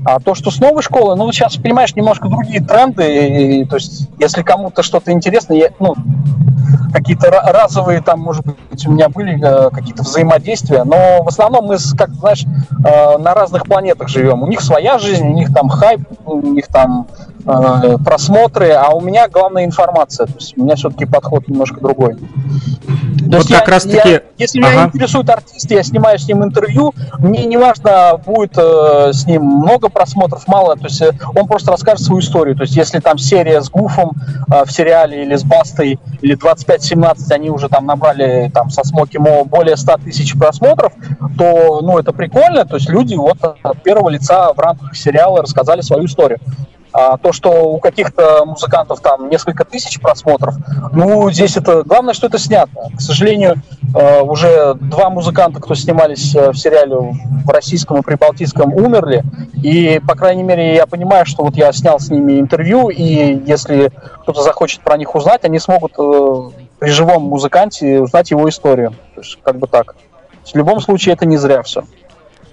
А 0.06 0.20
то, 0.20 0.34
что 0.34 0.50
с 0.50 0.60
новой 0.60 0.82
школы, 0.82 1.16
ну, 1.16 1.32
сейчас, 1.32 1.58
понимаешь, 1.58 1.96
немножко 1.96 2.30
другие 2.30 2.62
тренды, 2.62 3.62
и, 3.62 3.66
то 3.66 3.76
есть 3.76 4.08
если 4.18 4.44
кому-то 4.44 4.82
что-то 4.82 5.12
интересно, 5.12 5.54
я, 5.54 5.72
ну, 5.80 5.96
какие-то 6.94 7.30
разовые 7.30 8.02
там, 8.02 8.20
может 8.20 8.46
быть, 8.46 8.88
у 8.88 8.92
меня 8.92 9.10
были 9.10 9.40
э, 9.42 9.70
какие-то 9.70 10.04
взаимодействия, 10.04 10.84
но 10.84 11.24
в 11.24 11.28
основном 11.28 11.66
мы, 11.66 11.78
как 11.98 12.12
знаешь, 12.12 12.46
э, 12.46 13.18
на 13.18 13.34
разных 13.34 13.66
планетах 13.66 14.08
живем. 14.10 14.44
У 14.44 14.48
них 14.48 14.62
своя 14.62 14.98
жизнь, 15.00 15.28
у 15.28 15.34
них 15.34 15.54
там 15.54 15.70
хайп, 15.70 16.02
у 16.26 16.42
них 16.42 16.68
там 16.68 17.08
э, 17.46 17.98
просмотры, 18.04 18.72
а 18.72 18.90
у 18.92 19.02
меня 19.02 19.28
главная 19.28 19.66
информация. 19.66 20.28
То 20.28 20.34
есть 20.36 20.58
у 20.58 20.64
меня 20.64 20.76
все-таки 20.76 21.06
подход 21.06 21.48
немножко 21.48 21.80
другой. 21.80 22.18
Вот 23.38 23.48
как 23.48 23.68
я, 23.68 23.74
раз 23.74 23.84
таки... 23.84 24.10
Я, 24.10 24.22
если 24.38 24.60
ага. 24.60 24.72
меня 24.72 24.86
интересует 24.86 25.30
артист, 25.30 25.70
я 25.70 25.84
снимаю 25.84 26.18
с 26.18 26.28
ним 26.28 26.44
интервью, 26.44 26.94
мне 27.20 27.46
не 27.46 27.58
важно, 27.58 28.20
будет 28.26 28.58
э, 28.58 29.12
с 29.14 29.28
ним 29.28 29.44
много 29.44 29.90
просмотров, 29.90 30.48
мало, 30.48 30.76
то 30.76 30.86
есть 30.86 31.00
э, 31.02 31.12
он 31.36 31.48
просто 31.48 31.72
расскажет 31.72 32.06
свою 32.06 32.22
историю. 32.22 32.56
То 32.56 32.64
есть 32.64 32.76
если 32.76 33.00
там 33.00 33.20
серия 33.20 33.62
с 33.62 33.70
Гуфом 33.70 34.14
э, 34.52 34.66
в 34.66 34.72
сериале 34.72 35.24
или 35.24 35.36
с 35.36 35.44
Бастой, 35.44 36.00
или 36.22 36.36
25-17, 36.36 37.32
они 37.32 37.52
уже 37.52 37.70
там 37.70 37.86
набрали 37.86 38.50
там 38.52 38.72
со 38.72 38.84
Смоки 38.84 39.18
Мо 39.18 39.44
более 39.44 39.78
100 39.78 39.98
тысяч 39.98 40.34
просмотров, 40.38 40.94
то, 41.38 41.82
ну, 41.82 42.00
это 42.00 42.14
прикольно, 42.14 42.66
то 42.66 42.78
есть 42.78 42.90
люди 42.90 43.14
вот 43.14 43.38
от 43.42 43.84
первого 43.84 44.10
лица 44.10 44.52
в 44.54 44.60
рамках 44.60 44.96
сериала 44.96 45.44
рассказали 45.44 45.82
свою 45.82 46.06
историю. 46.06 46.40
А 46.92 47.18
то, 47.18 47.32
что 47.32 47.72
у 47.72 47.80
каких-то 47.80 48.46
музыкантов 48.46 49.02
там 49.02 49.30
несколько 49.30 49.64
тысяч 49.64 50.00
просмотров, 50.00 50.56
ну, 50.92 51.30
здесь 51.30 51.56
это... 51.56 51.84
Главное, 51.84 52.14
что 52.14 52.28
это 52.28 52.40
снято. 52.40 52.90
К 52.96 53.02
сожалению, 53.02 53.56
э, 53.96 54.22
уже 54.22 54.74
два 54.76 55.10
музыканта, 55.10 55.60
кто 55.60 55.76
снимались 55.76 56.36
э, 56.36 56.52
в 56.52 56.58
сериале 56.58 56.96
в 56.96 57.50
российском 57.50 58.00
и 58.00 58.02
прибалтийском, 58.02 58.74
умерли. 58.74 59.24
И, 59.62 60.02
по 60.08 60.16
крайней 60.16 60.44
мере, 60.44 60.76
я 60.76 60.88
понимаю, 60.88 61.26
что 61.26 61.44
вот 61.44 61.56
я 61.56 61.72
снял 61.74 62.00
с 62.00 62.10
ними 62.10 62.40
интервью, 62.40 62.90
и 62.90 63.40
если 63.46 63.92
кто-то 64.24 64.42
захочет 64.42 64.82
про 64.82 64.98
них 64.98 65.14
узнать, 65.14 65.46
они 65.46 65.60
смогут 65.60 65.94
э, 66.00 66.50
при 66.80 66.90
живом 66.90 67.24
музыканте 67.24 68.02
узнать 68.02 68.32
его 68.32 68.50
историю. 68.50 68.96
То 69.14 69.22
есть, 69.22 69.38
как 69.44 69.58
бы 69.58 69.68
так. 69.68 69.96
В 70.44 70.56
любом 70.56 70.80
случае, 70.80 71.14
это 71.14 71.26
не 71.28 71.38
зря 71.38 71.62
все. 71.62 71.84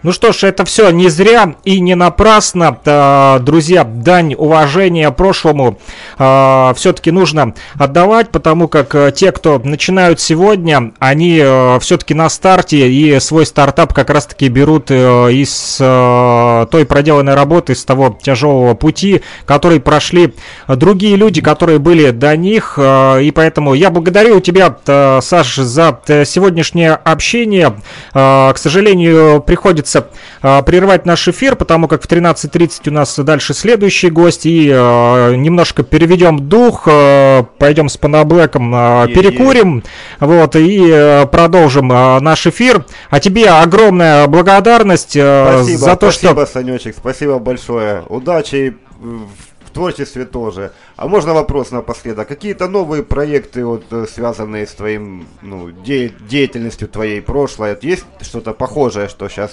Ну 0.03 0.12
что 0.12 0.32
ж, 0.32 0.44
это 0.44 0.64
все 0.64 0.90
не 0.90 1.09
зря 1.09 1.57
и 1.64 1.80
не 1.80 1.94
напрасно. 1.94 2.78
Э, 2.84 3.38
друзья, 3.40 3.82
дань 3.82 4.34
уважения 4.34 5.11
прошлому 5.11 5.78
э, 6.18 6.72
все-таки 6.76 7.11
нужно 7.11 7.55
отдавать, 7.78 8.30
потому 8.30 8.68
как 8.68 8.94
э, 8.94 9.11
те, 9.11 9.32
кто 9.32 9.59
начинают 9.59 10.20
сегодня, 10.20 10.92
они 10.99 11.36
все-таки 11.80 12.14
на 12.14 12.28
старте 12.28 12.90
и 12.90 13.18
свой 13.20 13.47
стартап 13.47 13.94
как 13.94 14.11
раз-таки 14.11 14.49
берут 14.49 14.90
из 14.90 15.76
той 15.78 16.86
проделанной 16.86 17.34
работы, 17.34 17.72
из 17.72 17.84
того 17.84 18.16
тяжелого 18.20 18.74
пути, 18.74 19.22
который 19.44 19.80
прошли 19.80 20.34
другие 20.68 21.16
люди, 21.16 21.40
которые 21.40 21.78
были 21.78 22.11
до 22.11 22.36
них. 22.36 22.78
И 22.78 23.32
поэтому 23.34 23.74
я 23.74 23.90
благодарю 23.90 24.40
тебя, 24.40 24.76
Саш, 25.20 25.57
за 25.57 26.01
сегодняшнее 26.07 26.92
общение. 26.92 27.74
К 28.12 28.55
сожалению, 28.57 29.40
приходится 29.40 29.86
придется 29.87 30.09
э, 30.43 30.62
прервать 30.62 31.07
наш 31.07 31.28
эфир, 31.28 31.57
потому 31.57 31.89
как 31.89 32.03
в 32.03 32.09
13.30 32.09 32.89
у 32.89 32.93
нас 32.93 33.18
дальше 33.18 33.55
следующий 33.55 34.11
гость, 34.11 34.47
и 34.47 34.68
э, 34.68 35.34
немножко 35.37 35.82
переведем 35.82 36.49
дух, 36.49 36.82
э, 36.87 37.45
пойдем 37.59 37.89
с 37.89 37.97
Панаблэком, 37.97 38.74
э, 38.74 39.09
перекурим, 39.14 39.82
вот, 40.20 40.57
и 40.57 40.91
э, 40.91 41.26
продолжим 41.26 41.93
э, 41.93 42.20
наш 42.20 42.47
эфир. 42.47 42.84
А 43.11 43.20
тебе 43.20 43.49
огромная 43.49 44.26
благодарность 44.26 45.16
э, 45.16 45.59
спасибо, 45.59 45.78
за 45.78 45.97
то, 45.97 46.11
спасибо, 46.11 46.12
что... 46.12 46.32
Спасибо, 46.32 46.47
Санечек, 46.53 46.97
спасибо 46.97 47.39
большое. 47.39 48.03
Удачи 48.09 48.76
в 49.01 49.70
творчестве 49.72 50.24
тоже. 50.24 50.72
А 50.97 51.07
можно 51.07 51.34
вопрос 51.34 51.70
напоследок? 51.70 52.26
Какие-то 52.28 52.66
новые 52.66 53.03
проекты, 53.03 53.64
вот, 53.64 53.84
э, 53.91 54.07
связанные 54.11 54.66
с 54.66 54.72
твоим, 54.72 55.26
ну, 55.43 55.70
де- 55.70 56.12
деятельностью 56.30 56.89
твоей 56.89 57.20
прошлой? 57.20 57.76
Есть 57.82 58.07
что-то 58.22 58.53
похожее, 58.55 59.09
что 59.09 59.28
сейчас 59.28 59.53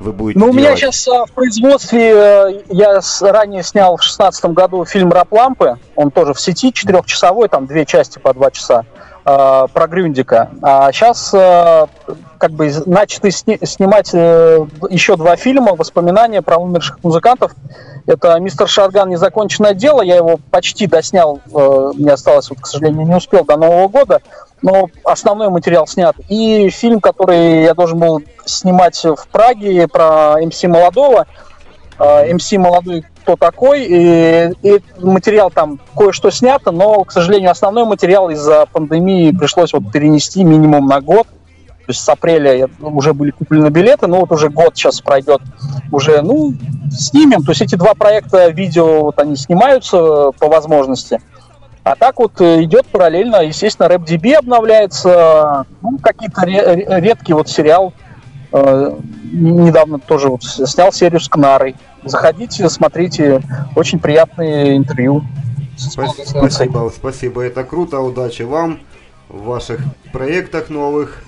вы 0.00 0.12
будете 0.12 0.38
Ну, 0.38 0.50
у 0.50 0.52
меня 0.52 0.74
сейчас 0.76 1.06
а, 1.08 1.26
в 1.26 1.32
производстве, 1.32 2.12
э, 2.14 2.62
я 2.68 3.00
с, 3.00 3.22
ранее 3.22 3.62
снял 3.62 3.96
в 3.96 4.02
шестнадцатом 4.02 4.54
году 4.54 4.84
фильм 4.84 5.12
«Раплампы», 5.12 5.76
он 5.94 6.10
тоже 6.10 6.34
в 6.34 6.40
сети, 6.40 6.72
четырехчасовой, 6.72 7.48
там 7.48 7.66
две 7.66 7.84
части 7.84 8.18
по 8.18 8.32
два 8.32 8.50
часа, 8.50 8.84
э, 9.24 9.66
про 9.72 9.86
Грюндика. 9.86 10.50
А 10.62 10.90
сейчас 10.92 11.32
э, 11.34 11.86
как 12.38 12.50
бы 12.52 12.72
начаты 12.86 13.30
сни- 13.30 13.58
снимать 13.62 14.10
э, 14.14 14.66
еще 14.88 15.16
два 15.16 15.36
фильма, 15.36 15.74
воспоминания 15.74 16.42
про 16.42 16.56
умерших 16.56 16.98
музыкантов. 17.02 17.52
Это 18.06 18.40
«Мистер 18.40 18.66
Шарган. 18.66 19.10
Незаконченное 19.10 19.74
дело», 19.74 20.00
я 20.00 20.16
его 20.16 20.40
почти 20.50 20.86
доснял, 20.86 21.40
э, 21.54 21.92
мне 21.94 22.12
осталось, 22.12 22.48
вот, 22.48 22.60
к 22.60 22.66
сожалению, 22.66 23.06
не 23.06 23.14
успел 23.14 23.44
до 23.44 23.56
Нового 23.56 23.88
года 23.88 24.22
но 24.62 24.88
основной 25.04 25.48
материал 25.48 25.86
снят. 25.86 26.14
И 26.28 26.70
фильм, 26.70 27.00
который 27.00 27.62
я 27.62 27.74
должен 27.74 27.98
был 27.98 28.22
снимать 28.44 29.02
в 29.04 29.28
Праге 29.30 29.88
про 29.88 30.36
МС 30.40 30.62
молодого. 30.64 31.26
МС 31.98 32.52
молодой 32.52 33.04
кто 33.22 33.36
такой, 33.36 33.84
и, 33.84 34.52
и 34.62 34.82
материал 34.98 35.50
там 35.50 35.78
кое-что 35.96 36.30
снято, 36.30 36.70
но, 36.70 37.04
к 37.04 37.12
сожалению, 37.12 37.50
основной 37.50 37.84
материал 37.84 38.30
из-за 38.30 38.66
пандемии 38.72 39.30
пришлось 39.32 39.72
вот 39.72 39.92
перенести 39.92 40.42
минимум 40.42 40.86
на 40.86 41.00
год. 41.00 41.26
То 41.26 41.92
есть 41.92 42.00
с 42.00 42.08
апреля 42.08 42.68
уже 42.80 43.14
были 43.14 43.30
куплены 43.30 43.68
билеты, 43.68 44.06
но 44.06 44.20
вот 44.20 44.32
уже 44.32 44.48
год 44.48 44.76
сейчас 44.76 45.00
пройдет, 45.00 45.40
уже, 45.90 46.22
ну, 46.22 46.52
снимем. 46.90 47.42
То 47.42 47.50
есть 47.50 47.62
эти 47.62 47.74
два 47.74 47.94
проекта 47.94 48.48
видео, 48.48 49.02
вот 49.02 49.18
они 49.18 49.36
снимаются 49.36 50.30
по 50.38 50.48
возможности. 50.48 51.20
А 51.82 51.96
так 51.96 52.18
вот 52.18 52.40
э, 52.40 52.62
идет 52.64 52.86
параллельно, 52.86 53.36
естественно, 53.36 53.86
RapDB 53.86 54.34
обновляется, 54.34 55.64
ну, 55.80 55.98
какие-то 55.98 56.44
редкие 56.44 57.34
вот 57.34 57.48
сериал, 57.48 57.94
э, 58.52 58.96
недавно 59.32 59.98
тоже 59.98 60.28
вот 60.28 60.44
снял 60.44 60.92
серию 60.92 61.20
с 61.20 61.28
Кнарой. 61.28 61.74
Заходите, 62.04 62.68
смотрите, 62.68 63.42
очень 63.76 63.98
приятные 63.98 64.76
интервью. 64.76 65.22
Спасибо, 65.78 66.90
спасибо, 66.94 67.42
это 67.42 67.64
круто, 67.64 68.00
удачи 68.00 68.42
вам 68.42 68.80
в 69.28 69.44
ваших 69.44 69.80
проектах 70.12 70.68
новых. 70.68 71.22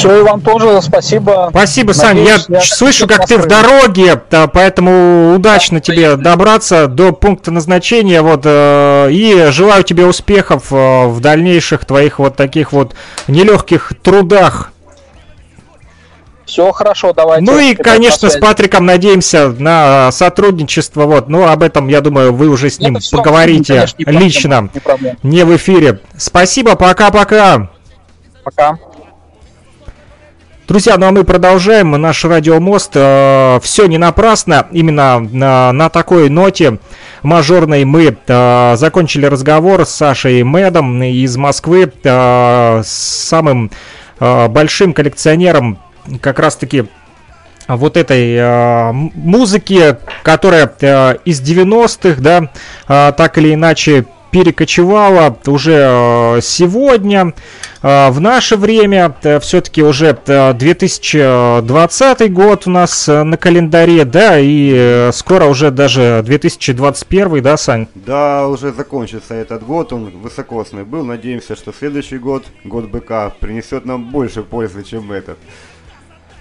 Все, 0.00 0.20
и 0.20 0.22
вам 0.22 0.40
тоже 0.40 0.80
спасибо. 0.80 1.48
Спасибо, 1.50 1.92
Саня. 1.92 2.22
Я, 2.22 2.38
я 2.48 2.60
слышу, 2.62 3.06
как 3.06 3.26
ты 3.26 3.36
в 3.36 3.46
дороге, 3.46 4.20
да, 4.30 4.46
поэтому 4.46 5.34
удачно 5.34 5.78
да, 5.78 5.80
тебе 5.80 6.16
добраться 6.16 6.86
до 6.86 7.12
пункта 7.12 7.50
назначения. 7.50 8.22
Вот, 8.22 8.42
э, 8.44 9.08
и 9.10 9.48
желаю 9.50 9.84
тебе 9.84 10.06
успехов 10.06 10.72
э, 10.72 11.06
в 11.06 11.20
дальнейших 11.20 11.84
твоих 11.84 12.18
вот 12.18 12.34
таких 12.34 12.72
вот 12.72 12.94
нелегких 13.28 13.92
трудах. 14.02 14.72
Все 16.46 16.72
хорошо, 16.72 17.12
давайте. 17.12 17.44
Ну 17.44 17.58
и, 17.58 17.74
конечно, 17.74 18.30
с 18.30 18.38
Патриком 18.38 18.86
надеемся 18.86 19.50
на 19.50 20.10
сотрудничество. 20.12 21.04
Вот, 21.04 21.28
ну 21.28 21.46
об 21.46 21.62
этом, 21.62 21.88
я 21.88 22.00
думаю, 22.00 22.32
вы 22.32 22.48
уже 22.48 22.70
с 22.70 22.78
ним 22.78 22.96
Это 22.96 23.06
поговорите 23.12 23.74
конечно, 23.74 24.10
не 24.10 24.18
лично, 24.18 24.70
проблема, 24.82 25.16
не, 25.22 25.30
не 25.30 25.44
в 25.44 25.54
эфире. 25.56 26.00
Спасибо, 26.16 26.74
пока-пока. 26.74 27.70
Пока. 28.42 28.78
Друзья, 30.70 30.96
ну 30.98 31.06
а 31.06 31.10
мы 31.10 31.24
продолжаем 31.24 31.90
наш 31.90 32.24
радиомост. 32.24 32.92
Э, 32.94 33.58
все 33.60 33.86
не 33.86 33.98
напрасно. 33.98 34.68
Именно 34.70 35.18
на, 35.18 35.72
на 35.72 35.88
такой 35.88 36.28
ноте 36.30 36.78
мажорной 37.24 37.84
мы 37.84 38.16
э, 38.24 38.76
закончили 38.76 39.26
разговор 39.26 39.84
с 39.84 39.90
Сашей 39.90 40.44
Медом 40.44 41.02
из 41.02 41.36
Москвы, 41.36 41.92
э, 42.04 42.82
с 42.84 42.88
самым 42.88 43.72
большим 44.20 44.92
коллекционером 44.92 45.80
как 46.20 46.38
раз-таки 46.38 46.84
вот 47.66 47.96
этой 47.96 48.36
э, 48.36 48.92
музыки, 48.92 49.96
которая 50.22 50.72
э, 50.80 51.16
из 51.24 51.40
90-х, 51.40 52.20
да, 52.20 52.48
э, 52.86 53.12
так 53.16 53.38
или 53.38 53.54
иначе 53.54 54.06
перекочевала 54.30 55.36
уже 55.46 56.36
э, 56.36 56.40
сегодня. 56.42 57.32
Э, 57.82 58.10
в 58.10 58.20
наше 58.20 58.56
время 58.56 59.16
э, 59.22 59.40
все-таки 59.40 59.82
уже 59.82 60.16
2020 60.26 62.32
год 62.32 62.66
у 62.66 62.70
нас 62.70 63.08
на 63.08 63.36
календаре, 63.36 64.04
да, 64.04 64.38
и 64.38 65.10
скоро 65.12 65.46
уже 65.46 65.70
даже 65.70 66.22
2021, 66.24 67.42
да, 67.42 67.56
Сань? 67.56 67.86
Да, 67.94 68.46
уже 68.48 68.72
закончится 68.72 69.34
этот 69.34 69.64
год, 69.64 69.92
он 69.92 70.10
высокосный 70.10 70.84
был. 70.84 71.04
Надеемся, 71.04 71.56
что 71.56 71.72
следующий 71.76 72.18
год, 72.18 72.44
год 72.64 72.88
быка, 72.88 73.32
принесет 73.40 73.84
нам 73.84 74.10
больше 74.10 74.42
пользы, 74.42 74.84
чем 74.84 75.12
этот. 75.12 75.38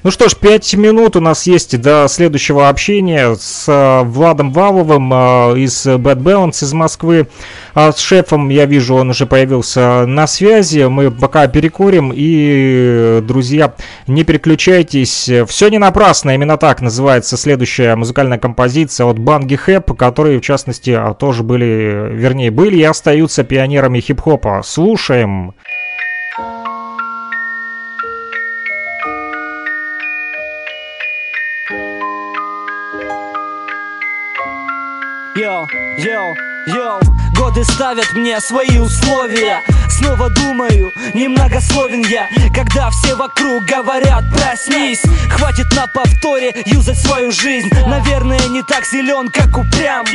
Ну 0.01 0.11
что 0.11 0.29
ж, 0.29 0.35
5 0.35 0.75
минут 0.75 1.17
у 1.17 1.19
нас 1.19 1.45
есть 1.45 1.79
до 1.81 2.07
следующего 2.07 2.69
общения 2.69 3.35
с 3.35 3.65
э, 3.67 4.03
Владом 4.05 4.53
Валовым 4.53 5.11
э, 5.13 5.59
из 5.59 5.85
Bad 5.85 6.23
Balance 6.23 6.63
из 6.63 6.71
Москвы. 6.71 7.27
А 7.73 7.91
с 7.91 7.99
шефом, 7.99 8.47
я 8.47 8.65
вижу, 8.65 8.95
он 8.95 9.09
уже 9.09 9.25
появился 9.25 10.05
на 10.05 10.25
связи. 10.25 10.85
Мы 10.85 11.11
пока 11.11 11.47
перекурим. 11.47 12.13
И, 12.15 13.19
друзья, 13.23 13.73
не 14.07 14.23
переключайтесь. 14.23 15.29
Все 15.47 15.67
не 15.67 15.79
напрасно. 15.79 16.33
Именно 16.33 16.55
так 16.55 16.79
называется 16.79 17.35
следующая 17.35 17.97
музыкальная 17.97 18.37
композиция 18.37 19.05
от 19.05 19.19
Банги 19.19 19.55
Хэп, 19.55 19.97
которые, 19.97 20.39
в 20.39 20.41
частности, 20.41 20.97
тоже 21.19 21.43
были, 21.43 22.09
вернее, 22.13 22.51
были 22.51 22.77
и 22.77 22.83
остаются 22.83 23.43
пионерами 23.43 23.99
хип-хопа. 23.99 24.61
Слушаем. 24.63 25.55
Yo, 35.99 36.33
yo. 36.65 37.08
Годы 37.49 37.65
ставят 37.65 38.13
мне 38.13 38.39
свои 38.41 38.77
условия. 38.77 39.63
Снова 39.89 40.29
думаю, 40.29 40.91
немногословен 41.15 42.03
я 42.03 42.27
Когда 42.53 42.91
все 42.91 43.15
вокруг 43.15 43.65
говорят 43.65 44.23
проснись! 44.31 45.01
Хватит 45.31 45.65
на 45.75 45.87
повторе 45.87 46.53
юзать 46.67 46.99
свою 46.99 47.31
жизнь. 47.31 47.69
Наверное 47.87 48.47
не 48.49 48.61
так 48.61 48.85
силен, 48.85 49.29
как 49.29 49.57
упрям. 49.57 50.05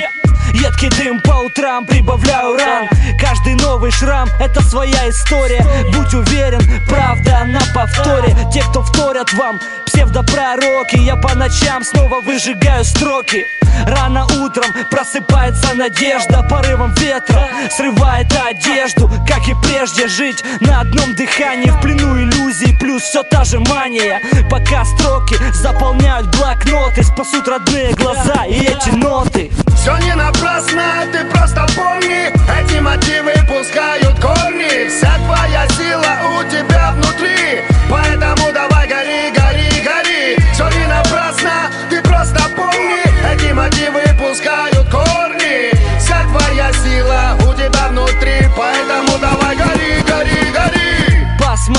Едкий 0.52 0.90
дым 0.90 1.20
по 1.22 1.32
утрам, 1.32 1.84
прибавляю 1.84 2.56
ран. 2.56 2.88
Каждый 3.18 3.56
новый 3.56 3.90
шрам— 3.90 4.28
это 4.40 4.62
своя 4.62 5.10
история. 5.10 5.66
Будь 5.92 6.14
уверен, 6.14 6.60
правда 6.88 7.44
на 7.46 7.62
повторе. 7.74 8.36
Те, 8.52 8.62
кто 8.62 8.84
вторят 8.84 9.32
вам, 9.32 9.58
псевдопророки. 9.86 10.98
Я 10.98 11.16
по 11.16 11.34
ночам 11.34 11.82
снова 11.82 12.20
выжигаю 12.20 12.84
строки. 12.84 13.44
Рано 13.86 14.24
утром 14.40 14.72
просыпается 14.88 15.74
надежда 15.74 16.46
Порывом 16.48 16.94
ветра 16.94 17.23
срывает 17.70 18.26
одежду 18.32 19.10
Как 19.26 19.48
и 19.48 19.54
прежде 19.62 20.08
жить 20.08 20.44
на 20.60 20.80
одном 20.80 21.14
дыхании 21.14 21.70
В 21.70 21.80
плену 21.80 22.18
иллюзий 22.18 22.76
плюс 22.78 23.02
все 23.02 23.22
та 23.22 23.44
же 23.44 23.60
мания. 23.60 24.20
Пока 24.50 24.84
строки 24.84 25.36
заполняют 25.52 26.26
блокноты 26.36 27.02
Спасут 27.02 27.48
родные 27.48 27.92
глаза 27.94 28.44
и 28.46 28.60
эти 28.60 28.90
ноты. 28.90 29.50
Все 29.80 29.96
не 29.98 30.14
напрасно, 30.14 31.06
ты 31.12 31.24
просто 31.26 31.66
помни 31.76 32.28
Эти 32.28 32.80
мотивы 32.80 33.32
пускают 33.48 34.18
корни. 34.20 34.88
Вся 34.88 35.16
твоя 35.26 35.68
сила 35.68 36.40
у 36.40 36.50
тебя 36.50 36.53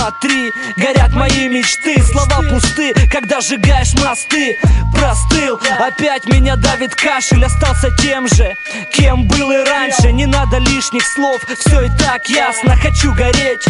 смотри, 0.06 0.54
горят 0.78 1.14
мои 1.14 1.48
мечты 1.50 2.02
Слова 2.04 2.42
пусты, 2.50 2.94
когда 3.12 3.42
сжигаешь 3.42 3.94
мосты 3.96 4.58
Простыл, 4.94 5.60
опять 5.80 6.26
меня 6.26 6.56
давит 6.56 6.94
кашель 6.96 7.44
Остался 7.44 7.90
тем 7.98 8.28
же, 8.28 8.56
кем 8.94 9.28
был 9.28 9.52
и 9.52 9.58
раньше. 9.58 10.12
Не 10.12 10.26
надо 10.26 10.58
лишних 10.58 11.06
слов, 11.06 11.42
все 11.60 11.82
и 11.82 11.90
так 11.98 12.28
ясно. 12.30 12.76
Хочу 12.76 13.14
гореть 13.14 13.66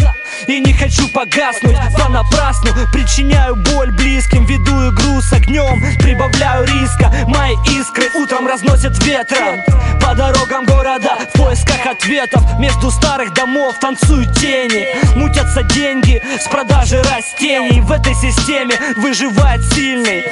и 0.46 0.60
не 0.60 0.72
хочу 0.72 1.08
погаснуть. 1.08 1.76
Понапрасну 1.98 2.70
причиняю 2.92 3.56
боль 3.56 3.90
близким 3.92 4.44
Веду 4.46 4.90
игру 4.90 5.20
с 5.20 5.32
огнем, 5.32 5.82
прибавляю 5.98 6.66
риска. 6.66 7.12
Мои 7.26 7.54
искры 7.78 8.10
утром 8.14 8.46
разносят 8.46 9.02
ветром 9.04 9.62
По 10.00 10.14
дорогам 10.14 10.64
города 10.64 11.16
в 11.32 11.38
поисках 11.38 11.86
ответов. 11.86 12.42
Между 12.58 12.90
старых 12.90 13.32
домов 13.34 13.78
танцуют 13.80 14.34
тени 14.38 14.86
Мутятся 15.16 15.62
деньги 15.62 16.22
с 16.34 16.48
продажи 16.48 17.00
растений 17.02 17.80
в 17.80 17.92
этой 17.92 18.14
системе 18.14 18.76
выживает 18.96 19.62
сильный. 19.72 20.24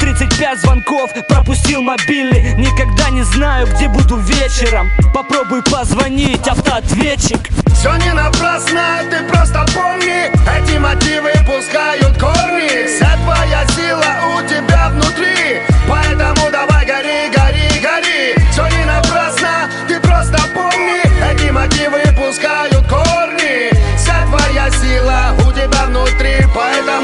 35 0.00 0.60
звонков, 0.60 1.10
пропустил 1.28 1.82
мобильный. 1.82 2.54
Никогда 2.54 3.10
не 3.10 3.22
знаю, 3.22 3.66
где 3.66 3.88
буду 3.88 4.16
вечером. 4.16 4.90
Попробуй 5.12 5.62
позвонить, 5.62 6.48
автоответчик. 6.48 7.38
Все 7.74 7.94
не 7.96 8.12
напрасно, 8.14 9.02
ты 9.10 9.22
просто 9.24 9.66
помни. 9.74 10.30
Эти 10.56 10.78
мотивы 10.78 11.32
пускают 11.44 12.18
корни. 12.18 12.86
Вся 12.86 13.14
твоя 13.22 13.66
сила 13.68 14.38
у 14.38 14.48
тебя 14.48 14.81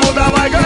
muda, 0.07 0.30
vai. 0.30 0.57